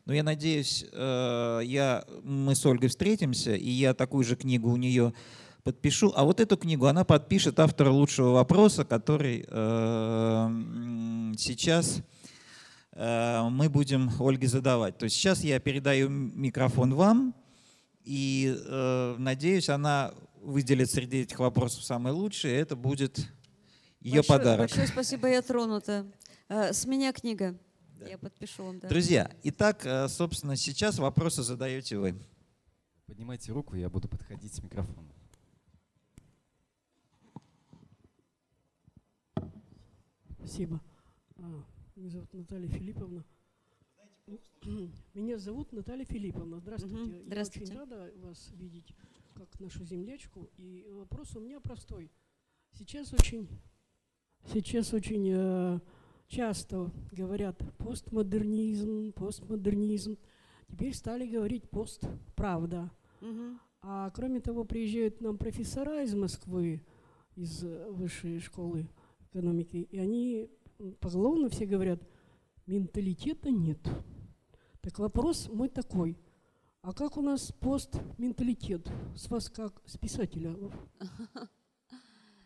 Но 0.05 0.13
я 0.13 0.25
надеюсь, 0.25 0.85
э, 0.93 1.61
я, 1.65 2.05
мы 2.25 2.57
с 2.57 2.67
Ольгой 2.67 2.89
встретимся, 2.89 3.55
и 3.55 3.71
я 3.71 3.95
такую 3.95 4.25
же 4.25 4.35
книгу 4.35 4.69
у 4.69 4.77
нее 4.77 5.15
подпишу. 5.63 6.13
А 6.17 6.25
вот 6.25 6.41
эту 6.41 6.57
книгу 6.57 6.87
она 6.87 7.05
подпишет 7.05 7.61
автор 7.61 7.91
лучшего 7.91 8.33
вопроса, 8.33 8.85
который 8.85 9.45
э, 9.47 10.49
сейчас 11.39 12.03
мы 12.95 13.69
будем 13.71 14.11
Ольге 14.21 14.49
задавать. 14.49 14.99
То 14.99 15.05
есть 15.05 15.17
сейчас 15.17 15.43
я 15.43 15.59
передаю 15.59 16.09
микрофон 16.11 16.95
вам, 16.95 17.35
и 18.05 18.55
э, 18.55 19.17
надеюсь, 19.19 19.69
она 19.69 20.13
выделит 20.41 20.91
среди 20.91 21.23
этих 21.23 21.39
вопросов 21.39 21.85
самые 21.85 22.13
лучшие, 22.13 22.55
и 22.55 22.59
это 22.59 22.75
будет 22.75 23.19
ее 24.01 24.17
большое, 24.17 24.39
подарок. 24.39 24.59
Большое 24.69 24.89
спасибо, 24.89 25.29
я 25.29 25.43
тронута. 25.43 26.07
Э, 26.49 26.73
с 26.73 26.85
меня 26.85 27.13
книга. 27.13 27.57
Да. 28.01 28.09
Я 28.09 28.19
подпишу 28.19 28.65
вам. 28.65 28.81
Да. 28.81 28.89
Друзья, 28.89 29.31
итак, 29.45 29.87
э, 29.87 30.09
собственно, 30.09 30.57
сейчас 30.57 30.99
вопросы 30.99 31.43
задаете 31.43 31.97
вы. 31.97 32.17
Поднимайте 33.07 33.53
руку, 33.53 33.77
я 33.77 33.89
буду 33.89 34.09
подходить 34.09 34.53
с 34.53 34.63
микрофоном. 34.63 35.13
Спасибо. 40.39 40.81
Меня 42.03 42.11
зовут 42.11 42.33
Наталья 42.35 42.67
Филипповна. 42.67 43.25
Меня 45.15 45.39
зовут 45.39 45.73
Наталья 45.73 46.05
Филипповна. 46.05 46.59
Здравствуйте. 46.59 46.97
Угу. 46.97 47.23
Здравствуйте. 47.27 47.73
Я 47.75 47.81
очень 47.81 47.91
рада 47.93 48.13
вас 48.17 48.51
видеть, 48.57 48.93
как 49.35 49.61
нашу 49.61 49.85
землячку. 49.85 50.51
И 50.57 50.85
вопрос 50.91 51.37
у 51.37 51.41
меня 51.41 51.61
простой. 51.61 52.11
Сейчас 52.73 53.13
очень, 53.13 53.47
сейчас 54.53 54.93
очень 54.93 55.31
э, 55.33 55.79
часто 56.27 56.91
говорят 57.13 57.63
постмодернизм, 57.79 59.13
постмодернизм. 59.13 60.19
Теперь 60.73 60.95
стали 60.95 61.25
говорить 61.29 61.71
постправда. 61.71 62.91
Угу. 63.21 63.59
А 63.83 64.11
кроме 64.11 64.41
того, 64.41 64.65
приезжают 64.65 65.21
нам 65.21 65.39
профессора 65.39 66.03
из 66.03 66.17
Москвы, 66.17 66.83
из 67.37 67.63
высшей 67.63 68.41
школы 68.41 68.89
экономики, 69.21 69.87
и 69.89 69.99
они 70.01 70.51
поголовно 71.01 71.49
все 71.49 71.67
говорят, 71.67 72.03
менталитета 72.67 73.51
нет. 73.51 73.79
Так 74.81 74.99
вопрос 74.99 75.49
мой 75.49 75.69
такой, 75.69 76.19
а 76.83 76.93
как 76.93 77.17
у 77.17 77.23
нас 77.23 77.53
постменталитет? 77.61 78.91
С 79.17 79.31
вас 79.31 79.49
как, 79.49 79.81
с 79.87 79.97
писателя? 79.97 80.57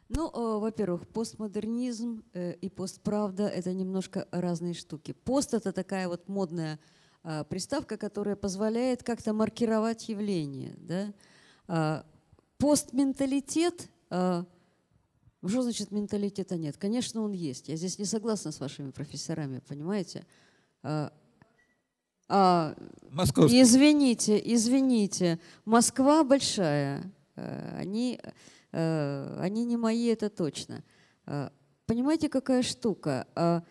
Ну, 0.08 0.28
э, 0.28 0.60
во-первых, 0.60 1.08
постмодернизм 1.08 2.22
э, 2.32 2.52
и 2.52 2.68
постправда– 2.68 3.48
это 3.48 3.72
немножко 3.72 4.28
разные 4.30 4.72
штуки. 4.72 5.12
Пост– 5.12 5.52
это 5.54 5.72
такая 5.72 6.06
вот 6.06 6.28
модная 6.28 6.78
э, 7.24 7.42
приставка, 7.42 7.96
которая 7.96 8.36
позволяет 8.36 9.02
как-то 9.02 9.32
маркировать 9.32 10.08
явление. 10.08 10.76
Да? 10.78 11.12
Э, 11.66 12.02
постменталитет 12.56 13.88
что 15.44 15.62
значит 15.62 15.90
менталитета 15.92 16.56
нет? 16.56 16.76
Конечно, 16.76 17.22
он 17.22 17.32
есть. 17.32 17.68
Я 17.68 17.76
здесь 17.76 17.98
не 17.98 18.04
согласна 18.04 18.52
с 18.52 18.60
вашими 18.60 18.90
профессорами, 18.90 19.60
понимаете? 19.68 20.26
А, 20.82 21.12
а, 22.28 22.74
извините, 23.12 24.40
извините. 24.44 25.38
Москва 25.64 26.24
большая. 26.24 27.12
А, 27.36 27.76
они, 27.78 28.18
а, 28.72 29.38
они 29.40 29.64
не 29.64 29.76
мои, 29.76 30.06
это 30.06 30.28
точно. 30.30 30.82
А, 31.26 31.52
понимаете, 31.86 32.28
какая 32.28 32.62
штука? 32.62 33.62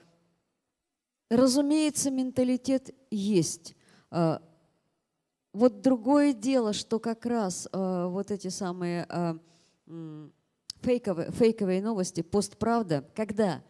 Разумеется, 1.30 2.12
менталитет 2.12 2.96
есть. 3.10 3.76
Вот 4.12 5.82
другое 5.82 6.34
дело, 6.34 6.72
что 6.72 7.00
как 7.00 7.26
раз 7.26 7.68
вот 7.74 8.32
эти 8.32 8.50
самые... 8.50 9.08
Фейковые, 10.86 11.32
фейковые 11.32 11.82
новости, 11.82 12.22
постправда, 12.22 13.10
когда, 13.16 13.64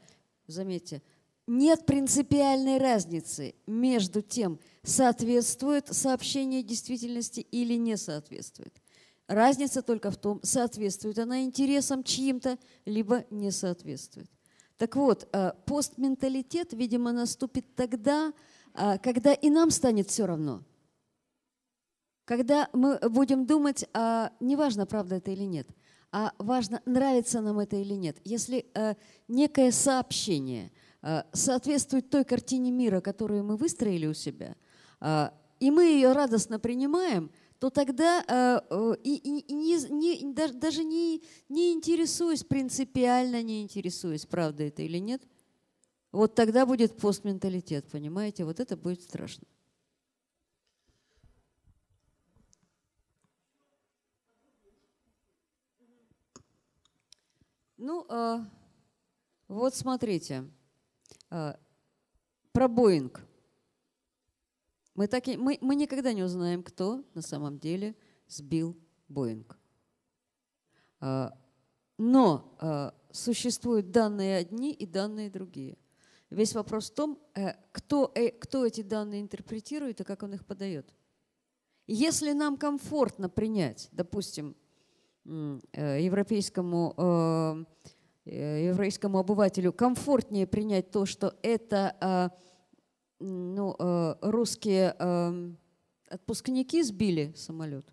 заметьте, 0.48 1.02
нет 1.48 1.86
принципиальной 1.86 2.78
разницы 2.78 3.56
между 3.66 4.22
тем, 4.22 4.60
соответствует 4.84 5.88
сообщение 5.88 6.62
действительности 6.62 7.40
или 7.40 7.76
не 7.76 7.96
соответствует. 7.96 8.74
Разница 9.28 9.82
только 9.82 10.12
в 10.12 10.18
том, 10.18 10.42
соответствует 10.44 11.18
она 11.18 11.44
интересам 11.44 12.04
чьим-то, 12.04 12.60
либо 12.84 13.24
не 13.30 13.50
соответствует. 13.52 14.30
Так 14.76 14.98
вот, 14.98 15.30
э, 15.32 15.54
постменталитет, 15.66 16.74
видимо, 16.74 17.14
наступит 17.14 17.76
тогда, 17.76 18.34
э, 18.74 18.98
когда 18.98 19.34
и 19.34 19.50
нам 19.50 19.72
станет 19.72 20.10
все 20.10 20.26
равно. 20.26 20.66
Когда 22.26 22.68
мы 22.74 23.00
будем 23.10 23.46
думать, 23.46 23.86
а, 23.94 24.34
неважно, 24.42 24.86
правда 24.86 25.16
это 25.16 25.32
или 25.32 25.44
нет, 25.44 25.70
а 26.18 26.34
важно, 26.40 26.82
нравится 26.86 27.42
нам 27.42 27.60
это 27.60 27.76
или 27.76 27.94
нет. 27.94 28.18
Если 28.24 28.66
э, 28.74 28.96
некое 29.28 29.72
сообщение 29.72 30.72
соответствует 31.34 32.10
той 32.10 32.24
картине 32.24 32.72
мира, 32.72 33.00
которую 33.00 33.44
мы 33.44 33.58
выстроили 33.58 34.08
у 34.08 34.16
себя, 34.16 34.56
и 35.60 35.70
мы 35.70 35.84
ее 35.84 36.14
радостно 36.14 36.58
принимаем– 36.58 37.30
то 37.60 37.70
тогда 37.70 38.24
э, 38.28 38.60
э, 38.70 38.96
и, 39.04 39.16
и, 39.16 39.54
не, 39.54 39.78
не, 39.90 40.34
даже, 40.34 40.54
даже 40.54 40.84
не, 40.84 41.24
не 41.50 41.74
интересуясь, 41.74 42.44
принципиально 42.44 43.42
не 43.42 43.64
интересуясь, 43.64 44.26
правда 44.26 44.64
это 44.64 44.82
или 44.82 44.98
нет, 44.98 45.22
вот 46.12 46.36
тогда 46.36 46.66
будет 46.66 46.96
постменталитет, 46.98 47.88
понимаете? 47.90 48.46
Вот 48.46 48.60
это 48.60 48.78
будет 48.78 49.02
страшно. 49.02 49.48
Ну, 57.86 58.06
э, 58.10 58.40
вот 59.48 59.76
смотрите, 59.76 60.50
э, 61.30 61.54
про 62.52 62.68
Боинг– 62.68 63.24
мы, 64.96 65.08
так 65.08 65.28
и, 65.28 65.36
мы, 65.36 65.58
мы 65.62 65.76
никогда 65.76 66.14
не 66.14 66.24
узнаем, 66.24 66.64
кто 66.64 67.04
на 67.14 67.22
самом 67.22 67.60
деле 67.60 67.96
сбил 68.28 68.78
Боинг. 69.10 69.60
А, 71.02 71.38
но 71.98 72.56
а, 72.60 72.94
существуют 73.12 73.92
данные 73.92 74.38
одни 74.38 74.72
и 74.72 74.86
данные 74.86 75.30
другие. 75.30 75.78
Весь 76.30 76.56
вопрос 76.56 76.90
в 76.90 76.96
том, 76.96 77.20
э, 77.36 77.54
кто, 77.72 78.12
э, 78.16 78.32
кто 78.32 78.66
эти 78.66 78.82
данные 78.82 79.22
интерпретирует 79.22 80.00
и 80.00 80.04
как 80.04 80.24
он 80.24 80.34
их 80.34 80.46
подает. 80.46 80.96
Если 81.88 82.32
нам 82.32 82.58
комфортно 82.58 83.30
принять, 83.30 83.90
допустим, 83.92 84.52
э, 84.52 84.65
европейскому, 85.26 87.66
европейскому 88.26 89.20
обывателю 89.20 89.74
комфортнее 89.74 90.48
принять 90.48 90.92
то, 90.92 91.06
что 91.06 91.36
это 91.42 91.96
а, 92.00 92.32
ну, 93.20 93.76
э, 93.78 94.16
русские 94.22 94.96
э, 94.98 95.52
отпускники 96.10 96.84
сбили 96.84 97.34
самолет. 97.36 97.86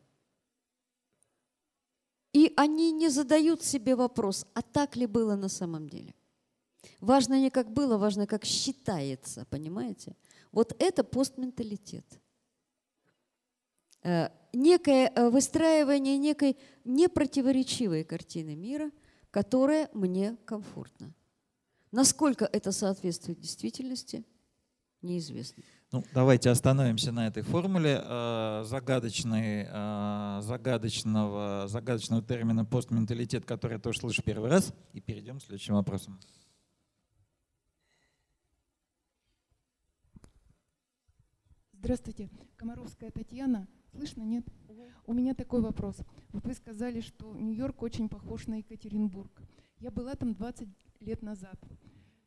И 2.33 2.53
они 2.57 2.93
не 2.93 3.09
задают 3.09 3.63
себе 3.63 3.95
вопрос, 3.95 4.47
а 4.55 4.63
так 4.63 4.97
ли 4.97 5.07
было 5.07 5.37
на 5.37 5.49
самом 5.49 5.89
деле. 5.89 6.15
Важно 7.01 7.39
не 7.39 7.51
как 7.51 7.71
было, 7.71 7.99
важно 7.99 8.27
как 8.27 8.45
считается, 8.45 9.47
понимаете? 9.51 10.17
Вот 10.51 10.75
это 10.79 11.05
постменталитет. 11.05 12.07
Э, 14.03 14.29
некое 14.53 15.13
э, 15.15 15.31
выстраивание 15.31 16.19
некой 16.19 16.57
непротиворечивой 16.85 18.05
картины 18.05 18.55
мира, 18.55 18.91
которая 19.31 19.89
мне 19.93 20.37
комфортна. 20.45 21.13
Насколько 21.91 22.45
это 22.45 22.73
соответствует 22.73 23.41
действительности– 23.41 24.25
неизвестно. 25.03 25.63
Ну, 25.91 26.03
давайте 26.15 26.49
остановимся 26.49 27.13
на 27.13 27.27
этой 27.27 27.43
формуле 27.43 28.01
э, 28.03 28.63
загадочной, 28.65 29.67
э, 29.69 30.41
загадочного, 30.43 31.69
загадочного 31.69 32.23
термина 32.23 32.65
постменталитет, 32.65 33.45
который 33.45 33.75
я 33.75 33.79
тоже 33.79 34.01
слышу 34.01 34.23
первый 34.23 34.49
раз, 34.49 34.73
и 34.95 35.01
перейдем 35.01 35.39
к 35.39 35.43
следующим 35.43 35.75
вопросам. 35.75 36.19
Здравствуйте, 41.75 42.31
Комаровская 42.57 43.11
Татьяна. 43.11 43.67
Слышно, 43.93 44.23
нет? 44.23 44.45
У 45.07 45.13
меня 45.13 45.35
такой 45.35 45.61
вопрос. 45.61 45.97
Вот 46.33 46.47
вы 46.47 46.55
сказали, 46.55 47.01
что 47.01 47.37
Нью-Йорк 47.37 47.83
очень 47.83 48.09
похож 48.09 48.47
на 48.47 48.57
Екатеринбург. 48.57 49.43
Я 49.79 49.91
была 49.91 50.15
там 50.15 50.33
20 50.35 50.69
лет 51.01 51.23
назад. 51.23 51.61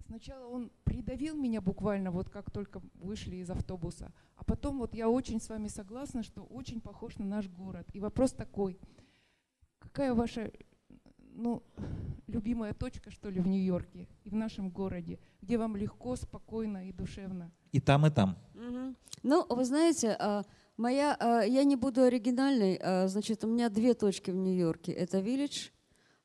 Сначала 0.05 0.47
он 0.47 0.71
придавил 0.83 1.35
меня 1.35 1.61
буквально, 1.61 2.11
вот 2.11 2.29
как 2.29 2.51
только 2.51 2.81
вышли 2.95 3.37
из 3.37 3.49
автобуса. 3.49 4.13
А 4.35 4.43
потом 4.43 4.77
вот 4.77 4.93
я 4.93 5.09
очень 5.09 5.41
с 5.41 5.49
вами 5.49 5.67
согласна, 5.67 6.21
что 6.21 6.43
очень 6.43 6.79
похож 6.79 7.17
на 7.17 7.25
наш 7.25 7.47
город. 7.47 7.87
И 7.93 7.99
вопрос 7.99 8.33
такой, 8.33 8.79
какая 9.79 10.13
ваша 10.13 10.51
ну, 11.35 11.63
любимая 12.27 12.73
точка, 12.73 13.11
что 13.11 13.29
ли, 13.29 13.39
в 13.39 13.47
Нью-Йорке 13.47 14.07
и 14.23 14.29
в 14.29 14.35
нашем 14.35 14.69
городе, 14.69 15.19
где 15.41 15.57
вам 15.57 15.75
легко, 15.75 16.15
спокойно 16.15 16.87
и 16.87 16.91
душевно? 16.91 17.51
И 17.71 17.79
там, 17.79 18.05
и 18.05 18.09
там. 18.09 18.37
Угу. 18.53 18.95
Ну, 19.23 19.45
вы 19.49 19.65
знаете, 19.65 20.15
а, 20.19 20.43
моя, 20.77 21.15
а, 21.19 21.41
я 21.41 21.63
не 21.63 21.75
буду 21.75 22.03
оригинальной, 22.03 22.79
а, 22.81 23.07
значит, 23.07 23.43
у 23.43 23.47
меня 23.47 23.69
две 23.69 23.93
точки 23.93 24.31
в 24.31 24.35
Нью-Йорке. 24.35 24.91
Это 24.91 25.19
Виллидж, 25.19 25.69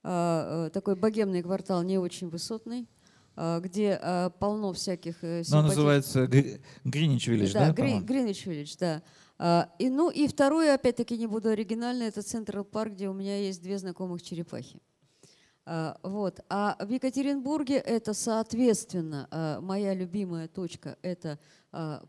такой 0.02 0.96
богемный 0.96 1.42
квартал, 1.42 1.82
не 1.82 1.98
очень 1.98 2.30
высотный, 2.30 2.88
где 3.36 4.00
полно 4.38 4.72
всяких 4.72 5.16
симпатичных... 5.20 5.52
Э, 5.52 5.56
ну, 5.56 5.62
называется 5.62 6.26
Гринич 6.84 7.26
Виллидж, 7.28 7.52
да? 7.52 7.66
Да, 7.66 7.72
Гринич 7.72 8.46
Виллидж, 8.46 8.76
да. 8.78 9.02
И, 9.78 9.90
ну 9.90 10.08
и 10.10 10.26
второе, 10.26 10.74
опять-таки 10.74 11.18
не 11.18 11.26
буду 11.26 11.50
оригинально, 11.50 12.04
это 12.04 12.22
Централ 12.22 12.64
Парк, 12.64 12.92
где 12.92 13.10
у 13.10 13.12
меня 13.12 13.38
есть 13.40 13.62
две 13.62 13.78
знакомых 13.78 14.22
черепахи. 14.22 14.80
Вот. 16.02 16.40
А 16.48 16.76
в 16.84 16.90
Екатеринбурге 16.90 17.76
это, 17.76 18.12
соответственно, 18.12 19.60
моя 19.62 19.94
любимая 19.94 20.48
точка– 20.48 20.96
это 21.02 21.38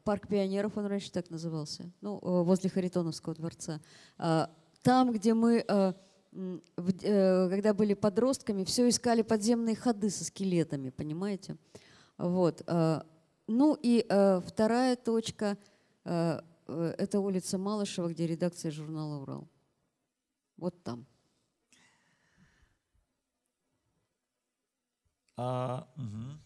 парк 0.03 0.28
пионеров, 0.28 0.78
он 0.78 0.88
раньше 0.88 1.12
так 1.12 1.30
назывался, 1.30 1.91
ну, 2.01 2.18
возле 2.43 2.72
Харитоновского 2.72 3.36
дворца. 3.36 3.80
Там, 4.82 5.12
где 5.12 5.36
мы 5.36 5.64
Э, 6.34 7.49
когда 7.49 7.74
были 7.74 7.93
подростками, 7.93 8.64
все 8.64 8.88
искали 8.88 9.22
подземные 9.22 9.76
ходы 9.76 10.09
со 10.09 10.24
скелетами, 10.24 10.89
понимаете? 10.89 11.57
Вот. 12.18 12.64
Э, 12.68 13.01
ну 13.47 13.78
и 13.82 14.05
э, 14.07 14.41
вторая 14.45 14.95
точка– 14.95 15.57
это 16.03 17.20
улица 17.20 17.59
Малышева, 17.59 18.07
где 18.09 18.26
редакция 18.26 18.72
журнала 18.72 19.22
«Урал». 19.22 19.47
Вот 20.57 20.82
там. 20.84 21.05
А, 25.38 25.88
угу. 25.96 26.40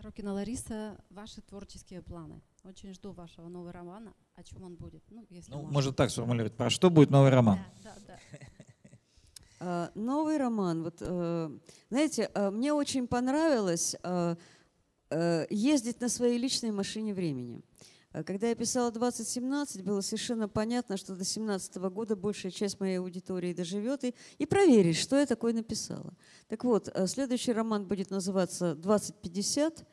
Сорокина 0.00 0.32
Лариса, 0.32 0.98
ваши 1.10 1.42
творческие 1.42 2.00
планы. 2.00 2.40
Очень 2.64 2.94
жду 2.94 3.12
вашего 3.12 3.48
нового 3.48 3.70
романа. 3.70 4.14
О 4.34 4.42
чем 4.42 4.62
он 4.62 4.74
будет? 4.74 5.02
Ну, 5.10 5.26
если 5.28 5.52
ну, 5.52 5.62
можно 5.62 5.92
так 5.92 6.10
сформулировать. 6.10 6.56
Про 6.56 6.70
что 6.70 6.88
будет 6.88 7.10
новый 7.10 7.30
роман? 7.30 7.58
Да, 7.84 7.94
да, 8.06 8.18
да. 8.32 8.38
А, 9.62 9.90
новый 9.94 10.38
роман. 10.38 10.84
Вот, 10.84 10.96
э, 11.00 11.50
знаете, 11.90 12.30
э, 12.32 12.50
мне 12.50 12.72
очень 12.72 13.06
понравилось 13.06 13.94
э, 14.02 14.36
ездить 15.50 16.00
на 16.00 16.08
своей 16.08 16.38
личной 16.38 16.70
машине 16.70 17.12
времени. 17.12 17.60
Когда 18.12 18.48
я 18.48 18.54
писала 18.56 18.90
2017, 18.90 19.84
было 19.84 20.00
совершенно 20.00 20.48
понятно, 20.48 20.96
что 20.96 21.12
до 21.12 21.18
2017 21.18 21.76
года 21.76 22.16
большая 22.16 22.50
часть 22.50 22.80
моей 22.80 22.98
аудитории 22.98 23.52
доживет 23.52 24.02
и, 24.02 24.14
и 24.38 24.46
проверить, 24.46 24.96
что 24.96 25.16
я 25.16 25.26
такое 25.26 25.52
написала. 25.52 26.12
Так 26.48 26.64
вот, 26.64 26.92
следующий 27.06 27.52
роман 27.52 27.86
будет 27.86 28.10
называться 28.10 28.72
«2050». 28.72 29.86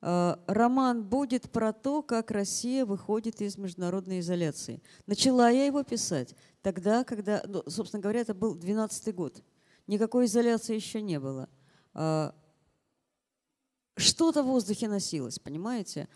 Э, 0.00 0.36
роман 0.46 1.04
будет 1.04 1.50
про 1.50 1.72
то, 1.72 2.02
как 2.02 2.30
Россия 2.30 2.86
выходит 2.86 3.40
из 3.40 3.58
международной 3.58 4.20
изоляции. 4.20 4.80
Начала 5.06 5.50
я 5.50 5.66
его 5.66 5.82
писать 5.82 6.34
тогда, 6.62 7.04
когда, 7.04 7.42
ну, 7.46 7.62
собственно 7.66 8.00
говоря, 8.00 8.20
это 8.20 8.34
был 8.34 8.54
12 8.54 9.14
год. 9.14 9.42
Никакой 9.86 10.26
изоляции 10.26 10.74
еще 10.74 11.02
не 11.02 11.18
было. 11.18 11.48
Э, 11.94 12.32
что-то 13.96 14.42
в 14.42 14.46
воздухе 14.46 14.88
носилось, 14.88 15.38
понимаете? 15.38 16.08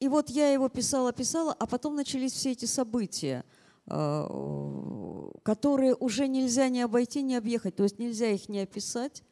И 0.00 0.08
вот 0.08 0.30
я 0.30 0.52
его 0.52 0.68
писала, 0.68 1.12
писала, 1.12 1.54
а 1.58 1.66
потом 1.66 1.94
начались 1.94 2.32
все 2.32 2.52
эти 2.52 2.64
события, 2.64 3.44
э, 3.86 5.30
которые 5.42 5.94
уже 5.94 6.28
нельзя 6.28 6.68
не 6.68 6.82
обойти, 6.82 7.22
не 7.22 7.36
объехать. 7.36 7.76
То 7.76 7.84
есть 7.84 7.98
нельзя 7.98 8.28
их 8.28 8.48
не 8.48 8.60
описать. 8.60 9.22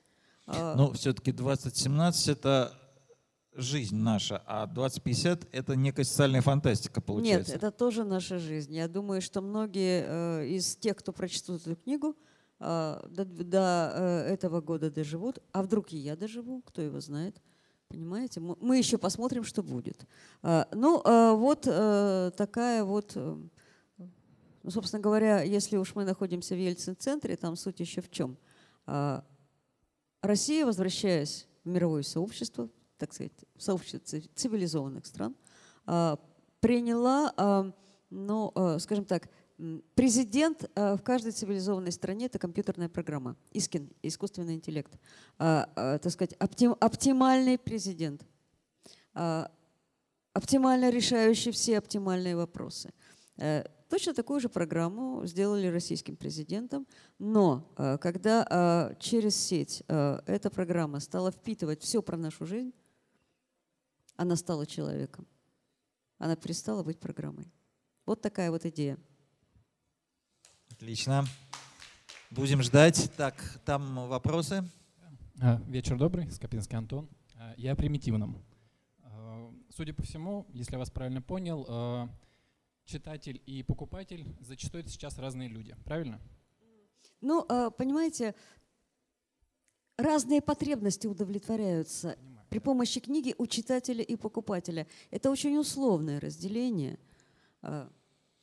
Ну, 0.47 0.93
все-таки 0.93 1.33
2017 1.33 2.29
это 2.29 2.77
жизнь 3.55 3.97
наша, 3.97 4.43
а 4.47 4.67
2050 4.67 5.49
это 5.53 5.77
некая 5.77 6.05
социальная 6.05 6.41
фантастика 6.41 7.01
получается. 7.01 7.53
Нет, 7.53 7.63
это 7.63 7.71
тоже 7.71 8.05
наша 8.05 8.39
жизнь. 8.39 8.75
Я 8.75 8.89
думаю, 8.89 9.23
что 9.23 9.41
многие 9.41 10.05
э, 10.07 10.47
из 10.49 10.77
тех, 10.77 10.97
кто 10.97 11.13
прочтут 11.13 11.67
эту 11.67 11.77
книгу, 11.77 12.17
э, 12.61 13.01
до, 13.09 13.25
до 13.25 14.25
этого 14.29 14.61
года 14.61 14.91
доживут. 14.91 15.39
А 15.53 15.63
вдруг 15.63 15.93
и 15.93 15.99
я 15.99 16.17
доживу, 16.17 16.63
кто 16.63 16.83
его 16.83 17.01
знает. 17.01 17.41
Понимаете? 17.93 18.41
Мы 18.41 18.79
еще 18.79 18.97
посмотрим, 18.97 19.45
что 19.45 19.63
будет. 19.63 20.07
Э, 20.43 20.65
ну, 20.73 21.03
э, 21.05 21.33
вот 21.35 21.67
э, 21.67 22.31
такая 22.39 22.85
вот... 22.85 23.15
Ну, 23.15 24.71
собственно 24.71 25.03
говоря, 25.03 25.43
если 25.43 25.77
уж 25.77 25.95
мы 25.95 26.05
находимся 26.05 26.55
в 26.55 26.59
Ельцин-центре, 26.59 27.37
там 27.37 27.57
суть 27.57 27.81
еще 27.81 28.01
в 28.01 28.11
чем? 28.11 28.39
Россия, 30.23 30.65
возвращаясь 30.65 31.49
в 31.65 31.69
мировое 31.69 32.03
сообщество, 32.03 32.71
так 32.97 33.13
сказать, 33.13 33.33
в 33.57 33.63
сообщество 33.63 33.99
ци- 33.99 34.31
цивилизованных 34.37 35.05
стран, 35.05 35.35
приняла, 36.61 37.73
ну, 38.11 38.53
скажем 38.79 39.05
так, 39.05 39.29
президент 39.95 40.71
а, 40.75 40.97
в 40.97 41.03
каждой 41.03 41.33
цивилизованной 41.33 41.93
стране 41.93 42.27
это 42.27 42.39
компьютерная 42.39 42.89
программа, 42.89 43.37
ИСКИН, 43.53 43.91
искусственный 44.03 44.55
интеллект, 44.55 44.93
А, 45.39 45.69
а, 45.77 45.99
так 45.99 46.13
сказать, 46.13 46.35
оптим- 46.39 46.77
оптимальный 46.81 47.59
президент, 47.59 48.27
а, 49.15 49.51
оптимально 50.33 50.91
решающий 50.91 51.51
все 51.51 51.79
оптимальные 51.79 52.37
вопросы. 52.37 52.93
Э, 53.37 53.65
Точно 53.93 54.15
такую 54.15 54.41
же 54.41 54.49
программу 54.49 55.27
сделали 55.27 55.67
российским 55.67 56.17
президентом, 56.17 56.87
но 57.19 57.71
э, 57.77 57.99
когда 57.99 58.47
э, 58.49 58.95
через 58.99 59.37
сеть 59.37 59.83
э, 59.87 60.19
эта 60.25 60.49
программа 60.49 60.99
стала 60.99 61.31
впитывать 61.31 61.83
все 61.83 62.01
про 62.01 62.17
нашу 62.17 62.47
жизнь, 62.47 62.73
она 64.17 64.37
стала 64.37 64.65
человеком. 64.65 65.27
Она 66.17 66.37
перестала 66.37 66.83
быть 66.83 67.01
программой. 67.01 67.53
Вот 68.07 68.23
такая 68.23 68.51
вот 68.51 68.65
идея. 68.65 68.97
Отлично. 70.83 71.25
Будем 72.33 72.61
ждать. 72.61 73.09
Так, 73.17 73.37
там 73.65 74.09
вопросы. 74.09 74.69
А, 75.41 75.63
Вечер 75.69 75.97
добрый, 75.97 76.29
Скопинский 76.33 76.77
Антон. 76.77 77.09
А, 77.37 77.55
Я 77.57 77.71
о 77.71 77.77
примитивном. 77.77 78.45
А, 79.05 79.49
Судя 79.71 79.95
по 79.95 80.03
всему, 80.03 80.45
если 80.53 80.73
я 80.73 80.81
вас 80.81 80.91
правильно 80.91 81.23
понял, 81.23 82.11
читатель 82.85 83.41
и 83.47 83.63
покупатель 83.63 84.27
зачастую 84.41 84.85
сейчас 84.89 85.19
разные 85.19 85.49
люди, 85.49 85.77
правильно? 85.85 86.21
Ну, 87.21 87.47
понимаете, 87.79 88.35
разные 89.97 90.43
потребности 90.43 91.07
удовлетворяются 91.07 92.17
Понимаю. 92.19 92.47
при 92.51 92.59
помощи 92.59 92.99
книги 92.99 93.37
у 93.39 93.47
читателя 93.47 94.03
и 94.03 94.17
покупателя. 94.17 94.89
Это 95.13 95.31
очень 95.31 95.57
условное 95.59 96.19
разделение. 96.19 96.99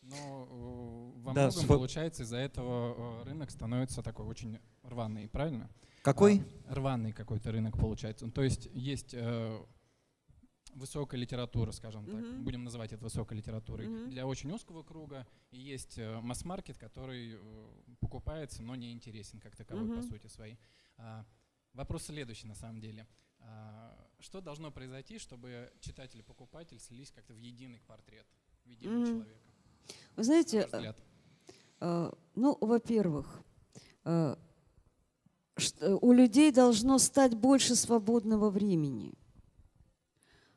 Э, 0.10 0.16
Но 0.16 1.14
э, 1.16 1.20
во 1.22 1.34
Да, 1.34 1.44
многом, 1.48 1.66
сфо- 1.66 1.68
получается, 1.68 2.24
из-за 2.24 2.38
этого 2.38 3.22
э, 3.22 3.24
рынок 3.26 3.52
становится 3.52 4.02
такой 4.02 4.26
очень 4.26 4.60
рваный, 4.84 5.28
правильно? 5.28 5.70
Какой? 6.02 6.42
А, 6.68 6.76
рваный 6.76 7.12
какой-то 7.12 7.52
рынок 7.52 7.78
получается. 7.78 8.26
Ну, 8.26 8.32
То 8.32 8.42
есть 8.44 8.68
есть 8.74 9.14
э, 9.14 9.66
высокая 10.74 11.20
литература, 11.20 11.72
скажем 11.72 12.06
так, 12.06 12.16
Мгм. 12.24 12.44
будем 12.44 12.64
называть 12.64 12.94
это 12.94 13.04
высокой 13.04 13.38
литературой, 13.38 13.88
Мгм. 13.88 14.10
для 14.10 14.26
очень 14.26 14.52
узкого 14.52 14.84
круга, 14.84 15.28
и 15.52 15.60
есть 15.60 15.98
э, 15.98 16.20
масс-маркет, 16.22 16.78
который 16.78 17.34
э, 17.36 17.68
покупается, 18.00 18.64
но 18.64 18.76
не 18.76 18.92
интересен 18.94 19.40
как 19.40 19.56
таковой 19.56 19.88
по 19.88 19.96
Мгм. 19.96 20.04
сути 20.04 20.28
своей. 20.28 20.58
А, 20.98 21.26
вопрос 21.74 22.04
следующий 22.04 22.48
на 22.48 22.56
самом 22.56 22.80
деле. 22.80 23.08
А, 23.42 23.98
что 24.20 24.42
должно 24.42 24.72
произойти, 24.72 25.18
чтобы 25.18 25.72
читатель 25.80 26.20
и 26.20 26.24
покупатель 26.24 26.80
слились 26.80 27.12
как-то 27.12 27.34
в 27.34 27.38
единый 27.38 27.82
портрет, 27.88 28.28
в 28.64 28.68
единого 28.70 29.00
Мгм. 29.00 29.06
человека? 29.08 29.50
Вы 30.20 30.24
На 30.24 30.26
знаете, 30.26 30.66
взгляд? 30.66 30.98
Э, 31.80 32.12
Ну, 32.36 32.58
во-первых, 32.60 33.42
э, 34.04 34.36
э, 35.80 35.98
у 36.02 36.12
людей 36.12 36.52
должно 36.52 36.98
стать 37.00 37.36
больше 37.36 37.76
свободного 37.76 38.50
времени. 38.50 39.14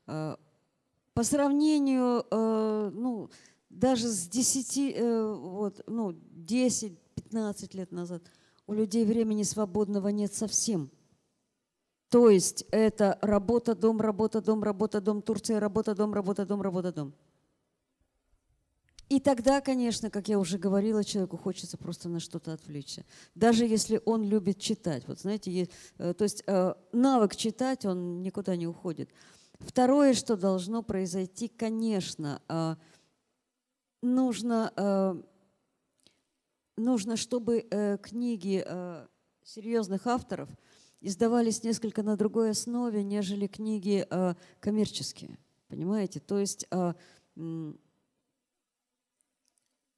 Э, 0.08 0.36
По 1.14 1.22
сравнению, 1.22 2.24
э, 2.28 2.90
ну, 2.92 3.30
даже 3.70 4.08
с 4.08 4.26
10, 4.26 4.94
э, 4.96 5.32
вот, 5.32 5.80
ну, 5.86 6.10
10-15 6.10 7.74
лет 7.74 7.92
назад, 7.92 8.22
у 8.66 8.74
людей 8.74 9.04
времени 9.04 9.44
свободного 9.44 10.08
нет 10.08 10.34
совсем. 10.34 10.90
То 12.08 12.30
есть 12.30 12.64
это 12.72 13.16
работа, 13.22 13.76
дом, 13.76 14.00
работа, 14.00 14.40
дом, 14.40 14.64
работа, 14.64 15.00
дом, 15.00 15.22
Турция, 15.22 15.60
работа, 15.60 15.94
дом, 15.94 16.12
работа, 16.14 16.46
дом, 16.46 16.62
работа, 16.62 16.92
дом. 16.92 17.14
И 19.12 19.20
тогда, 19.20 19.60
конечно, 19.60 20.08
как 20.08 20.28
я 20.28 20.38
уже 20.38 20.56
говорила, 20.56 21.04
человеку 21.04 21.36
хочется 21.36 21.76
просто 21.76 22.08
на 22.08 22.18
что-то 22.18 22.54
отвлечься. 22.54 23.04
Даже 23.34 23.66
если 23.66 24.00
он 24.06 24.24
любит 24.24 24.58
читать. 24.58 25.06
Вот 25.06 25.20
знаете, 25.20 25.68
э, 25.98 26.14
то 26.14 26.24
есть 26.24 26.42
э, 26.46 26.72
навык 26.92 27.36
читать, 27.36 27.84
он 27.84 28.22
никуда 28.22 28.56
не 28.56 28.66
уходит. 28.66 29.10
Второе, 29.58 30.14
что 30.14 30.34
должно 30.34 30.82
произойти, 30.82 31.48
конечно, 31.48 32.40
э, 32.48 32.76
нужно, 34.00 35.22
нужно, 36.78 37.16
чтобы 37.18 37.68
книги 38.02 38.66
серьезных 39.44 40.06
авторов 40.06 40.48
издавались 41.02 41.62
несколько 41.62 42.02
на 42.02 42.16
другой 42.16 42.52
основе, 42.52 43.04
нежели 43.04 43.46
книги 43.46 44.08
коммерческие. 44.60 45.38
Понимаете? 45.68 46.18
То 46.18 46.38
есть 46.38 46.66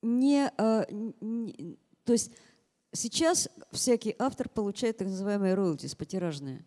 э, 0.04 0.06
не, 0.06 0.52
э, 0.56 0.84
н- 0.90 1.14
н- 1.20 1.76
то 2.04 2.12
есть 2.12 2.32
сейчас 2.92 3.48
всякий 3.72 4.14
автор 4.18 4.48
получает 4.48 4.98
так 4.98 5.08
называемые 5.08 5.54
royalties, 5.54 5.96
потиражные. 5.96 6.64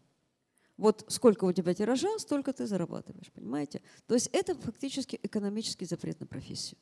Вот 0.77 1.05
сколько 1.07 1.45
у 1.45 1.53
тебя 1.53 1.73
тиража, 1.73 2.19
столько 2.19 2.53
ты 2.53 2.67
зарабатываешь, 2.67 3.31
понимаете? 3.31 3.81
То 4.05 4.13
есть 4.13 4.29
это 4.33 4.53
фактически 4.55 5.19
экономический 5.23 5.85
запрет 5.85 6.19
на 6.19 6.27
профессию. 6.27 6.77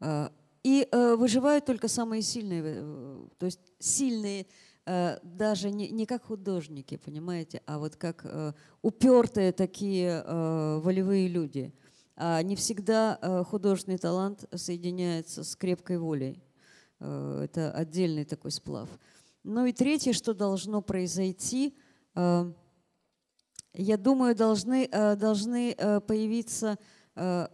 А, 0.00 0.32
И 0.62 0.88
э, 0.90 1.14
выживают 1.16 1.66
только 1.66 1.88
самые 1.88 2.22
сильные, 2.22 2.62
э, 2.64 3.26
то 3.38 3.46
есть 3.46 3.60
сильные 3.78 4.46
э, 4.86 5.18
даже 5.22 5.70
не, 5.70 5.90
не 5.90 6.06
как 6.06 6.24
художники, 6.24 6.96
понимаете, 6.96 7.60
а 7.66 7.78
вот 7.78 7.96
как 7.96 8.24
э, 8.24 8.52
упертые 8.82 9.52
такие 9.52 10.22
э, 10.24 10.80
волевые 10.82 11.28
люди. 11.28 11.72
А 12.16 12.42
не 12.42 12.54
всегда 12.56 13.18
э, 13.20 13.44
художественный 13.44 13.98
талант 13.98 14.44
соединяется 14.54 15.42
с 15.42 15.56
крепкой 15.56 15.98
волей. 15.98 16.42
Э, 17.00 17.42
Это 17.44 17.72
отдельный 17.72 18.24
такой 18.24 18.50
сплав. 18.50 18.88
Ну 19.42 19.66
и 19.66 19.72
третье, 19.72 20.12
что 20.12 20.32
должно 20.32 20.80
произойти, 20.80 21.76
я 22.16 22.54
думаю, 23.98 24.34
должны, 24.34 24.88
должны 24.88 25.74
появиться, 26.06 26.78
то 27.14 27.50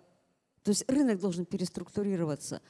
есть 0.67 0.89
рынок 0.89 1.19
должен 1.19 1.47
переструктурироваться, 1.47 2.63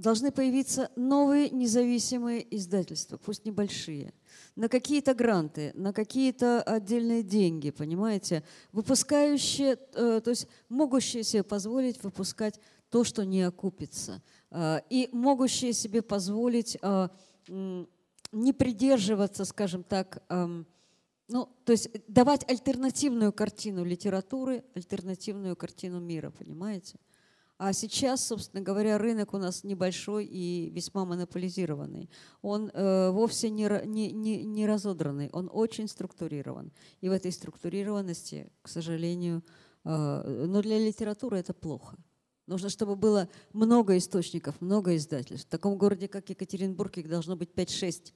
должны 0.00 0.32
появиться 0.32 0.90
новые 0.96 1.50
независимые 1.50 2.46
издательства, 2.56 3.18
пусть 3.18 3.44
небольшие, 3.44 4.14
на 4.56 4.68
какие-то 4.68 5.14
гранты, 5.14 5.72
на 5.74 5.92
какие-то 5.92 6.62
отдельные 6.62 7.22
деньги, 7.22 7.70
понимаете, 7.70 8.42
выпускающие, 8.72 9.78
э, 9.94 10.20
то 10.24 10.30
есть 10.30 10.48
могущие 10.68 11.22
себе 11.22 11.42
позволить 11.42 12.02
выпускать 12.02 12.58
то, 12.88 13.04
что 13.04 13.24
не 13.24 13.42
окупится, 13.42 14.22
э, 14.50 14.80
и 14.88 15.08
могущие 15.12 15.72
себе 15.72 16.02
позволить 16.02 16.78
э, 16.80 17.08
не 18.32 18.52
придерживаться, 18.52 19.44
скажем 19.44 19.82
так, 19.82 20.22
эм, 20.28 20.66
ну, 21.28 21.48
то 21.64 21.72
есть 21.72 21.90
давать 22.06 22.48
альтернативную 22.48 23.32
картину 23.32 23.84
литературы, 23.84 24.64
альтернативную 24.74 25.56
картину 25.56 26.00
мира, 26.00 26.30
понимаете? 26.30 26.96
А 27.62 27.74
сейчас, 27.74 28.24
собственно 28.24 28.62
говоря, 28.62 28.96
рынок 28.96 29.34
у 29.34 29.36
нас 29.36 29.64
небольшой 29.64 30.24
и 30.24 30.70
весьма 30.70 31.04
монополизированный. 31.04 32.08
Он 32.40 32.70
э, 32.72 33.10
вовсе 33.10 33.50
не, 33.50 33.68
не, 33.84 34.12
не, 34.12 34.44
не 34.44 34.66
разодранный, 34.66 35.28
он 35.30 35.50
очень 35.52 35.86
структурирован. 35.86 36.72
И 37.02 37.10
в 37.10 37.12
этой 37.12 37.30
структурированности, 37.30 38.50
к 38.62 38.68
сожалению, 38.68 39.44
э, 39.84 40.46
но 40.48 40.62
для 40.62 40.78
литературы 40.78 41.36
это 41.36 41.52
плохо. 41.52 41.98
Нужно, 42.46 42.70
чтобы 42.70 42.96
было 42.96 43.28
много 43.52 43.98
источников, 43.98 44.58
много 44.62 44.96
издательств. 44.96 45.46
В 45.46 45.50
таком 45.50 45.76
городе, 45.76 46.08
как 46.08 46.30
Екатеринбург, 46.30 46.96
их 46.96 47.10
должно 47.10 47.36
быть 47.36 47.50
5-6. 47.50 48.14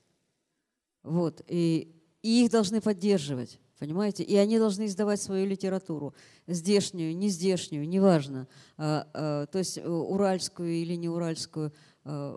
Вот. 1.03 1.43
И, 1.49 1.95
и 2.23 2.47
их 2.47 2.51
должны 2.51 2.81
поддерживать, 2.81 3.61
понимаете? 3.85 4.23
И 4.23 4.37
они 4.37 4.59
должны 4.59 4.87
издавать 4.87 5.21
свою 5.21 5.47
литературу. 5.47 6.15
Здешнюю, 6.47 7.17
не 7.17 7.29
здешнюю, 7.29 7.89
неважно. 7.89 8.49
А, 8.77 9.09
а, 9.13 9.47
то 9.47 9.59
есть 9.59 9.79
э, 9.79 9.87
уральскую 9.87 10.71
или 10.71 10.95
не 10.95 11.09
уральскую. 11.09 11.73
А, 12.05 12.37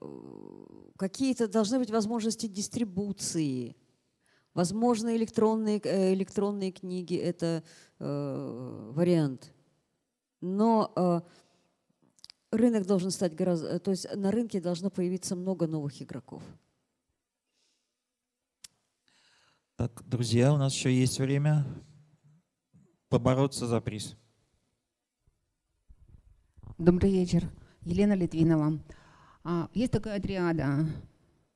Какие-то 0.97 1.47
должны 1.47 1.79
быть 1.79 1.91
возможности 1.91 2.47
дистрибуции. 2.47 3.75
Возможно, 4.53 5.15
электронные, 5.15 5.79
э, 5.83 6.13
электронные 6.13 6.71
книги– 6.71 7.15
это 7.15 7.63
э, 7.99 8.91
вариант. 8.93 9.53
Но 10.41 11.23
рынок 12.51 12.85
должен 12.85 13.09
стать 13.09 13.35
гораздо... 13.35 13.79
То 13.79 13.91
есть 13.91 14.07
на 14.15 14.31
рынке 14.31 14.61
должно 14.61 14.89
появиться 14.89 15.35
много 15.35 15.65
новых 15.65 15.99
игроков. 16.01 16.43
Так, 19.77 20.01
друзья, 20.07 20.53
у 20.53 20.57
нас 20.57 20.73
еще 20.73 20.91
есть 20.91 21.19
время 21.19 21.63
побороться 23.09 23.67
за 23.67 23.79
приз. 23.79 24.17
Добрый 26.79 27.11
вечер. 27.11 27.43
Елена 27.83 28.13
Литвинова. 28.13 28.79
А, 29.43 29.69
Есть 29.73 29.91
такая 29.91 30.19
триада. 30.19 30.87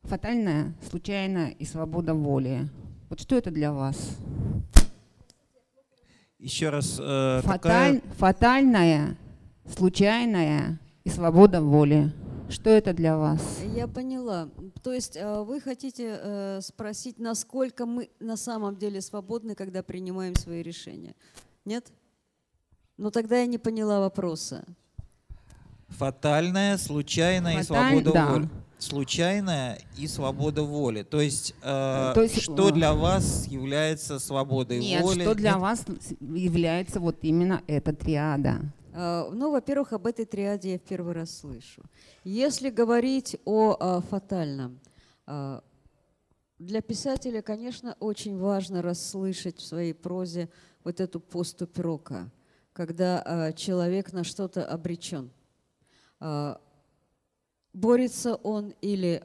фатальная, 0.03 0.75
случайная 0.89 1.49
и 1.49 1.65
свобода 1.65 2.13
воли. 2.13 2.69
Вот 3.09 3.19
что 3.19 3.35
это 3.37 3.49
для 3.51 3.73
вас? 3.73 4.17
Еще 6.37 6.69
раз, 6.69 6.99
э, 6.99 7.41
Фаталь- 7.43 7.43
такая... 7.43 8.01
Фатальная, 8.17 9.17
случайная 9.65 10.79
и 11.03 11.09
свобода 11.09 11.61
воли. 11.61 12.11
Что 12.51 12.69
это 12.69 12.93
для 12.93 13.17
вас? 13.17 13.41
Я 13.75 13.87
поняла. 13.87 14.49
То 14.83 14.91
есть 14.93 15.15
э, 15.15 15.41
вы 15.41 15.61
хотите 15.61 16.19
э, 16.21 16.59
спросить, 16.61 17.17
насколько 17.17 17.85
мы 17.85 18.09
на 18.19 18.35
самом 18.35 18.75
деле 18.75 19.01
свободны, 19.01 19.55
когда 19.55 19.81
принимаем 19.83 20.35
свои 20.35 20.61
решения? 20.61 21.15
Нет? 21.65 21.91
Ну 22.97 23.09
тогда 23.09 23.39
я 23.39 23.45
не 23.45 23.57
поняла 23.57 23.99
вопроса. 24.01 24.65
Фатальная, 25.87 26.77
случайная 26.77 27.59
и 27.59 27.63
Фаталь- 27.63 27.65
свобода 27.65 28.11
да. 28.11 28.27
воли. 28.31 28.49
Случайная 28.79 29.79
и 29.97 30.07
свобода 30.07 30.63
воли. 30.63 31.03
То 31.03 31.21
есть, 31.21 31.53
э, 31.61 32.11
То 32.15 32.21
есть, 32.21 32.41
что 32.41 32.69
э, 32.69 32.71
для 32.71 32.93
вас 32.93 33.47
является 33.47 34.19
свободой 34.19 34.79
Нет, 34.79 35.03
воли? 35.03 35.21
что 35.21 35.35
для 35.35 35.51
Нет? 35.51 35.59
вас 35.59 35.85
является 36.19 36.99
вот 36.99 37.17
именно 37.21 37.61
эта 37.67 37.93
триада? 37.93 38.59
Э, 38.93 39.29
Ну, 39.31 39.51
во-первых, 39.51 39.93
об 39.93 40.07
этой 40.07 40.25
триаде 40.25 40.73
я 40.73 40.77
в 40.77 40.81
первый 40.81 41.13
раз 41.13 41.37
слышу. 41.37 41.83
Если 42.23 42.69
говорить 42.69 43.37
о 43.45 43.77
э, 43.79 44.01
фатальном, 44.09 44.79
э, 45.27 45.61
для 46.59 46.81
писателя, 46.81 47.41
конечно, 47.41 47.95
очень 47.99 48.37
важно 48.37 48.81
расслышать 48.81 49.57
в 49.57 49.65
своей 49.65 49.93
прозе 49.93 50.49
вот 50.83 50.99
эту 50.99 51.19
поступь 51.19 51.77
рока, 51.79 52.31
когда 52.73 53.51
человек 53.55 54.13
на 54.13 54.23
что-то 54.23 54.63
обречен. 54.65 55.31
Борется 57.73 58.35
он 58.35 58.75
или 58.81 59.19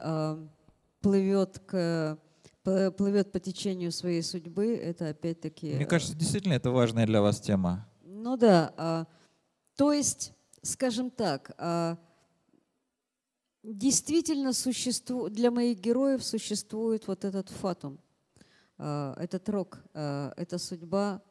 плывет, 0.99 1.59
к, 1.59 2.17
плывет 2.63 3.31
по 3.31 3.39
течению 3.39 3.91
своей 3.91 4.23
судьбы, 4.23 4.75
это 4.75 5.09
опять-таки... 5.09 5.75
Мне 5.75 5.85
кажется, 5.85 6.15
действительно 6.15 6.53
это 6.53 6.71
важная 6.71 7.05
для 7.05 7.21
вас 7.21 7.39
тема. 7.39 7.87
ну 8.03 8.35
да, 8.35 8.73
а, 8.77 9.05
то 9.77 9.93
есть, 9.93 10.33
скажем 10.63 11.11
так, 11.11 11.51
а, 11.57 11.97
действительно 13.63 14.51
существует, 14.51 15.33
для 15.33 15.51
моих 15.51 15.79
героев 15.79 16.23
существует 16.23 17.07
вот 17.07 17.23
этот 17.23 17.49
фатум, 17.49 17.99
а, 18.79 19.13
этот 19.19 19.47
рок, 19.49 19.79
а, 19.93 20.33
эта 20.35 20.57
судьба, 20.57 21.21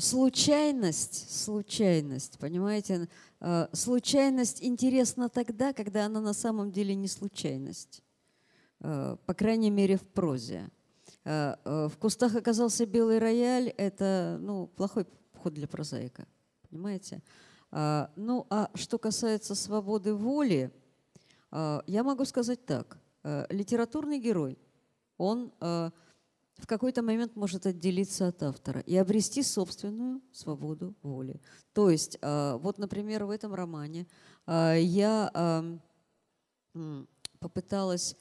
случайность, 0.00 1.28
случайность, 1.44 2.38
понимаете, 2.38 3.08
случайность 3.72 4.62
интересна 4.62 5.28
тогда, 5.28 5.72
когда 5.72 6.06
она 6.06 6.20
на 6.20 6.34
самом 6.34 6.70
деле 6.70 6.94
не 6.94 7.08
случайность, 7.08 8.04
по 8.78 9.34
крайней 9.36 9.70
мере 9.70 9.96
в 9.96 10.06
прозе. 10.06 10.70
В 11.24 11.92
кустах 11.98 12.36
оказался 12.36 12.86
белый 12.86 13.18
рояль. 13.18 13.70
Это 13.70 14.38
ну, 14.40 14.68
плохой 14.68 15.04
ход 15.42 15.52
для 15.52 15.66
прозаика. 15.66 16.28
Понимаете? 16.70 17.22
А, 17.70 18.10
Ну, 18.16 18.46
а 18.50 18.70
что 18.74 18.98
касается 18.98 19.54
свободы 19.54 20.14
воли, 20.14 20.70
а, 21.50 21.82
я 21.86 22.02
могу 22.02 22.24
сказать 22.24 22.64
так. 22.66 22.98
А, 23.22 23.46
Литературный 23.50 24.18
герой, 24.18 24.58
он 25.16 25.52
в 25.60 26.66
какой-то 26.66 27.02
момент 27.02 27.36
может 27.36 27.66
отделиться 27.66 28.28
от 28.28 28.42
автора 28.42 28.80
и 28.80 28.96
обрести 28.96 29.42
собственную 29.42 30.20
свободу 30.32 30.94
воли. 31.02 31.40
То 31.72 31.88
есть, 31.88 32.18
вот, 32.22 32.78
например, 32.78 33.24
в 33.24 33.30
этом 33.30 33.54
романе 33.54 34.08
я 34.46 35.78
попыталась 37.38 38.16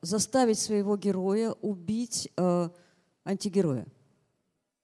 заставить 0.00 0.58
своего 0.60 0.96
героя 0.96 1.52
убить 1.52 2.32
антигероя. 3.24 3.86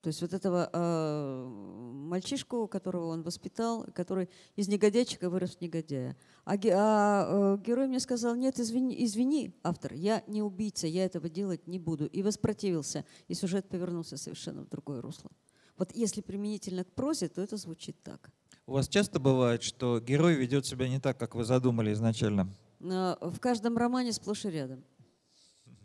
То 0.03 0.09
есть 0.09 0.21
вот 0.21 0.33
этого 0.33 0.69
а, 0.73 1.47
мальчишку, 1.47 2.67
которого 2.67 3.07
он 3.07 3.23
воспитал, 3.23 3.85
который 3.95 4.29
из 4.57 4.67
негодяйчика 4.67 5.29
вырос 5.29 5.55
в 5.55 5.61
негодяя. 5.61 6.17
А, 6.43 6.57
ге- 6.57 6.73
а, 6.75 7.55
э, 7.57 7.63
герой 7.65 7.87
мне 7.87 8.01
сказал, 8.01 8.35
нет, 8.35 8.59
извини, 8.59 9.01
извини, 9.05 9.55
автор, 9.63 9.93
я 9.93 10.21
не 10.27 10.41
убийца, 10.43 10.87
я 10.87 11.05
этого 11.05 11.29
делать 11.29 11.67
не 11.67 11.79
буду. 11.79 12.05
И 12.07 12.21
воспротивился, 12.21 13.05
и 13.29 13.33
сюжет 13.33 13.69
повернулся 13.69 14.17
совершенно 14.17 14.63
в 14.63 14.67
другое 14.69 15.01
русло. 15.01 15.31
Вот 15.77 15.95
если 15.95 16.19
применительно 16.19 16.83
к 16.83 16.91
прозе, 16.91 17.29
то 17.29 17.41
это 17.41 17.55
звучит 17.55 17.95
так. 18.03 18.29
У 18.67 18.73
вас 18.73 18.89
часто 18.89 19.21
бывает, 19.21 19.63
что 19.63 20.01
герой 20.01 20.35
ведет 20.35 20.65
себя 20.65 20.89
не 20.89 20.99
так, 20.99 21.17
как 21.17 21.33
вы 21.33 21.45
задумали 21.45 21.93
изначально? 21.93 22.53
В 22.81 23.39
каждом 23.39 23.77
романе 23.77 24.11
сплошь 24.11 24.43
и 24.43 24.49
рядом. 24.49 24.83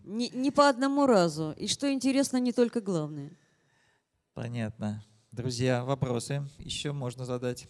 Не, 0.02 0.28
не 0.30 0.50
по 0.50 0.68
одному 0.68 1.06
разу. 1.06 1.54
И 1.56 1.68
что 1.68 1.92
интересно, 1.92 2.38
не 2.38 2.52
только 2.52 2.80
главное. 2.80 3.30
Понятно. 4.39 5.05
Друзья, 5.32 5.84
вопросы 5.84 6.49
еще 6.59 6.93
можно 6.93 7.24
задать. 7.24 7.68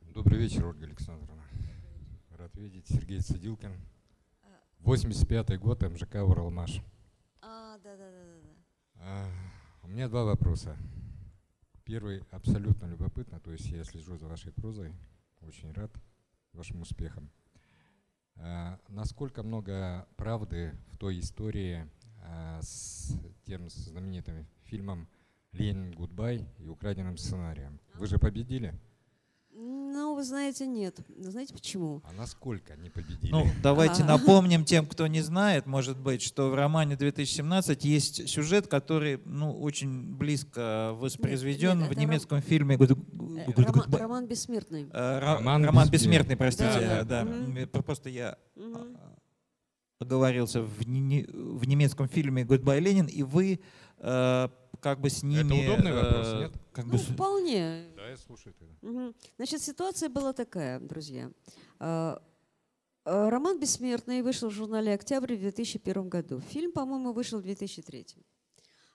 Добрый 0.00 0.38
вечер, 0.38 0.64
Ольга 0.64 0.86
Александровна. 0.86 1.44
Рад 2.30 2.56
видеть. 2.56 2.88
Сергей 2.88 3.20
Цидилкин. 3.20 3.78
85-й 4.80 5.58
год, 5.58 5.82
МЖК 5.82 6.14
«Уралмаш». 6.14 6.80
А, 7.42 7.76
да, 7.84 7.94
да, 7.94 8.10
да, 8.10 8.24
да. 8.24 8.50
А, 8.94 9.28
У 9.82 9.88
меня 9.88 10.08
два 10.08 10.24
вопроса. 10.24 10.78
Первый 11.84 12.24
абсолютно 12.30 12.86
любопытно, 12.86 13.38
то 13.38 13.52
есть 13.52 13.66
я 13.66 13.84
слежу 13.84 14.16
за 14.16 14.28
вашей 14.28 14.50
прозой, 14.50 14.94
очень 15.42 15.70
рад 15.74 15.92
вашим 16.54 16.80
успехам. 16.80 17.30
А, 18.36 18.78
Насколько 18.88 19.42
много 19.42 20.06
правды 20.16 20.74
в 20.92 20.98
той 20.98 21.20
истории 21.20 21.88
а, 22.22 22.60
с 22.62 23.18
тем 23.44 23.68
знаменитым 23.70 24.46
фильмом 24.64 25.08
«Ленин 25.52 25.92
Гудбай» 25.92 26.46
и 26.58 26.68
украденным 26.68 27.16
сценарием? 27.16 27.80
Вы 27.94 28.06
же 28.06 28.18
победили? 28.18 28.74
Ну, 29.54 30.14
вы 30.14 30.24
знаете, 30.24 30.66
нет. 30.66 30.96
Знаете 31.18 31.52
почему? 31.52 32.02
А 32.08 32.12
насколько 32.14 32.74
не 32.76 32.88
победили? 32.88 33.30
Ну, 33.30 33.46
давайте 33.62 34.02
А. 34.02 34.06
напомним 34.06 34.64
тем, 34.64 34.86
кто 34.86 35.06
не 35.06 35.20
знает, 35.20 35.66
может 35.66 35.98
быть, 35.98 36.22
что 36.22 36.48
в 36.50 36.54
романе 36.54 36.96
2017 36.96 37.84
есть 37.84 38.28
сюжет, 38.30 38.66
который 38.66 39.20
ну, 39.26 39.52
очень 39.60 40.14
близко 40.16 40.92
воспроизведен 40.94 41.80
нет, 41.80 41.88
в 41.88 41.92
это 41.92 42.00
немецком 42.00 42.40
фильме 42.40 42.76
«Гуд- 42.76 42.92
Э, 42.92 43.44
Гуд- 43.50 43.56
Роман, 43.66 43.72
Гудбай». 43.72 44.00
роман 44.00 44.26
бессмертный. 44.26 44.84
Э, 44.90 45.18
ро- 45.20 45.36
Роман 45.36 45.64
Роман 45.64 45.90
Бессмертный. 45.90 46.36
простите, 46.36 46.80
Да, 46.80 47.04
да. 47.04 47.20
М, 47.22 47.68
Просто 47.84 48.08
я 48.08 48.38
Мгм. 48.56 48.96
а, 48.96 49.16
оговорился 50.00 50.62
в, 50.62 50.88
не- 50.88 51.24
в 51.28 51.66
немецком 51.68 52.08
фильме 52.08 52.44
«Гудбай, 52.44 52.80
Ленин», 52.80 53.06
и 53.06 53.22
вы 53.22 53.60
э, 53.98 54.48
как 54.82 55.00
бы 55.00 55.10
с 55.10 55.22
ними... 55.22 55.42
удобный 55.44 55.92
вопрос, 55.92 56.26
э, 56.26 56.38
нет? 56.40 56.52
Как 56.72 56.84
Ну, 56.86 56.92
бы 56.92 56.98
вполне. 56.98 57.86
Да, 57.94 58.08
я 58.08 58.16
слушаю 58.16 58.52
тогда. 58.58 58.74
Мгм. 58.82 59.14
Значит, 59.36 59.62
ситуация 59.62 60.08
была 60.08 60.32
такая, 60.32 60.80
друзья. 60.80 61.30
А, 61.78 62.20
а, 63.04 63.30
Роман 63.30 63.60
«Бессмертный» 63.60 64.22
вышел 64.22 64.48
в 64.48 64.52
журнале 64.52 64.92
«Октябрь» 64.92 65.36
в 65.36 65.40
2001 65.40 66.08
году. 66.08 66.40
Фильм, 66.40 66.72
по-моему, 66.72 67.12
вышел 67.12 67.38
в 67.38 67.42
2003. 67.42 68.06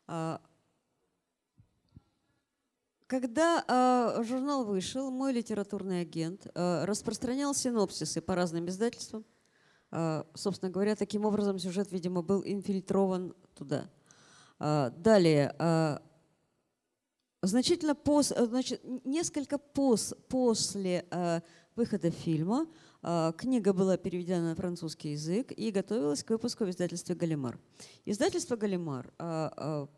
А, 0.08 0.42
Когда 3.08 3.64
журнал 4.28 4.66
вышел, 4.66 5.10
мой 5.10 5.32
литературный 5.32 6.02
агент 6.02 6.48
распространял 6.54 7.56
синопсисы 7.56 8.20
по 8.20 8.36
разным 8.36 8.68
издательствам. 8.68 9.24
Собственно 10.34 10.70
говоря, 10.70 10.98
таким 10.98 11.24
образом 11.24 11.58
сюжет, 11.58 11.90
видимо, 11.94 12.22
был 12.22 12.44
инфильтрован 12.46 13.34
туда. 13.56 13.90
А, 14.60 14.90
Далее, 14.92 15.54
а, 15.60 16.02
Значительно 17.44 17.94
пос, 17.94 18.32
э, 18.32 18.46
значит, 18.48 18.82
несколько 19.06 19.60
пос, 19.60 20.16
после 20.28 21.06
выхода 21.76 22.10
фильма 22.10 22.66
книга 23.38 23.74
была 23.74 23.96
переведена 23.96 24.50
на 24.50 24.56
французский 24.56 25.12
язык 25.12 25.54
и 25.56 25.70
готовилась 25.70 26.24
к 26.24 26.32
выпуску 26.32 26.66
в 26.66 26.72
издательстве 26.72 27.14
«Галимар». 27.14 27.60
Издательство 28.06 28.56
«Галимар», 28.56 29.14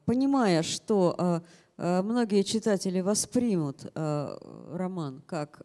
понимая, 0.06 0.62
что 0.64 1.42
многие 1.78 2.44
читатели 2.44 3.00
воспримут 3.00 3.90
роман 3.96 5.24
как 5.26 5.62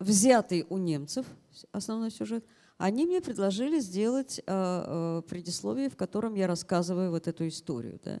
взятый 0.00 0.64
у 0.70 0.78
немцев, 0.78 1.26
основной 1.72 2.10
сюжет, 2.10 2.44
они 2.78 3.06
мне 3.06 3.20
предложили 3.20 3.80
сделать 3.80 4.38
э, 4.38 4.42
э, 4.46 5.22
предисловие, 5.28 5.90
в 5.90 5.96
котором 5.96 6.34
я 6.34 6.46
рассказываю 6.46 7.10
вот 7.10 7.26
эту 7.26 7.48
историю. 7.48 8.00
Да? 8.04 8.20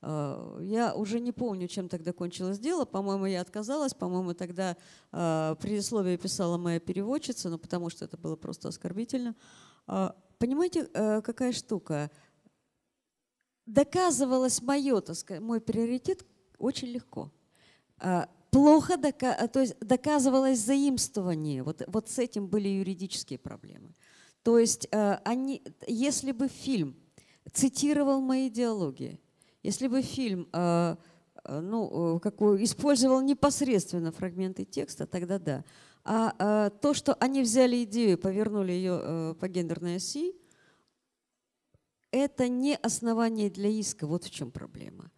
Э, 0.00 0.58
Я 0.62 0.94
уже 0.94 1.20
не 1.20 1.32
помню, 1.32 1.68
чем 1.68 1.90
тогда 1.90 2.14
кончилось 2.14 2.58
дело. 2.58 2.86
По-моему, 2.86 3.26
я 3.26 3.42
отказалась. 3.42 3.92
По-моему, 3.92 4.32
тогда 4.32 4.76
предисловие 5.10 6.16
писала 6.16 6.56
моя 6.56 6.80
переводчица, 6.80 7.50
ну, 7.50 7.58
потому 7.58 7.90
что 7.90 8.06
это 8.06 8.16
было 8.16 8.36
просто 8.36 8.68
оскорбительно. 8.68 9.36
Понимаете, 10.38 10.86
какая 10.86 11.52
штука? 11.52 12.10
Доказывалось 13.66 14.62
мое, 14.62 15.00
так 15.02 15.16
сказать, 15.16 15.42
мой 15.42 15.60
приоритет 15.60 16.24
очень 16.58 16.88
легко. 16.88 17.30
Плохо 18.50 18.96
дока- 18.96 19.46
то 19.48 19.60
есть 19.60 19.78
доказывалось 19.80 20.58
заимствование. 20.58 21.62
Вот, 21.62 21.82
вот 21.86 22.08
с 22.08 22.18
этим 22.18 22.48
были 22.48 22.68
юридические 22.68 23.38
проблемы. 23.38 23.94
То 24.42 24.58
есть 24.58 24.88
э, 24.90 25.18
они, 25.24 25.62
если 25.86 26.32
бы 26.32 26.48
фильм 26.48 26.96
цитировал 27.52 28.20
мои 28.20 28.48
идеологии, 28.48 29.20
если 29.62 29.86
бы 29.86 30.02
фильм 30.02 30.48
э, 30.52 30.96
э, 31.44 31.60
ну, 31.60 32.16
э, 32.16 32.20
какой, 32.20 32.64
использовал 32.64 33.20
непосредственно 33.20 34.10
фрагменты 34.12 34.64
текста, 34.64 35.06
тогда 35.06 35.38
да. 35.38 35.64
А 36.02 36.34
э, 36.38 36.70
то, 36.80 36.94
что 36.94 37.14
они 37.14 37.42
взяли 37.42 37.84
идею 37.84 38.18
повернули 38.18 38.72
ее 38.72 39.00
э, 39.02 39.34
по 39.38 39.48
гендерной 39.48 39.96
оси, 39.96 40.34
это 42.10 42.48
не 42.48 42.74
основание 42.76 43.50
для 43.50 43.68
иска. 43.68 44.06
Вот 44.06 44.24
в 44.24 44.30
чем 44.30 44.50
проблема. 44.50 45.10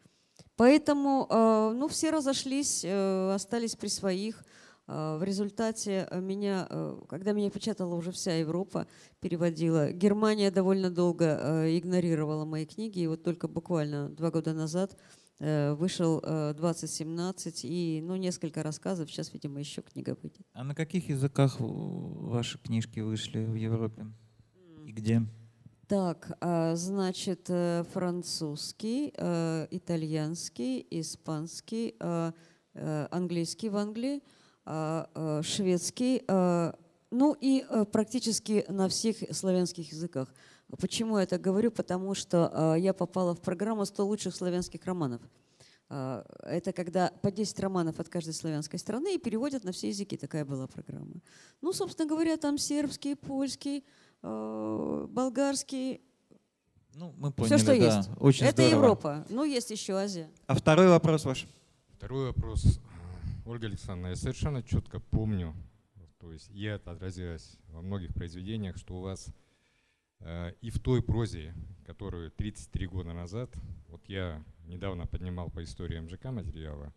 Поэтому 0.62 1.26
э, 1.28 1.72
ну, 1.74 1.88
все 1.88 2.10
разошлись, 2.10 2.84
э, 2.84 3.34
остались 3.34 3.74
при 3.74 3.88
своих. 3.88 4.44
Э, 4.86 5.16
в 5.18 5.24
результате 5.24 6.06
меня, 6.12 6.68
когда 7.08 7.32
меня 7.32 7.50
печатала 7.50 7.96
уже 7.96 8.12
вся 8.12 8.36
Европа, 8.36 8.86
переводила, 9.18 9.90
Германия 9.90 10.52
довольно 10.52 10.88
долго 10.88 11.66
игнорировала 11.76 12.44
мои 12.44 12.64
книги, 12.64 13.00
и 13.00 13.08
вот 13.08 13.24
только 13.24 13.48
буквально 13.48 14.08
два 14.10 14.30
года 14.30 14.52
назад 14.54 14.96
вышел 15.40 16.20
э, 16.22 16.54
2017 16.54 17.64
и 17.64 18.00
ну, 18.00 18.14
несколько 18.14 18.62
рассказов, 18.62 19.10
сейчас, 19.10 19.32
видимо, 19.32 19.58
еще 19.58 19.82
книга 19.82 20.16
выйдет. 20.22 20.46
А 20.52 20.62
на 20.62 20.76
каких 20.76 21.08
языках 21.08 21.56
ваши 21.58 22.58
книжки 22.58 23.00
вышли 23.00 23.44
в 23.44 23.56
Европе? 23.56 24.06
И 24.86 24.92
где? 24.92 25.22
Так, 25.92 26.38
а, 26.40 26.74
значит, 26.74 27.50
э, 27.50 27.84
французский, 27.92 29.12
э, 29.14 29.66
итальянский, 29.70 30.86
испанский, 30.88 31.96
э, 32.00 32.32
английский 33.10 33.68
в 33.68 33.76
Англии, 33.76 34.22
а, 34.64 35.42
шведский, 35.42 36.22
ну 37.10 37.36
и 37.38 37.62
практически 37.92 38.64
на 38.68 38.88
всех 38.88 39.18
славянских 39.32 39.92
языках. 39.92 40.32
Почему 40.80 41.18
я 41.18 41.26
так 41.26 41.42
говорю? 41.42 41.70
Потому 41.70 42.14
что 42.14 42.74
э, 42.76 42.80
я 42.80 42.94
попала 42.94 43.34
в 43.34 43.42
программу 43.42 43.82
«100 43.82 44.02
лучших 44.02 44.34
славянских 44.34 44.86
романов». 44.86 45.20
А, 45.90 46.24
Это 46.44 46.72
когда 46.72 47.12
по 47.20 47.30
10 47.30 47.60
романов 47.60 48.00
от 48.00 48.08
каждой 48.08 48.32
славянской 48.32 48.78
страны 48.78 49.16
и 49.16 49.18
переводят 49.18 49.64
на 49.64 49.72
все 49.72 49.88
языки. 49.88 50.16
Такая 50.16 50.46
была 50.46 50.66
программа. 50.66 51.20
Ну, 51.60 51.74
собственно 51.74 52.08
говоря, 52.08 52.38
там 52.38 52.56
сербский, 52.56 53.14
польский, 53.14 53.84
болгарский. 54.22 56.00
Ну, 56.94 57.14
мы 57.16 57.28
Все, 57.30 57.36
поняли, 57.36 57.58
что 57.58 57.66
да. 57.66 57.72
есть. 57.72 58.10
Очень 58.18 58.46
Это 58.46 58.62
здорово. 58.62 58.82
Европа. 58.82 59.26
Ну, 59.30 59.44
есть 59.44 59.70
еще 59.70 59.94
Азия. 59.94 60.30
А 60.46 60.54
второй 60.54 60.88
вопрос 60.88 61.24
ваш? 61.24 61.46
Второй 61.96 62.26
вопрос. 62.26 62.80
Ольга 63.46 63.66
Александровна, 63.66 64.08
я 64.08 64.16
совершенно 64.16 64.62
четко 64.62 65.00
помню, 65.00 65.54
то 66.18 66.32
есть 66.32 66.48
и 66.50 66.62
это 66.64 66.92
отразилось 66.92 67.58
во 67.68 67.82
многих 67.82 68.14
произведениях, 68.14 68.76
что 68.76 68.94
у 68.94 69.00
вас 69.00 69.28
э, 70.20 70.52
и 70.60 70.70
в 70.70 70.78
той 70.78 71.02
прозе, 71.02 71.52
которую 71.84 72.30
33 72.30 72.86
года 72.86 73.12
назад, 73.12 73.50
вот 73.88 74.08
я 74.08 74.44
недавно 74.64 75.06
поднимал 75.06 75.50
по 75.50 75.64
истории 75.64 75.98
МЖК 75.98 76.26
материала, 76.26 76.94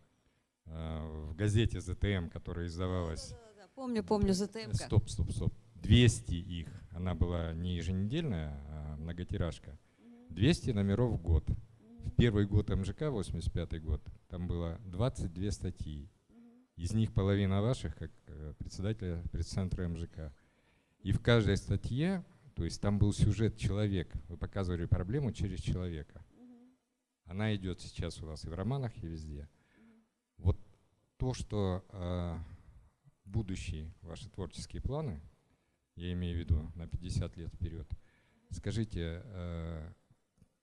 э, 0.66 1.30
в 1.30 1.34
газете 1.34 1.80
ЗТМ, 1.80 2.28
которая 2.28 2.66
издавалась... 2.66 3.34
Помню, 3.74 4.04
помню, 4.04 4.32
ЗТМ. 4.32 4.70
-ка. 4.70 4.74
Стоп, 4.74 5.10
стоп, 5.10 5.32
стоп. 5.32 5.52
200 5.86 6.34
их. 6.34 6.68
Она 6.90 7.14
была 7.14 7.52
не 7.52 7.76
еженедельная, 7.76 8.60
а 8.68 8.96
многотиражка. 8.96 9.78
200 10.30 10.70
номеров 10.70 11.12
в 11.12 11.22
год. 11.22 11.48
В 12.04 12.10
первый 12.16 12.46
год 12.46 12.70
МЖК, 12.70 13.02
85 13.02 13.82
год, 13.82 14.02
там 14.28 14.48
было 14.48 14.80
22 14.86 15.50
статьи. 15.52 16.10
Из 16.74 16.92
них 16.92 17.12
половина 17.12 17.62
ваших, 17.62 17.96
как 17.96 18.10
э, 18.26 18.54
председателя 18.58 19.22
пресс-центра 19.30 19.86
МЖК. 19.86 20.32
И 21.02 21.12
в 21.12 21.20
каждой 21.20 21.56
статье, 21.56 22.24
то 22.56 22.64
есть 22.64 22.80
там 22.80 22.98
был 22.98 23.12
сюжет 23.12 23.56
человек, 23.56 24.12
вы 24.28 24.36
показывали 24.36 24.86
проблему 24.86 25.32
через 25.32 25.60
человека. 25.60 26.24
Она 27.26 27.54
идет 27.54 27.80
сейчас 27.80 28.20
у 28.22 28.26
вас 28.26 28.44
и 28.44 28.48
в 28.48 28.54
романах, 28.54 28.92
и 29.02 29.06
везде. 29.06 29.48
Вот 30.38 30.58
то, 31.16 31.32
что 31.32 31.84
э, 31.90 32.38
будущие 33.24 33.94
ваши 34.02 34.28
творческие 34.28 34.82
планы, 34.82 35.20
я 35.96 36.12
имею 36.12 36.36
в 36.36 36.38
виду 36.38 36.70
на 36.74 36.86
50 36.86 37.36
лет 37.36 37.52
вперед, 37.52 37.88
скажите, 38.50 39.22
э, 39.24 39.92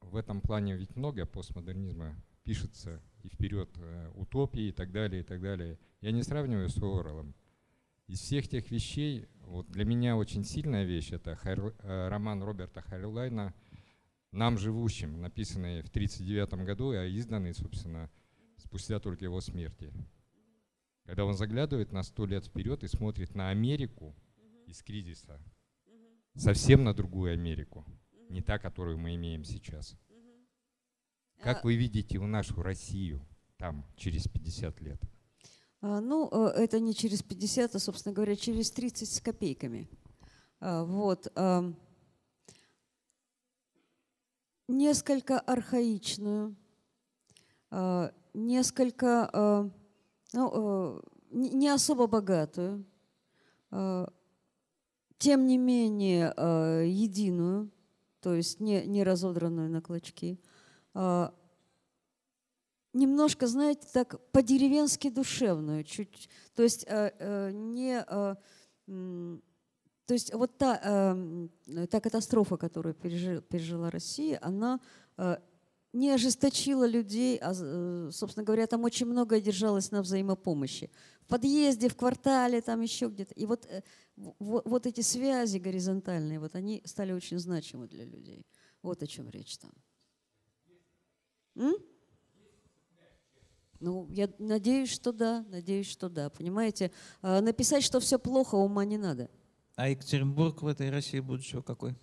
в 0.01 0.15
этом 0.15 0.41
плане 0.41 0.77
ведь 0.77 0.95
много 0.95 1.25
постмодернизма 1.25 2.15
пишется 2.43 3.01
и 3.23 3.29
вперед 3.29 3.69
э, 3.77 4.11
утопии 4.15 4.67
и 4.67 4.71
так 4.71 4.91
далее, 4.91 5.21
и 5.21 5.23
так 5.23 5.41
далее. 5.41 5.79
Я 6.01 6.11
не 6.11 6.23
сравниваю 6.23 6.69
с 6.69 6.77
Уоррелом. 6.77 7.35
Из 8.07 8.19
всех 8.19 8.47
тех 8.49 8.69
вещей, 8.69 9.27
вот 9.39 9.71
для 9.71 9.85
меня 9.85 10.17
очень 10.17 10.43
сильная 10.43 10.83
вещь, 10.83 11.11
это 11.11 11.31
Хайр- 11.41 11.75
э, 11.79 12.09
роман 12.09 12.43
Роберта 12.43 12.81
Хайрлайна 12.81 13.53
«Нам 14.31 14.57
живущим», 14.57 15.21
написанный 15.21 15.81
в 15.81 15.89
1939 15.89 16.65
году, 16.65 16.91
а 16.91 17.05
изданный, 17.05 17.53
собственно, 17.53 18.09
спустя 18.57 18.99
только 18.99 19.25
его 19.25 19.39
смерти. 19.41 19.93
Когда 21.05 21.25
он 21.25 21.35
заглядывает 21.35 21.91
на 21.91 22.03
сто 22.03 22.25
лет 22.25 22.45
вперед 22.45 22.83
и 22.83 22.87
смотрит 22.87 23.35
на 23.35 23.49
Америку 23.49 24.15
из 24.67 24.81
кризиса, 24.81 25.39
совсем 26.35 26.83
на 26.83 26.93
другую 26.93 27.33
Америку, 27.33 27.85
не 28.29 28.41
та, 28.41 28.59
которую 28.59 28.97
мы 28.97 29.15
имеем 29.15 29.43
сейчас. 29.43 29.95
Как 31.43 31.65
вы 31.65 31.75
видите 31.75 32.17
у 32.19 32.25
нашу 32.25 32.61
Россию 32.61 33.21
там 33.57 33.85
через 33.97 34.27
50 34.27 34.81
лет? 34.81 35.01
А, 35.81 35.99
Ну, 35.99 36.29
э, 36.31 36.63
это 36.63 36.79
не 36.79 36.95
через 36.95 37.21
50, 37.21 37.75
а, 37.75 37.79
собственно 37.79 38.15
говоря, 38.15 38.35
через 38.35 38.71
30 38.71 39.09
с 39.09 39.19
копейками. 39.19 39.89
А, 40.59 40.83
Вот. 40.85 41.27
Несколько 44.69 45.39
архаичную, 45.41 46.55
а, 47.69 48.13
несколько, 48.33 49.69
ну, 50.31 50.51
э, 50.53 51.01
не 51.31 51.67
особо 51.67 52.07
богатую, 52.07 52.85
тем 55.17 55.47
не 55.47 55.57
менее 55.57 56.33
а, 56.35 56.81
единую, 56.81 57.71
то 58.21 58.33
есть 58.33 58.59
не, 58.59 58.85
не 58.85 59.03
разодранную 59.03 59.69
на 59.69 59.81
клочки. 59.81 60.39
А, 60.93 61.33
немножко, 62.93 63.47
знаете, 63.47 63.87
так 63.91 64.19
по-деревенски 64.31 65.09
душевную, 65.09 65.83
чуть, 65.83 66.29
то 66.55 66.63
есть 66.63 66.85
э, 66.87 67.11
э, 67.19 67.51
не, 67.51 68.03
э, 68.07 68.35
то 70.05 70.13
есть 70.13 70.33
вот 70.33 70.57
та, 70.57 70.79
э, 70.83 71.11
м, 71.11 71.51
та 71.89 71.99
катастрофа, 71.99 72.57
которую 72.57 72.93
пережи- 72.93 73.41
пережила 73.41 73.89
Россия, 73.89 74.39
она 74.41 74.79
э, 75.17 75.37
не 75.93 76.09
ожесточила 76.11 76.87
людей, 76.87 77.37
а, 77.37 77.53
э, 77.55 78.09
собственно 78.11 78.43
говоря, 78.43 78.67
там 78.67 78.83
очень 78.83 79.05
многое 79.05 79.41
держалось 79.41 79.91
на 79.91 80.01
взаимопомощи. 80.01 80.89
В 81.21 81.27
подъезде, 81.27 81.87
в 81.87 81.95
квартале, 81.95 82.61
там 82.61 82.81
еще 82.81 83.07
где-то. 83.07 83.33
И 83.35 83.45
вот, 83.45 83.65
э, 83.65 83.83
вот, 84.15 84.65
вот 84.65 84.85
эти 84.85 85.01
связи 85.01 85.57
горизонтальные, 85.57 86.39
вот 86.39 86.55
они 86.55 86.81
стали 86.85 87.11
очень 87.11 87.39
значимы 87.39 87.87
для 87.87 88.05
людей. 88.05 88.45
Вот 88.81 89.01
о 89.01 89.07
чем 89.07 89.29
речь 89.29 89.57
там. 89.57 89.71
М? 91.55 91.75
Ну, 93.79 94.07
я 94.11 94.29
надеюсь, 94.39 94.89
что 94.89 95.11
да, 95.11 95.43
надеюсь, 95.49 95.87
что 95.87 96.09
да. 96.09 96.29
Понимаете, 96.29 96.91
А, 97.21 97.41
написать, 97.41 97.83
что 97.83 97.99
все 97.99 98.17
плохо, 98.17 98.55
ума 98.55 98.85
не 98.85 98.97
надо. 98.97 99.29
А 99.75 99.89
Екатеринбург 99.89 100.61
в 100.61 100.67
этой 100.67 100.89
России 100.89 101.19
будущего 101.19 101.61
какой? 101.61 101.95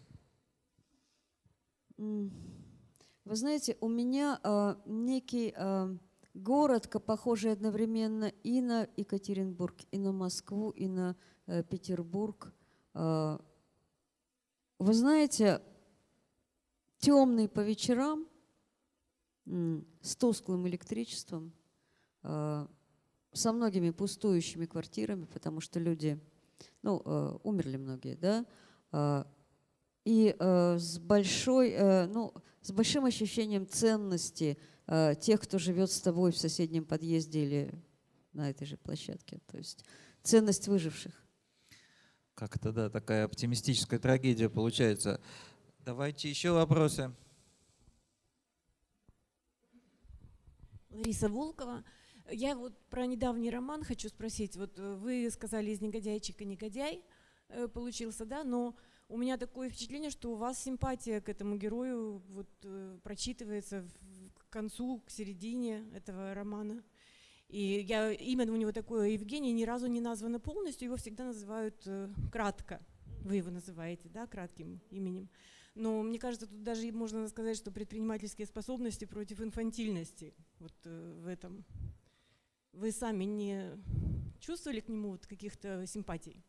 Вы 1.97 3.37
знаете, 3.37 3.77
у 3.81 3.89
меня 3.89 4.41
а, 4.43 4.81
некий 4.87 5.55
а, 5.57 5.97
город, 6.35 6.87
ка- 6.87 7.01
похожий 7.01 7.53
одновременно 7.53 8.27
и 8.43 8.61
на 8.61 8.89
Екатеринбург, 8.97 9.77
и 9.91 9.99
на 9.99 10.13
Москву, 10.13 10.71
и 10.71 10.87
на 10.89 11.17
э, 11.47 11.63
Петербург. 11.65 12.53
А, 12.95 13.41
Вы 14.79 14.95
знаете, 14.95 15.61
темный 16.99 17.49
по 17.49 17.61
вечерам, 17.61 18.27
м, 19.47 19.87
с 20.01 20.17
тусклым 20.17 20.67
электричеством, 20.69 21.53
а, 22.23 22.69
со 23.33 23.53
многими 23.53 23.91
пустующими 23.91 24.67
квартирами, 24.67 25.25
потому 25.27 25.61
что 25.61 25.79
люди, 25.79 26.19
ну, 26.83 27.01
э, 27.05 27.39
умерли 27.45 27.77
многие, 27.77 28.17
да, 28.17 28.45
а, 28.91 29.27
и 30.05 30.35
э, 30.39 30.79
с 30.79 30.99
большой, 30.99 31.71
э, 31.71 32.07
ну, 32.07 32.33
с 32.63 32.73
большим 32.73 33.05
ощущением 33.05 33.67
ценности 33.69 34.59
э, 34.91 35.15
тех, 35.15 35.41
кто 35.41 35.59
живет 35.59 35.91
с 35.91 36.01
тобой 36.01 36.33
в 36.33 36.37
соседнем 36.37 36.85
подъезде 36.85 37.45
или 37.45 37.75
на 38.33 38.51
этой 38.51 38.67
же 38.67 38.77
площадке. 38.77 39.41
То 39.47 39.57
есть 39.57 39.85
ценность 40.23 40.69
выживших. 40.69 41.13
Как-то, 42.35 42.73
да, 42.73 42.91
такая 42.91 43.25
оптимистическая 43.25 43.99
трагедия 43.99 44.51
получается. 44.51 45.21
Давайте 45.79 46.29
еще 46.29 46.51
вопросы. 46.51 47.15
Лариса 50.91 51.29
Волкова. 51.29 51.85
Я 52.31 52.57
вот 52.57 52.77
про 52.89 53.07
недавний 53.07 53.51
роман 53.51 53.85
хочу 53.85 54.09
спросить. 54.09 54.57
Вот 54.57 54.79
э, 54.79 54.95
вы 54.97 55.31
сказали 55.31 55.71
из 55.71 55.81
негодяйчика 55.81 56.45
негодяй 56.45 57.05
э, 57.49 57.69
получился, 57.69 58.27
да, 58.27 58.43
но 58.43 58.77
у 59.09 59.17
меня 59.17 59.37
такое 59.37 59.71
впечатление, 59.71 60.11
что 60.11 60.33
у 60.33 60.37
вас 60.37 60.63
симпатия 60.63 61.21
к 61.21 61.29
этому 61.29 61.57
герою 61.57 62.23
вот 62.29 62.49
прочитывается 63.03 63.85
концу, 64.51 65.01
к 65.07 65.11
середине 65.11 65.85
этого 65.95 66.35
романа. 66.35 66.83
И 67.49 67.85
я, 67.89 68.13
имя 68.13 68.51
у 68.51 68.57
него 68.57 68.73
такое 68.73 69.09
Евгений 69.09 69.53
ни 69.53 69.65
разу 69.65 69.87
не 69.89 70.01
названо 70.01 70.39
полностью, 70.39 70.87
его 70.87 70.97
всегда 70.97 71.25
называют 71.25 71.83
э, 71.87 72.09
кратко. 72.31 72.81
Вы 73.25 73.37
его 73.37 73.51
называете, 73.51 74.09
да, 74.09 74.27
кратким 74.27 74.81
именем. 74.91 75.29
Но 75.75 76.03
мне 76.03 76.19
кажется, 76.19 76.47
тут 76.47 76.63
даже 76.63 76.91
можно 76.93 77.27
сказать, 77.29 77.57
что 77.57 77.71
предпринимательские 77.71 78.47
способности 78.47 79.05
против 79.05 79.41
инфантильности 79.41 80.35
вот 80.59 80.75
э, 80.85 81.21
в 81.23 81.27
этом. 81.27 81.65
Вы 82.73 82.93
сами 82.93 83.25
не 83.25 83.65
чувствовали 84.41 84.81
к 84.81 84.89
нему 84.89 85.11
вот 85.11 85.27
каких-то 85.27 85.87
симпатий? 85.87 86.45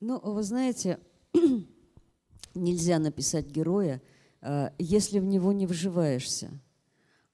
Ну, 0.00 0.18
вы 0.20 0.42
знаете, 0.42 1.00
нельзя 2.54 2.98
написать 2.98 3.46
героя, 3.46 4.02
э, 4.40 4.70
если 4.78 5.18
в 5.18 5.24
него 5.24 5.52
не 5.52 5.66
вживаешься. 5.66 6.50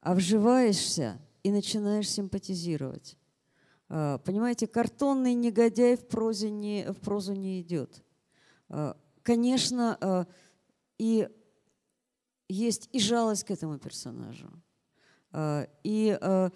А 0.03 0.15
вживаешься 0.15 1.19
и 1.45 1.51
начинаешь 1.51 2.11
симпатизировать. 2.11 3.17
Э, 3.89 4.19
Понимаете, 4.25 4.67
картонный 4.67 5.35
негодяй 5.35 5.97
в, 5.97 6.09
прозе 6.09 6.51
не, 6.51 6.93
в 6.93 7.01
прозу 7.01 7.35
не 7.35 7.61
идет. 7.61 8.03
Э, 8.69 8.95
Конечно, 9.23 9.97
э, 10.01 10.25
и 10.99 11.29
есть 12.49 12.89
и 12.93 12.99
жалость 12.99 13.45
к 13.45 13.53
этому 13.53 13.79
персонажу, 13.79 14.51
э, 15.33 15.67
и 15.85 16.19
э, 16.21 16.51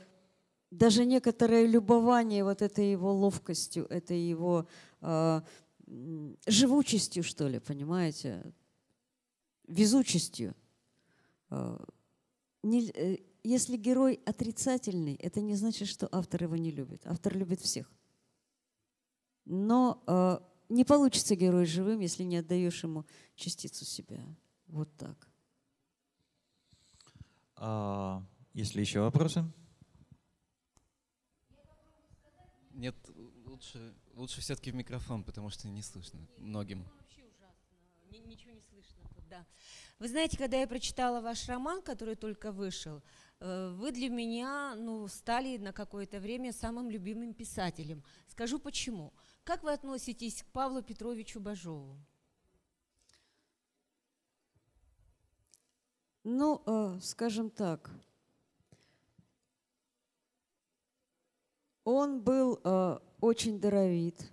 даже 0.72 1.04
некоторое 1.04 1.66
любование 1.66 2.42
вот 2.42 2.62
этой 2.62 2.90
его 2.90 3.14
ловкостью, 3.14 3.86
этой 3.86 4.18
его 4.18 4.66
э, 5.00 5.40
живучестью, 6.48 7.22
что 7.22 7.46
ли, 7.46 7.60
понимаете, 7.60 8.52
везучестью. 9.68 10.54
Если 13.46 13.76
герой 13.76 14.18
отрицательный, 14.26 15.14
это 15.14 15.40
не 15.40 15.54
значит, 15.54 15.86
что 15.86 16.08
автор 16.10 16.42
его 16.42 16.56
не 16.56 16.72
любит. 16.72 17.06
Автор 17.06 17.36
любит 17.36 17.60
всех. 17.60 17.88
Но 19.44 20.02
э, 20.08 20.38
не 20.68 20.84
получится 20.84 21.36
герой 21.36 21.64
живым, 21.64 22.00
если 22.00 22.24
не 22.24 22.38
отдаешь 22.38 22.82
ему 22.82 23.04
частицу 23.36 23.84
себя. 23.84 24.20
Вот 24.66 24.88
так. 24.96 25.28
А, 27.54 28.20
Есть 28.52 28.74
ли 28.74 28.80
еще 28.80 28.98
вопросы? 28.98 29.44
Нет, 32.72 32.96
лучше, 33.44 33.94
лучше 34.14 34.40
все-таки 34.40 34.72
в 34.72 34.74
микрофон, 34.74 35.22
потому 35.22 35.50
что 35.50 35.68
не 35.68 35.82
слышно 35.82 36.18
многим. 36.38 36.84
Ни- 38.10 38.18
Ничего 38.26 38.50
не 38.50 38.60
слышно 38.62 39.02
тут, 39.14 39.28
да. 39.28 39.46
Вы 40.00 40.08
знаете, 40.08 40.36
когда 40.36 40.58
я 40.58 40.66
прочитала 40.66 41.20
ваш 41.20 41.48
роман, 41.48 41.80
который 41.80 42.16
только 42.16 42.50
вышел, 42.50 43.02
вы 43.40 43.92
для 43.92 44.08
меня 44.08 44.74
ну, 44.76 45.06
стали 45.08 45.58
на 45.58 45.72
какое-то 45.72 46.20
время 46.20 46.52
самым 46.52 46.90
любимым 46.90 47.34
писателем. 47.34 48.02
Скажу 48.28 48.58
почему. 48.58 49.12
Как 49.44 49.62
вы 49.62 49.72
относитесь 49.72 50.42
к 50.42 50.46
Павлу 50.46 50.82
Петровичу 50.82 51.40
Бажову? 51.40 51.96
Ну, 56.28 56.60
э, 56.66 56.98
скажем 57.02 57.50
так, 57.50 57.88
он 61.84 62.20
был 62.20 62.60
э, 62.64 62.98
очень 63.20 63.60
даровит. 63.60 64.32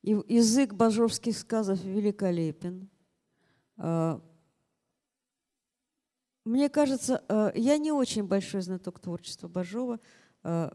И 0.00 0.12
язык 0.28 0.72
бажовских 0.72 1.36
сказов 1.36 1.78
великолепен. 1.84 2.88
Э, 3.76 4.18
Мне 6.44 6.68
кажется, 6.68 7.24
э, 7.28 7.52
я 7.54 7.78
не 7.78 7.90
очень 7.92 8.24
большой 8.24 8.60
знаток 8.60 9.00
творчества 9.00 9.48
Бажова. 9.48 9.98
Э, 10.42 10.70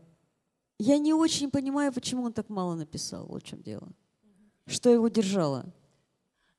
Я 0.82 0.98
не 0.98 1.14
очень 1.14 1.52
понимаю, 1.52 1.92
почему 1.92 2.24
он 2.24 2.32
так 2.32 2.50
мало 2.50 2.74
написал. 2.76 3.28
В 3.28 3.42
чем 3.42 3.62
дело. 3.62 3.92
Что 4.66 4.90
его 4.90 5.10
держало. 5.10 5.66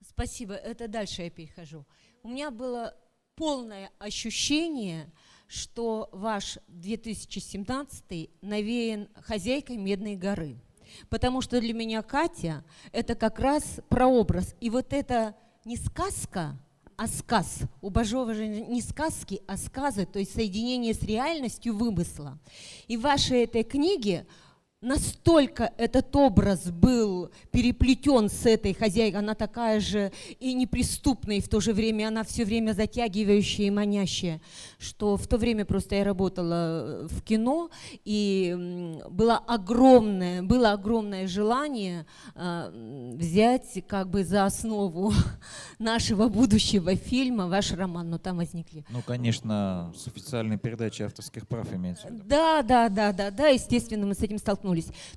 Спасибо, 0.07 0.55
это 0.55 0.89
дальше 0.89 1.23
я 1.23 1.31
перехожу. 1.31 1.87
У 2.23 2.29
меня 2.29 2.51
было 2.51 2.95
полное 3.35 3.91
ощущение, 3.99 5.11
что 5.47 6.11
ваш 6.13 6.59
2017 6.69 8.31
навеян 8.43 9.09
хозяйкой 9.23 9.79
Медной 9.79 10.17
горы. 10.17 10.61
Потому 11.09 11.41
что 11.41 11.61
для 11.61 11.73
меня 11.73 12.03
Катя– 12.03 12.65
это 12.93 13.15
как 13.15 13.39
раз 13.39 13.81
прообраз. 13.89 14.55
И 14.61 14.69
вот 14.69 14.93
это 14.93 15.35
не 15.65 15.77
сказка, 15.77 16.59
а 17.01 17.07
сказ. 17.07 17.61
У 17.81 17.89
Бажова 17.89 18.35
же 18.35 18.47
не 18.47 18.83
сказки, 18.83 19.41
а 19.47 19.57
сказы, 19.57 20.05
то 20.05 20.19
есть 20.19 20.35
соединение 20.35 20.93
с 20.93 21.03
реальностью 21.03 21.75
вымысла. 21.75 22.39
И 22.89 22.99
в 22.99 23.01
вашей 23.01 23.45
этой 23.45 23.63
книге 23.63 24.27
настолько 24.91 25.73
этот 25.77 26.15
образ 26.17 26.71
был 26.71 27.31
переплетен 27.51 28.31
с 28.31 28.47
этой 28.47 28.73
хозяйкой, 28.73 29.19
она 29.21 29.35
такая 29.35 29.79
же 29.79 30.11
и 30.39 30.55
неприступная, 30.55 31.37
и 31.37 31.41
в 31.41 31.49
то 31.49 31.61
же 31.61 31.75
время 31.75 32.09
она 32.09 32.25
все 32.25 32.47
время 32.47 32.73
затягивающая 32.73 33.67
и 33.67 33.71
манящая, 33.71 34.41
что 34.79 35.19
в 35.19 35.27
то 35.27 35.37
время 35.37 35.67
просто 35.67 35.97
я 35.97 36.05
работала 36.05 37.07
в 37.11 37.21
кино, 37.23 37.69
и 38.07 38.97
было 39.11 39.37
огромное, 39.37 40.43
было 40.43 40.73
огромное 40.73 41.27
желание 41.27 42.07
м, 42.35 43.19
взять 43.19 43.85
как 43.87 44.09
бы 44.09 44.25
за 44.25 44.47
основу 44.47 45.13
нашего 45.79 46.29
будущего 46.29 46.97
фильма 46.97 47.49
ваш 47.49 47.73
роман, 47.73 48.09
но 48.09 48.17
там 48.19 48.39
возникли 48.39 48.87
Ну, 48.89 49.03
конечно, 49.03 49.93
с 49.95 50.07
официальной 50.07 50.57
передачей 50.57 51.05
авторских 51.05 51.47
прав 51.47 51.71
имеется 51.75 52.09
в 52.09 52.13
виду. 52.13 52.25
да, 52.27 52.63
да, 52.63 52.89
да, 52.89 53.13
да, 53.13 53.31
да, 53.31 53.49
естественно, 53.49 54.07
мы 54.07 54.15
с 54.15 54.21
этим 54.21 54.39
столкнулись. 54.39 54.70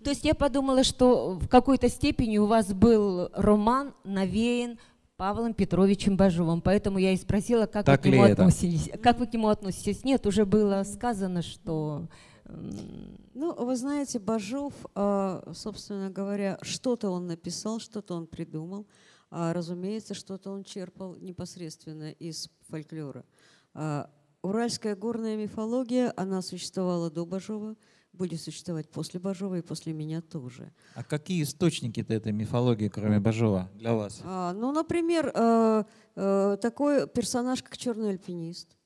То 0.04 0.10
есть 0.10 0.24
я 0.26 0.34
подумала, 0.34 0.84
что 0.84 1.34
в 1.34 1.48
какой-то 1.48 1.90
степени 1.90 2.38
у 2.38 2.46
вас 2.46 2.74
был 2.74 3.30
роман 3.34 3.94
навеян 4.04 4.78
Павлом 5.18 5.54
Петровичем 5.54 6.18
Бажовым, 6.18 6.62
поэтому 6.62 6.98
я 6.98 7.12
и 7.12 7.18
спросила, 7.18 7.66
как 7.66 7.86
Так 7.86 8.04
вы 8.04 8.10
к 8.10 8.14
нему 8.14 8.26
это? 8.26 8.34
относились. 8.44 8.90
Как 9.02 9.20
вы 9.20 9.28
к 9.28 9.34
нему 9.34 9.48
относитесь? 9.48 10.04
Нет, 10.04 10.26
уже 10.26 10.46
было 10.46 10.84
сказано, 10.84 11.42
что 11.42 12.08
Ну, 13.34 13.54
вы 13.54 13.76
знаете, 13.76 14.20
Бажов, 14.20 14.74
а, 14.96 15.52
собственно 15.54 16.10
говоря, 16.10 16.58
что-то 16.62 17.10
он 17.10 17.28
написал, 17.28 17.80
что-то 17.80 18.16
он 18.16 18.28
придумал. 18.28 18.86
А, 19.32 19.54
разумеется, 19.54 20.14
что-то 20.14 20.52
он 20.52 20.64
черпал 20.64 21.16
непосредственно 21.16 22.12
из 22.12 22.50
фольклора. 22.70 23.24
А, 23.74 24.10
Уральская 24.42 24.96
горная 24.96 25.38
мифология, 25.38 26.12
она 26.18 26.42
существовала 26.42 27.10
до 27.10 27.26
Бажова, 27.26 27.76
будет 28.14 28.40
существовать 28.42 28.90
после 28.90 29.20
Бажова 29.20 29.56
и 29.56 29.62
после 29.62 29.92
меня 29.94 30.22
тоже. 30.22 30.72
А 30.96 31.04
какие 31.04 31.44
источники-то 31.44 32.14
этой 32.14 32.32
мифологии, 32.32 32.88
кроме 32.88 33.20
Бажова, 33.20 33.70
для 33.74 33.94
вас? 33.94 34.22
А, 34.24 34.54
ну, 34.54 34.72
например, 34.72 35.32
э, 35.34 35.84
э, 36.16 36.58
такой 36.62 37.08
персонаж, 37.08 37.64
как 37.64 37.78
черный 37.78 38.12
альпинист. 38.12 38.78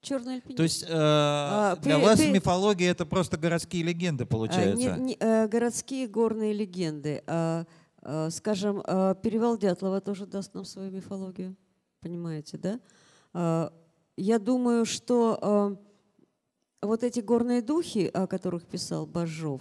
Черный 0.00 0.34
альпинист. 0.36 0.56
То 0.56 0.62
есть 0.62 0.82
э, 0.84 0.86
А, 0.90 1.76
для 1.76 1.96
при- 1.96 2.04
вас 2.04 2.18
при- 2.20 2.30
мифология 2.32 2.90
это 2.90 3.04
просто 3.06 3.36
городские 3.36 3.82
легенды, 3.84 4.24
А, 4.24 4.26
получается? 4.26 4.96
не- 4.96 5.04
не, 5.04 5.16
э, 5.18 5.48
городские 5.48 6.06
горные 6.08 6.52
легенды. 6.52 7.22
А, 7.26 7.64
а, 8.02 8.30
скажем, 8.30 8.82
а, 8.84 9.14
Перевал 9.14 9.58
Дятлова 9.58 10.00
тоже 10.00 10.26
даст 10.26 10.54
нам 10.54 10.64
свою 10.64 10.90
мифологию. 10.90 11.56
Понимаете, 12.00 12.58
да? 12.58 12.80
А, 13.32 13.72
я 14.16 14.38
думаю, 14.38 14.84
что 14.86 15.38
а, 15.42 15.76
вот 16.82 17.02
эти 17.02 17.20
горные 17.20 17.62
духи, 17.62 18.10
о 18.12 18.26
которых 18.26 18.64
писал 18.64 19.06
Бажов, 19.06 19.60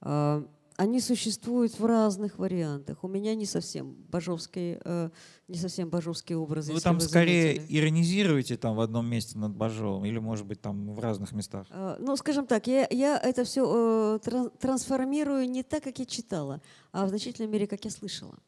а, 0.00 0.46
они 0.76 1.00
существуют 1.00 1.78
в 1.78 1.84
разных 1.84 2.38
вариантах. 2.38 3.04
У 3.04 3.08
меня 3.08 3.34
не 3.34 3.44
совсем 3.46 3.94
бажовские, 4.08 4.80
э, 4.84 5.10
не 5.46 5.58
совсем 5.58 5.90
бажовские 5.90 6.38
образы. 6.38 6.72
Вы 6.72 6.80
там 6.80 6.96
вы 6.96 7.02
скорее 7.02 7.56
заметили. 7.56 7.78
иронизируете 7.78 8.56
там 8.56 8.74
в 8.76 8.80
одном 8.80 9.06
месте 9.06 9.38
над 9.38 9.54
Бажовым, 9.54 10.04
или, 10.06 10.18
может 10.18 10.46
быть, 10.46 10.60
там 10.60 10.92
в 10.94 10.98
разных 10.98 11.32
местах? 11.32 11.66
А, 11.70 11.96
Ну, 12.00 12.16
скажем 12.16 12.46
так, 12.46 12.66
я, 12.66 12.86
я 12.90 13.18
это 13.18 13.44
все 13.44 14.18
трансформирую 14.18 15.48
не 15.48 15.62
так, 15.62 15.84
как 15.84 15.98
я 15.98 16.06
читала, 16.06 16.62
а 16.90 17.04
в 17.04 17.10
значительной 17.10 17.48
мере, 17.48 17.66
как 17.66 17.84
я 17.84 17.90
слышала. 17.90 18.38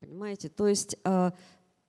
Понимаете? 0.00 0.48
То 0.48 0.68
есть, 0.68 0.96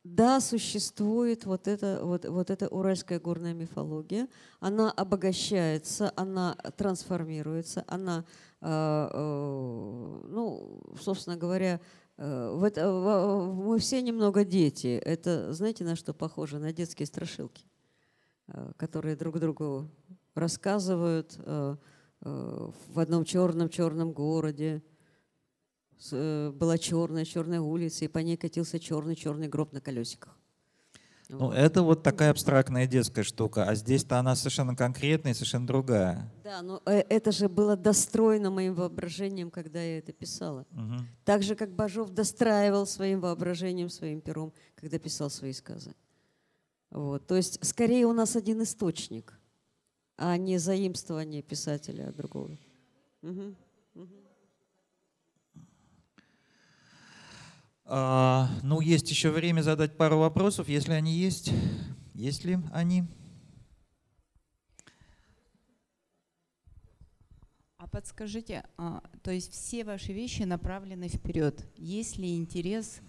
да, 0.04 0.40
существует 0.40 1.46
вот 1.46 1.68
эта, 1.68 2.00
вот, 2.04 2.26
вот 2.26 2.50
эта 2.50 2.68
уральская 2.68 3.20
горная 3.20 3.54
мифология. 3.54 4.28
Она 4.60 4.92
обогащается, 4.92 6.12
она 6.16 6.56
трансформируется, 6.78 7.84
она, 7.88 8.26
а, 8.62 9.10
э, 9.14 10.28
ну, 10.30 10.82
собственно 11.02 11.38
говоря, 11.38 11.80
э, 12.18 12.52
в 12.54 12.64
это- 12.64 12.92
в- 12.92 13.54
мы 13.54 13.78
все 13.80 14.02
немного 14.02 14.44
дети. 14.46 14.88
Это, 15.06 15.54
знаете, 15.54 15.84
на 15.84 15.96
что 15.96 16.14
похоже? 16.14 16.60
На 16.60 16.72
детские 16.74 17.06
страшилки 17.06 17.66
э, 18.48 18.72
которые 18.78 19.16
друг 19.16 19.40
другу 19.40 19.90
рассказывают, 20.36 21.36
э, 21.38 21.76
э, 22.22 22.70
в 22.94 23.00
одном 23.00 23.24
черном-черном 23.24 24.12
городе 24.12 24.82
э, 24.82 24.99
была 26.12 26.78
черная 26.78 27.26
черная 27.26 27.62
улица, 27.62 28.06
и 28.06 28.08
по 28.08 28.20
ней 28.20 28.38
катился 28.38 28.80
черный-черный 28.80 29.48
гроб 29.48 29.74
на 29.74 29.82
колесиках. 29.82 30.40
Ну, 31.30 31.38
Вот. 31.38 31.56
это 31.56 31.84
вот 31.84 32.02
такая 32.02 32.32
абстрактная 32.32 32.88
детская 32.88 33.22
штука, 33.22 33.64
а 33.66 33.76
здесь-то 33.76 34.18
она 34.18 34.36
совершенно 34.36 34.76
конкретная 34.76 35.34
и 35.34 35.36
совершенно 35.36 35.68
другая. 35.68 36.34
Да, 36.44 36.64
но 36.64 36.82
э, 36.88 37.02
это 37.08 37.32
же 37.32 37.48
было 37.48 37.78
достроено 37.78 38.50
моим 38.50 38.74
воображением, 38.74 39.52
когда 39.52 39.80
я 39.80 40.00
это 40.00 40.12
писала. 40.12 40.66
Мгм. 40.72 41.08
Так 41.26 41.44
же, 41.44 41.56
как 41.56 41.72
Бажов 41.72 42.10
достраивал 42.10 42.88
своим 42.88 43.22
воображением, 43.22 43.90
своим 43.90 44.22
пером, 44.22 44.54
когда 44.74 44.98
писал 44.98 45.30
свои 45.30 45.54
сказы. 45.54 45.94
Вот. 46.90 47.28
То 47.28 47.36
есть, 47.36 47.64
скорее, 47.64 48.08
у 48.08 48.14
нас 48.14 48.36
один 48.36 48.64
источник, 48.64 49.40
а 50.18 50.36
не 50.36 50.58
заимствование 50.58 51.44
писателя 51.44 52.10
от 52.10 52.16
другого. 52.16 52.58
Мгм. 53.22 53.56
Мгм. 53.94 54.10
Ну, 57.90 58.82
есть 58.82 59.10
еще 59.10 59.32
время 59.32 59.62
задать 59.62 59.98
пару 59.98 60.20
вопросов, 60.20 60.70
если 60.70 60.94
они 60.94 61.14
есть. 61.14 61.52
Есть 62.14 62.46
ли 62.46 62.60
они? 62.72 63.06
А 67.78 67.88
подскажите, 67.88 68.66
а, 68.78 69.02
то 69.24 69.32
есть 69.32 69.54
все 69.54 69.86
ваши 69.86 70.12
вещи 70.12 70.44
направлены 70.44 71.08
вперед. 71.08 71.66
Есть 71.78 72.18
ли 72.18 72.36
интерес 72.36 73.00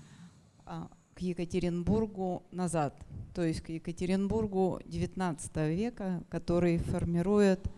а, 0.65 0.89
к 1.15 1.21
Екатеринбургу 1.21 2.45
назад, 2.53 2.95
то 3.35 3.43
есть 3.43 3.63
к 3.63 3.69
Екатеринбургу 3.69 4.81
XIX 4.87 5.75
века, 5.75 6.25
который 6.31 6.79
формирует 6.79 7.71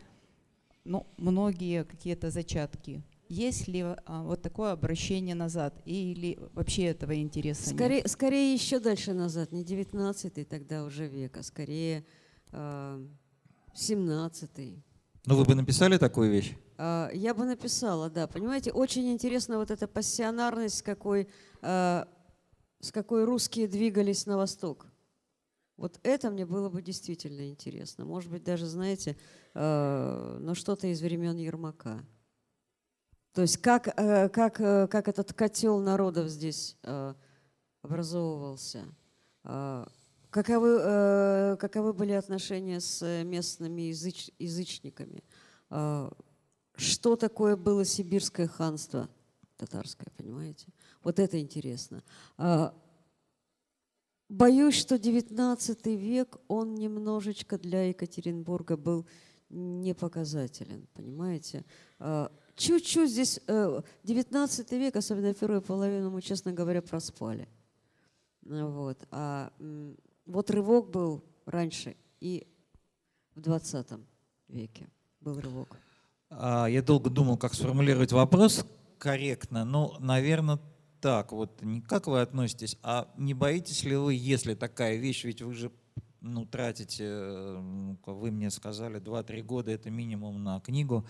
ну, 0.85 1.07
многие 1.16 1.85
какие-то 1.85 2.31
зачатки? 2.31 3.03
Есть 3.33 3.67
ли 3.67 3.81
а, 3.81 4.23
вот 4.25 4.43
такое 4.43 4.73
обращение 4.73 5.35
назад 5.35 5.81
или 5.87 6.39
вообще 6.53 6.85
этого 6.85 7.19
интереса 7.19 7.71
нет? 7.71 7.79
Скорее, 7.79 8.07
скорее 8.09 8.53
еще 8.53 8.79
дальше 8.79 9.15
назад, 9.15 9.53
не 9.53 9.65
19 9.65 10.47
тогда 10.47 10.85
уже 10.85 11.07
век, 11.07 11.39
а 11.39 11.43
скорее 11.43 12.05
э, 12.51 13.07
17 13.75 14.51
Ну, 15.25 15.35
вы 15.35 15.45
бы 15.47 15.55
написали 15.55 15.97
такую 15.97 16.31
вещь? 16.31 16.55
А, 16.77 17.09
Я 17.15 17.33
бы 17.33 17.47
написала, 17.47 18.11
да. 18.11 18.27
Понимаете, 18.27 18.71
очень 18.71 19.11
интересна 19.11 19.57
вот 19.57 19.71
эта 19.71 19.89
пассионарность, 19.89 20.77
с 20.77 20.83
какой, 20.83 21.27
а, 21.63 22.07
с 22.81 22.93
какой 22.93 23.25
русские 23.25 23.67
двигались 23.67 24.27
на 24.27 24.37
восток. 24.37 24.89
Вот 25.79 25.99
это 26.03 26.31
мне 26.31 26.45
было 26.45 26.69
бы 26.69 26.83
действительно 26.83 27.49
интересно. 27.49 28.05
Может 28.05 28.31
быть, 28.31 28.45
даже, 28.45 28.67
знаете, 28.67 29.17
а, 29.55 30.39
ну 30.39 30.55
что-то 30.55 30.87
из 30.89 31.01
времен 31.01 31.39
Ермака. 31.39 32.05
То 33.33 33.43
есть 33.43 33.57
как, 33.59 33.89
э, 33.89 34.29
как, 34.29 34.61
э, 34.61 34.87
как 34.89 35.09
этот 35.09 35.33
котел 35.33 35.79
народов 35.81 36.29
здесь 36.29 36.77
э, 36.83 37.15
образовывался. 37.83 38.85
А, 39.45 39.89
Каковы, 40.31 41.59
каковы 41.59 41.93
были 41.93 42.13
отношения 42.13 42.81
с 42.81 43.03
местными 43.23 43.83
языч- 43.83 44.33
язычниками? 44.39 45.23
А, 45.69 46.11
Что 46.75 47.17
такое 47.17 47.55
было 47.55 47.85
сибирское 47.85 48.47
ханство 48.47 49.11
татарское, 49.59 50.09
понимаете? 50.17 50.69
Вот 51.05 51.19
это 51.19 51.39
интересно. 51.39 52.03
А, 52.39 52.75
Боюсь, 54.31 54.77
что 54.77 54.95
XIX 54.95 55.95
век, 55.97 56.39
он 56.49 56.77
немножечко 56.77 57.59
для 57.59 57.89
Екатеринбурга 57.89 58.79
был 58.79 59.07
не 59.51 59.95
показателен, 59.95 60.89
понимаете? 60.95 61.67
Чуть-чуть 62.57 63.11
здесь, 63.11 63.41
э, 63.47 63.81
XIX 64.05 64.79
век, 64.79 64.97
особенно 64.97 65.35
первую 65.35 65.62
половину, 65.62 66.11
мы, 66.11 66.23
честно 66.23 66.53
говоря, 66.53 66.83
проспали. 66.83 67.49
Вот. 68.43 69.07
А 69.11 69.53
вот 70.27 70.51
рывок 70.51 70.91
был 70.91 71.24
раньше 71.47 71.97
и 72.20 72.47
в 73.35 73.41
20 73.41 73.87
веке 74.49 74.89
был 75.20 75.41
рывок. 75.41 75.77
А, 76.31 76.66
Я 76.66 76.83
долго 76.83 77.11
думал, 77.11 77.37
как 77.37 77.55
сформулировать 77.55 78.12
вопрос 78.12 78.65
корректно. 78.99 79.65
Ну, 79.65 79.95
наверное, 79.99 80.61
так. 81.01 81.33
Вот 81.33 81.62
не 81.62 81.81
как 81.81 82.07
вы 82.07 82.20
относитесь, 82.20 82.79
а 82.83 83.12
не 83.16 83.35
боитесь 83.35 83.85
ли 83.85 83.97
вы, 83.97 84.15
если 84.15 84.55
такая 84.55 84.97
вещь, 84.97 85.24
ведь 85.24 85.43
вы 85.43 85.55
же 85.55 85.73
ну, 86.23 86.47
тратите, 86.47 87.05
э, 87.05 87.59
ну, 87.61 87.99
вы 88.07 88.31
мне 88.31 88.51
сказали, 88.51 89.01
2-3 89.01 89.43
года 89.43 89.73
это 89.73 89.91
минимум 89.91 90.43
на 90.43 90.61
книгу. 90.61 91.05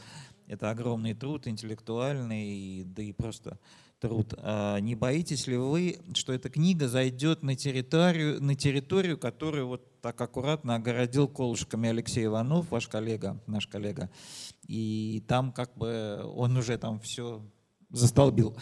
Это 0.52 0.68
огромный 0.68 1.14
труд, 1.14 1.48
интеллектуальный, 1.48 2.84
да 2.84 3.02
и 3.02 3.12
просто 3.12 3.58
труд. 4.00 4.34
А 4.36 4.78
не 4.80 4.94
боитесь 4.94 5.46
ли 5.46 5.56
вы, 5.56 5.98
что 6.12 6.34
эта 6.34 6.50
книга 6.50 6.88
зайдет 6.88 7.42
на 7.42 7.56
территорию, 7.56 8.38
на 8.42 8.54
территорию, 8.54 9.16
которую 9.16 9.68
вот 9.68 10.00
так 10.02 10.20
аккуратно 10.20 10.74
огородил 10.74 11.26
колышками 11.26 11.88
Алексей 11.88 12.26
Иванов, 12.26 12.70
ваш 12.70 12.86
коллега, 12.86 13.40
наш 13.46 13.66
коллега, 13.66 14.10
и 14.66 15.24
там 15.26 15.52
как 15.52 15.74
бы 15.74 16.20
он 16.36 16.54
уже 16.54 16.76
там 16.76 17.00
все 17.00 17.40
застолбил. 17.88 18.54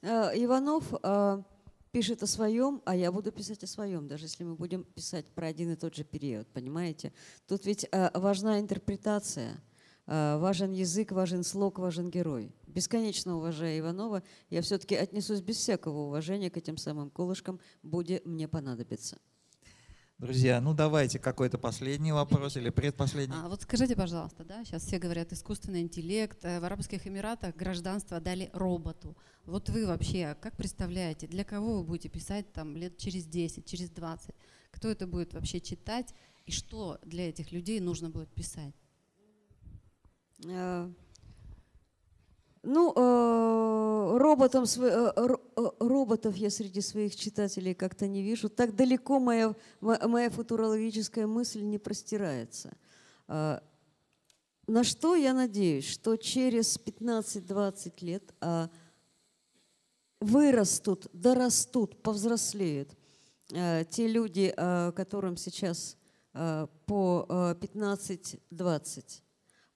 Э, 0.00 0.30
Иванов 0.34 0.94
э, 1.02 1.42
пишет 1.92 2.22
о 2.22 2.26
своем, 2.26 2.80
а 2.86 2.96
я 2.96 3.12
буду 3.12 3.32
писать 3.32 3.62
о 3.64 3.66
своем, 3.66 4.08
даже 4.08 4.24
если 4.24 4.44
мы 4.44 4.54
будем 4.54 4.82
писать 4.82 5.26
про 5.26 5.48
один 5.48 5.72
и 5.72 5.76
тот 5.76 5.94
же 5.94 6.04
период, 6.04 6.48
понимаете? 6.54 7.12
Тут 7.46 7.66
ведь 7.66 7.86
важна 8.14 8.60
интерпретация, 8.60 9.60
важен 10.06 10.72
язык, 10.72 11.12
важен 11.12 11.42
слог, 11.42 11.78
важен 11.78 12.10
герой. 12.10 12.54
Бесконечно 12.66 13.36
уважая 13.36 13.78
Иванова, 13.78 14.22
я 14.50 14.62
все-таки 14.62 14.94
отнесусь 14.94 15.40
без 15.40 15.56
всякого 15.56 16.06
уважения 16.08 16.50
к 16.50 16.56
этим 16.56 16.76
самым 16.76 17.10
колышкам, 17.10 17.58
буде 17.82 18.22
мне 18.24 18.48
понадобится. 18.48 19.18
Друзья, 20.18 20.62
ну 20.62 20.72
давайте 20.72 21.18
какой-то 21.18 21.58
последний 21.58 22.10
вопрос 22.10 22.56
или 22.56 22.70
предпоследний. 22.70 23.36
А 23.36 23.50
вот 23.50 23.60
скажите, 23.60 23.94
пожалуйста, 23.94 24.44
да, 24.44 24.64
сейчас 24.64 24.84
все 24.84 24.98
говорят 24.98 25.30
искусственный 25.34 25.82
интеллект, 25.82 26.42
э, 26.42 26.58
в 26.58 26.64
Арабских 26.64 27.06
Эмиратах 27.06 27.54
гражданство 27.54 28.18
дали 28.18 28.48
роботу. 28.54 29.14
Вот 29.44 29.68
вы 29.68 29.86
вообще 29.86 30.34
как 30.40 30.56
представляете, 30.56 31.26
для 31.26 31.44
кого 31.44 31.78
вы 31.78 31.84
будете 31.84 32.08
писать 32.08 32.50
там 32.54 32.78
лет 32.78 32.96
через 32.96 33.26
10, 33.26 33.66
через 33.66 33.90
20? 33.90 34.34
Кто 34.70 34.88
это 34.88 35.06
будет 35.06 35.34
вообще 35.34 35.60
читать 35.60 36.14
и 36.46 36.50
что 36.50 36.98
для 37.04 37.28
этих 37.28 37.52
людей 37.52 37.78
нужно 37.80 38.08
будет 38.08 38.30
писать? 38.30 38.74
Э, 40.44 40.88
Ну, 42.68 42.92
э, 42.96 44.18
роботом, 44.18 44.64
э, 44.64 45.12
ро- 45.16 45.74
роботов 45.78 46.36
я 46.36 46.50
среди 46.50 46.80
своих 46.80 47.14
читателей 47.14 47.74
как-то 47.74 48.08
не 48.08 48.22
вижу. 48.24 48.48
Так 48.48 48.74
далеко 48.74 49.20
моя, 49.20 49.54
мо- 49.80 50.08
моя 50.08 50.30
футурологическая 50.30 51.28
мысль 51.28 51.62
не 51.62 51.78
простирается. 51.78 52.72
На 53.28 54.82
что 54.82 55.14
я 55.14 55.32
надеюсь? 55.32 55.84
Что 55.88 56.16
через 56.16 56.76
15-20 56.76 58.02
лет 58.02 58.34
а, 58.40 58.68
вырастут, 60.20 61.06
дорастут, 61.12 62.02
повзрослеют 62.02 62.96
те 63.90 64.08
люди, 64.08 64.52
которым 64.96 65.36
сейчас 65.36 65.96
по 66.32 67.26
э, 67.28 67.54
15-20. 67.60 69.22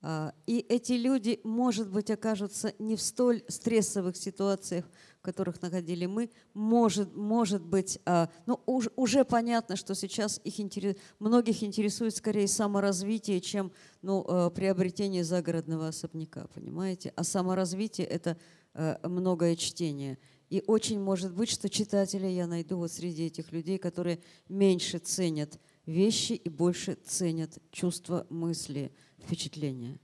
А, 0.02 0.32
И 0.46 0.58
эти 0.68 0.92
люди, 0.92 1.40
может 1.44 1.90
быть, 1.90 2.10
окажутся 2.10 2.72
не 2.78 2.96
в 2.96 3.02
столь 3.02 3.42
стрессовых 3.48 4.16
ситуациях, 4.16 4.86
в 5.18 5.22
которых 5.22 5.60
находили 5.60 6.06
мы. 6.06 6.30
Может, 6.54 7.14
может 7.14 7.62
быть, 7.62 7.98
а, 8.06 8.30
ну, 8.46 8.60
уж- 8.64 8.88
уже 8.96 9.24
понятно, 9.24 9.76
что 9.76 9.94
сейчас 9.94 10.40
их 10.44 10.58
интерес, 10.58 10.96
многих 11.18 11.62
интересует 11.62 12.16
скорее 12.16 12.48
саморазвитие, 12.48 13.40
чем 13.40 13.72
ну, 14.00 14.24
э, 14.26 14.50
приобретение 14.50 15.24
загородного 15.24 15.88
особняка, 15.88 16.46
понимаете? 16.54 17.12
А 17.16 17.24
саморазвитие– 17.24 18.06
это 18.08 18.38
многое 19.02 19.56
чтение. 19.56 20.16
И 20.48 20.62
очень 20.66 21.00
может 21.00 21.34
быть, 21.34 21.48
что 21.50 21.68
читателя 21.68 22.28
я 22.28 22.46
найду 22.46 22.76
вот 22.76 22.92
среди 22.92 23.26
этих 23.26 23.52
людей, 23.52 23.78
которые 23.78 24.20
меньше 24.48 24.98
ценят 24.98 25.58
вещи 25.86 26.32
и 26.32 26.48
больше 26.48 26.94
ценят 27.04 27.58
чувства, 27.70 28.26
мысли, 28.30 28.92
впечатления. 29.24 29.98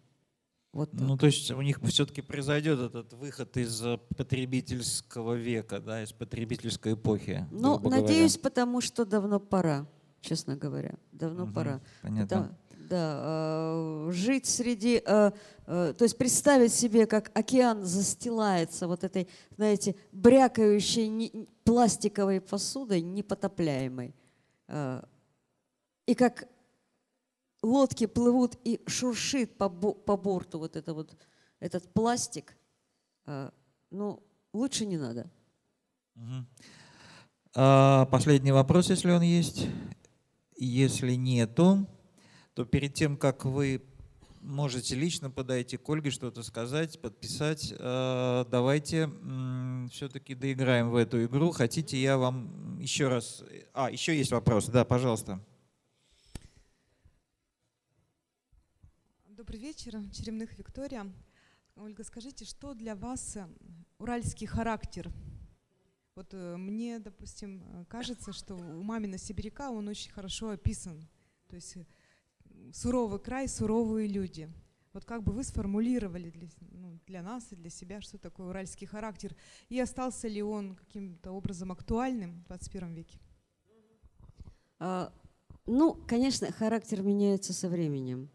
Вот 0.72 0.90
так. 0.90 1.00
Ну, 1.00 1.16
то 1.16 1.26
есть 1.26 1.50
у 1.50 1.62
них 1.62 1.80
все-таки 1.84 2.20
произойдет 2.20 2.78
этот 2.78 3.14
выход 3.14 3.56
из 3.56 3.82
э, 3.82 3.96
потребительского 4.16 5.32
века, 5.32 5.80
да, 5.80 6.02
из 6.02 6.12
потребительской 6.12 6.92
эпохи. 6.92 7.46
Ну, 7.50 7.74
грубо 7.78 7.90
говоря. 7.90 8.02
надеюсь, 8.02 8.36
потому 8.36 8.82
что 8.82 9.06
давно 9.06 9.40
пора, 9.40 9.86
честно 10.20 10.54
говоря. 10.56 10.94
Давно 11.12 11.44
Мгм, 11.46 11.54
пора. 11.54 11.80
понятно. 12.02 12.28
Да, 12.28 12.58
да, 12.90 13.20
э, 13.24 14.10
жить 14.12 14.44
среди, 14.46 15.02
э, 15.04 15.30
э, 15.66 15.94
то 15.96 16.02
есть 16.04 16.18
представить 16.18 16.74
себе, 16.74 17.06
как 17.06 17.30
океан 17.34 17.82
застилается 17.84 18.86
вот 18.86 19.02
этой, 19.02 19.28
знаете, 19.56 19.96
брякающей 20.12 21.08
не- 21.08 21.48
пластиковой 21.64 22.40
посудой, 22.42 23.00
непотопляемой. 23.00 24.14
Э, 24.68 25.02
и 26.06 26.14
как 26.14 26.46
лодки 27.66 28.06
плывут 28.06 28.56
и 28.64 28.80
шуршит 28.86 29.58
по, 29.58 29.68
по 29.68 30.16
борту 30.16 30.58
вот 30.58 30.76
это 30.76 30.94
вот 30.94 31.16
этот 31.58 31.92
пластик, 31.92 32.56
а, 33.26 33.52
ну 33.90 34.22
лучше 34.52 34.86
не 34.86 34.96
надо. 34.96 35.30
Мгм. 36.14 36.46
А, 37.54 38.06
Последний 38.06 38.52
вопрос, 38.52 38.90
если 38.90 39.10
он 39.10 39.22
есть. 39.22 39.66
Если 40.58 41.14
нету, 41.14 41.86
то 42.54 42.64
перед 42.64 42.94
тем, 42.94 43.16
как 43.16 43.44
вы 43.44 43.82
можете 44.40 44.94
лично 44.94 45.28
подойти 45.28 45.76
к 45.76 45.88
Ольге, 45.88 46.10
что-то 46.10 46.42
сказать, 46.42 47.00
подписать, 47.00 47.74
э, 47.76 48.44
давайте 48.48 49.10
все-таки 49.90 50.34
доиграем 50.34 50.90
в 50.90 50.96
эту 50.96 51.24
игру. 51.24 51.50
Хотите, 51.50 52.00
я 52.00 52.16
вам 52.16 52.78
еще 52.78 53.08
раз... 53.08 53.42
А, 53.74 53.90
еще 53.90 54.16
есть 54.16 54.30
вопрос. 54.30 54.66
Да, 54.66 54.84
пожалуйста. 54.84 55.40
Добрый 59.46 59.60
вечер, 59.60 60.02
Черемных 60.10 60.58
Виктория. 60.58 61.06
Ольга, 61.76 62.02
скажите, 62.02 62.44
что 62.44 62.74
для 62.74 62.96
вас 62.96 63.36
э, 63.36 63.46
уральский 63.96 64.44
характер? 64.44 65.08
Вот 66.16 66.34
э, 66.34 66.56
мне, 66.56 66.98
допустим, 66.98 67.86
кажется, 67.88 68.32
что 68.32 68.56
у 68.56 68.82
мамина 68.82 69.18
сибиряка 69.18 69.70
он 69.70 69.86
очень 69.86 70.10
хорошо 70.10 70.48
описан. 70.48 71.08
То 71.46 71.54
есть 71.54 71.76
э, 71.76 71.84
суровый 72.72 73.20
край, 73.20 73.46
суровые 73.46 74.08
люди. 74.08 74.50
Вот 74.92 75.04
как 75.04 75.22
бы 75.22 75.32
вы 75.32 75.44
сформулировали 75.44 76.30
для, 76.30 76.48
ну, 76.72 76.98
для 77.06 77.22
нас 77.22 77.46
и 77.52 77.54
для 77.54 77.70
себя, 77.70 78.00
что 78.00 78.18
такое 78.18 78.48
уральский 78.48 78.88
характер, 78.88 79.36
и 79.68 79.78
остался 79.78 80.26
ли 80.26 80.42
он 80.42 80.74
каким-то 80.74 81.30
образом 81.30 81.70
актуальным 81.70 82.42
в 82.42 82.46
21 82.46 82.94
веке? 82.94 83.20
А, 84.80 85.12
Ну, 85.66 85.94
конечно, 85.94 86.50
характер 86.50 87.02
меняется 87.02 87.52
со 87.52 87.68
временем. 87.68 88.28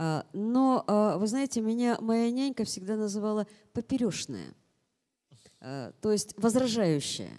А, 0.00 0.24
Но, 0.32 0.84
а, 0.86 1.18
вы 1.18 1.26
знаете, 1.26 1.60
меня 1.60 1.98
моя 2.00 2.30
нянька 2.30 2.62
всегда 2.62 2.94
называла 2.94 3.48
поперешная, 3.72 4.54
а, 5.60 5.90
то 6.00 6.12
есть 6.12 6.34
возражающая. 6.38 7.32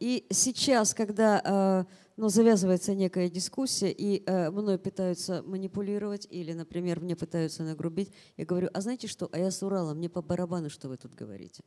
И 0.00 0.26
сейчас, 0.30 0.94
когда 0.94 1.86
ну, 2.16 2.30
завязывается 2.30 2.94
некая 2.94 3.28
дискуссия, 3.28 3.92
и 3.92 4.24
мной 4.50 4.78
пытаются 4.78 5.42
манипулировать, 5.42 6.26
или, 6.30 6.54
например, 6.54 7.00
мне 7.00 7.14
пытаются 7.14 7.62
нагрубить, 7.62 8.10
я 8.38 8.46
говорю, 8.46 8.70
а 8.72 8.80
знаете 8.80 9.06
что, 9.06 9.28
а 9.32 9.38
я 9.38 9.50
с 9.50 9.62
Урала, 9.62 9.92
мне 9.92 10.08
по 10.08 10.22
барабану, 10.22 10.70
что 10.70 10.88
вы 10.88 10.96
тут 10.96 11.14
говорите. 11.14 11.62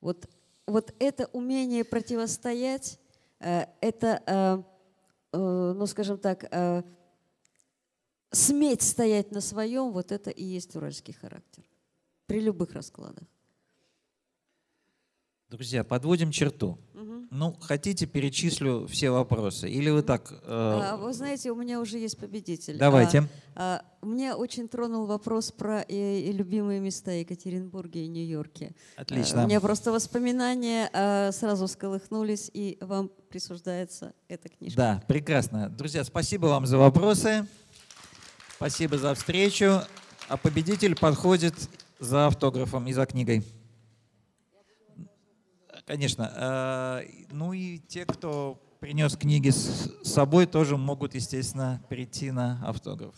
Вот, 0.00 0.28
вот 0.66 0.92
это 0.98 1.30
умение 1.32 1.84
противостоять, 1.84 2.98
это, 3.38 4.64
э, 5.32 5.36
ну, 5.38 5.86
скажем 5.86 6.18
так, 6.18 6.50
сметь 8.34 8.82
стоять 8.82 9.30
на 9.32 9.40
своем, 9.40 9.92
вот 9.92 10.12
это 10.12 10.30
и 10.30 10.44
есть 10.44 10.76
уральский 10.76 11.14
характер 11.14 11.64
при 12.26 12.40
любых 12.40 12.72
раскладах. 12.72 13.24
Друзья, 15.50 15.84
подводим 15.84 16.32
черту. 16.32 16.78
Мгм. 16.94 17.28
Ну, 17.30 17.56
хотите, 17.60 18.06
перечислю 18.06 18.86
все 18.88 19.10
вопросы? 19.10 19.68
Или 19.68 19.90
вы 19.90 20.02
так... 20.02 20.32
э, 20.32 20.36
А, 20.46 20.96
вы 20.96 21.12
знаете, 21.12 21.52
у 21.52 21.54
меня 21.54 21.80
уже 21.80 21.98
есть 21.98 22.18
победитель. 22.18 22.76
Давайте. 22.76 23.28
А, 23.54 23.84
а, 24.02 24.06
меня 24.06 24.36
очень 24.36 24.68
тронул 24.68 25.06
вопрос 25.06 25.52
про 25.52 25.84
э, 25.88 26.18
и 26.18 26.32
любимые 26.32 26.80
места 26.80 27.12
Екатеринбурге 27.12 28.04
и 28.04 28.08
Нью-Йорке. 28.08 28.74
Отлично. 28.96 29.42
А, 29.42 29.44
у 29.44 29.48
меня 29.48 29.60
просто 29.60 29.92
воспоминания 29.92 30.90
а, 30.92 31.30
сразу 31.30 31.66
всколыхнулись, 31.66 32.50
и 32.52 32.78
вам 32.80 33.10
присуждается 33.28 34.12
эта 34.26 34.48
книжка. 34.48 34.76
Да, 34.76 35.02
прекрасно. 35.06 35.68
Друзья, 35.68 36.02
спасибо 36.02 36.46
вам 36.46 36.66
за 36.66 36.78
вопросы. 36.78 37.46
Спасибо 38.56 38.96
за 38.98 39.14
встречу. 39.14 39.80
А 40.28 40.36
победитель 40.36 40.94
подходит 40.94 41.54
за 41.98 42.28
автографом 42.28 42.86
и 42.86 42.92
за 42.92 43.04
книгой. 43.04 43.44
Конечно. 45.86 46.32
э, 46.34 47.02
Ну 47.30 47.52
и 47.52 47.78
те, 47.78 48.06
кто 48.06 48.60
принес 48.80 49.16
книги 49.16 49.50
с 49.50 49.90
собой, 50.04 50.46
тоже 50.46 50.76
могут, 50.76 51.14
естественно, 51.14 51.82
прийти 51.88 52.30
на 52.30 52.60
автограф. 52.64 53.14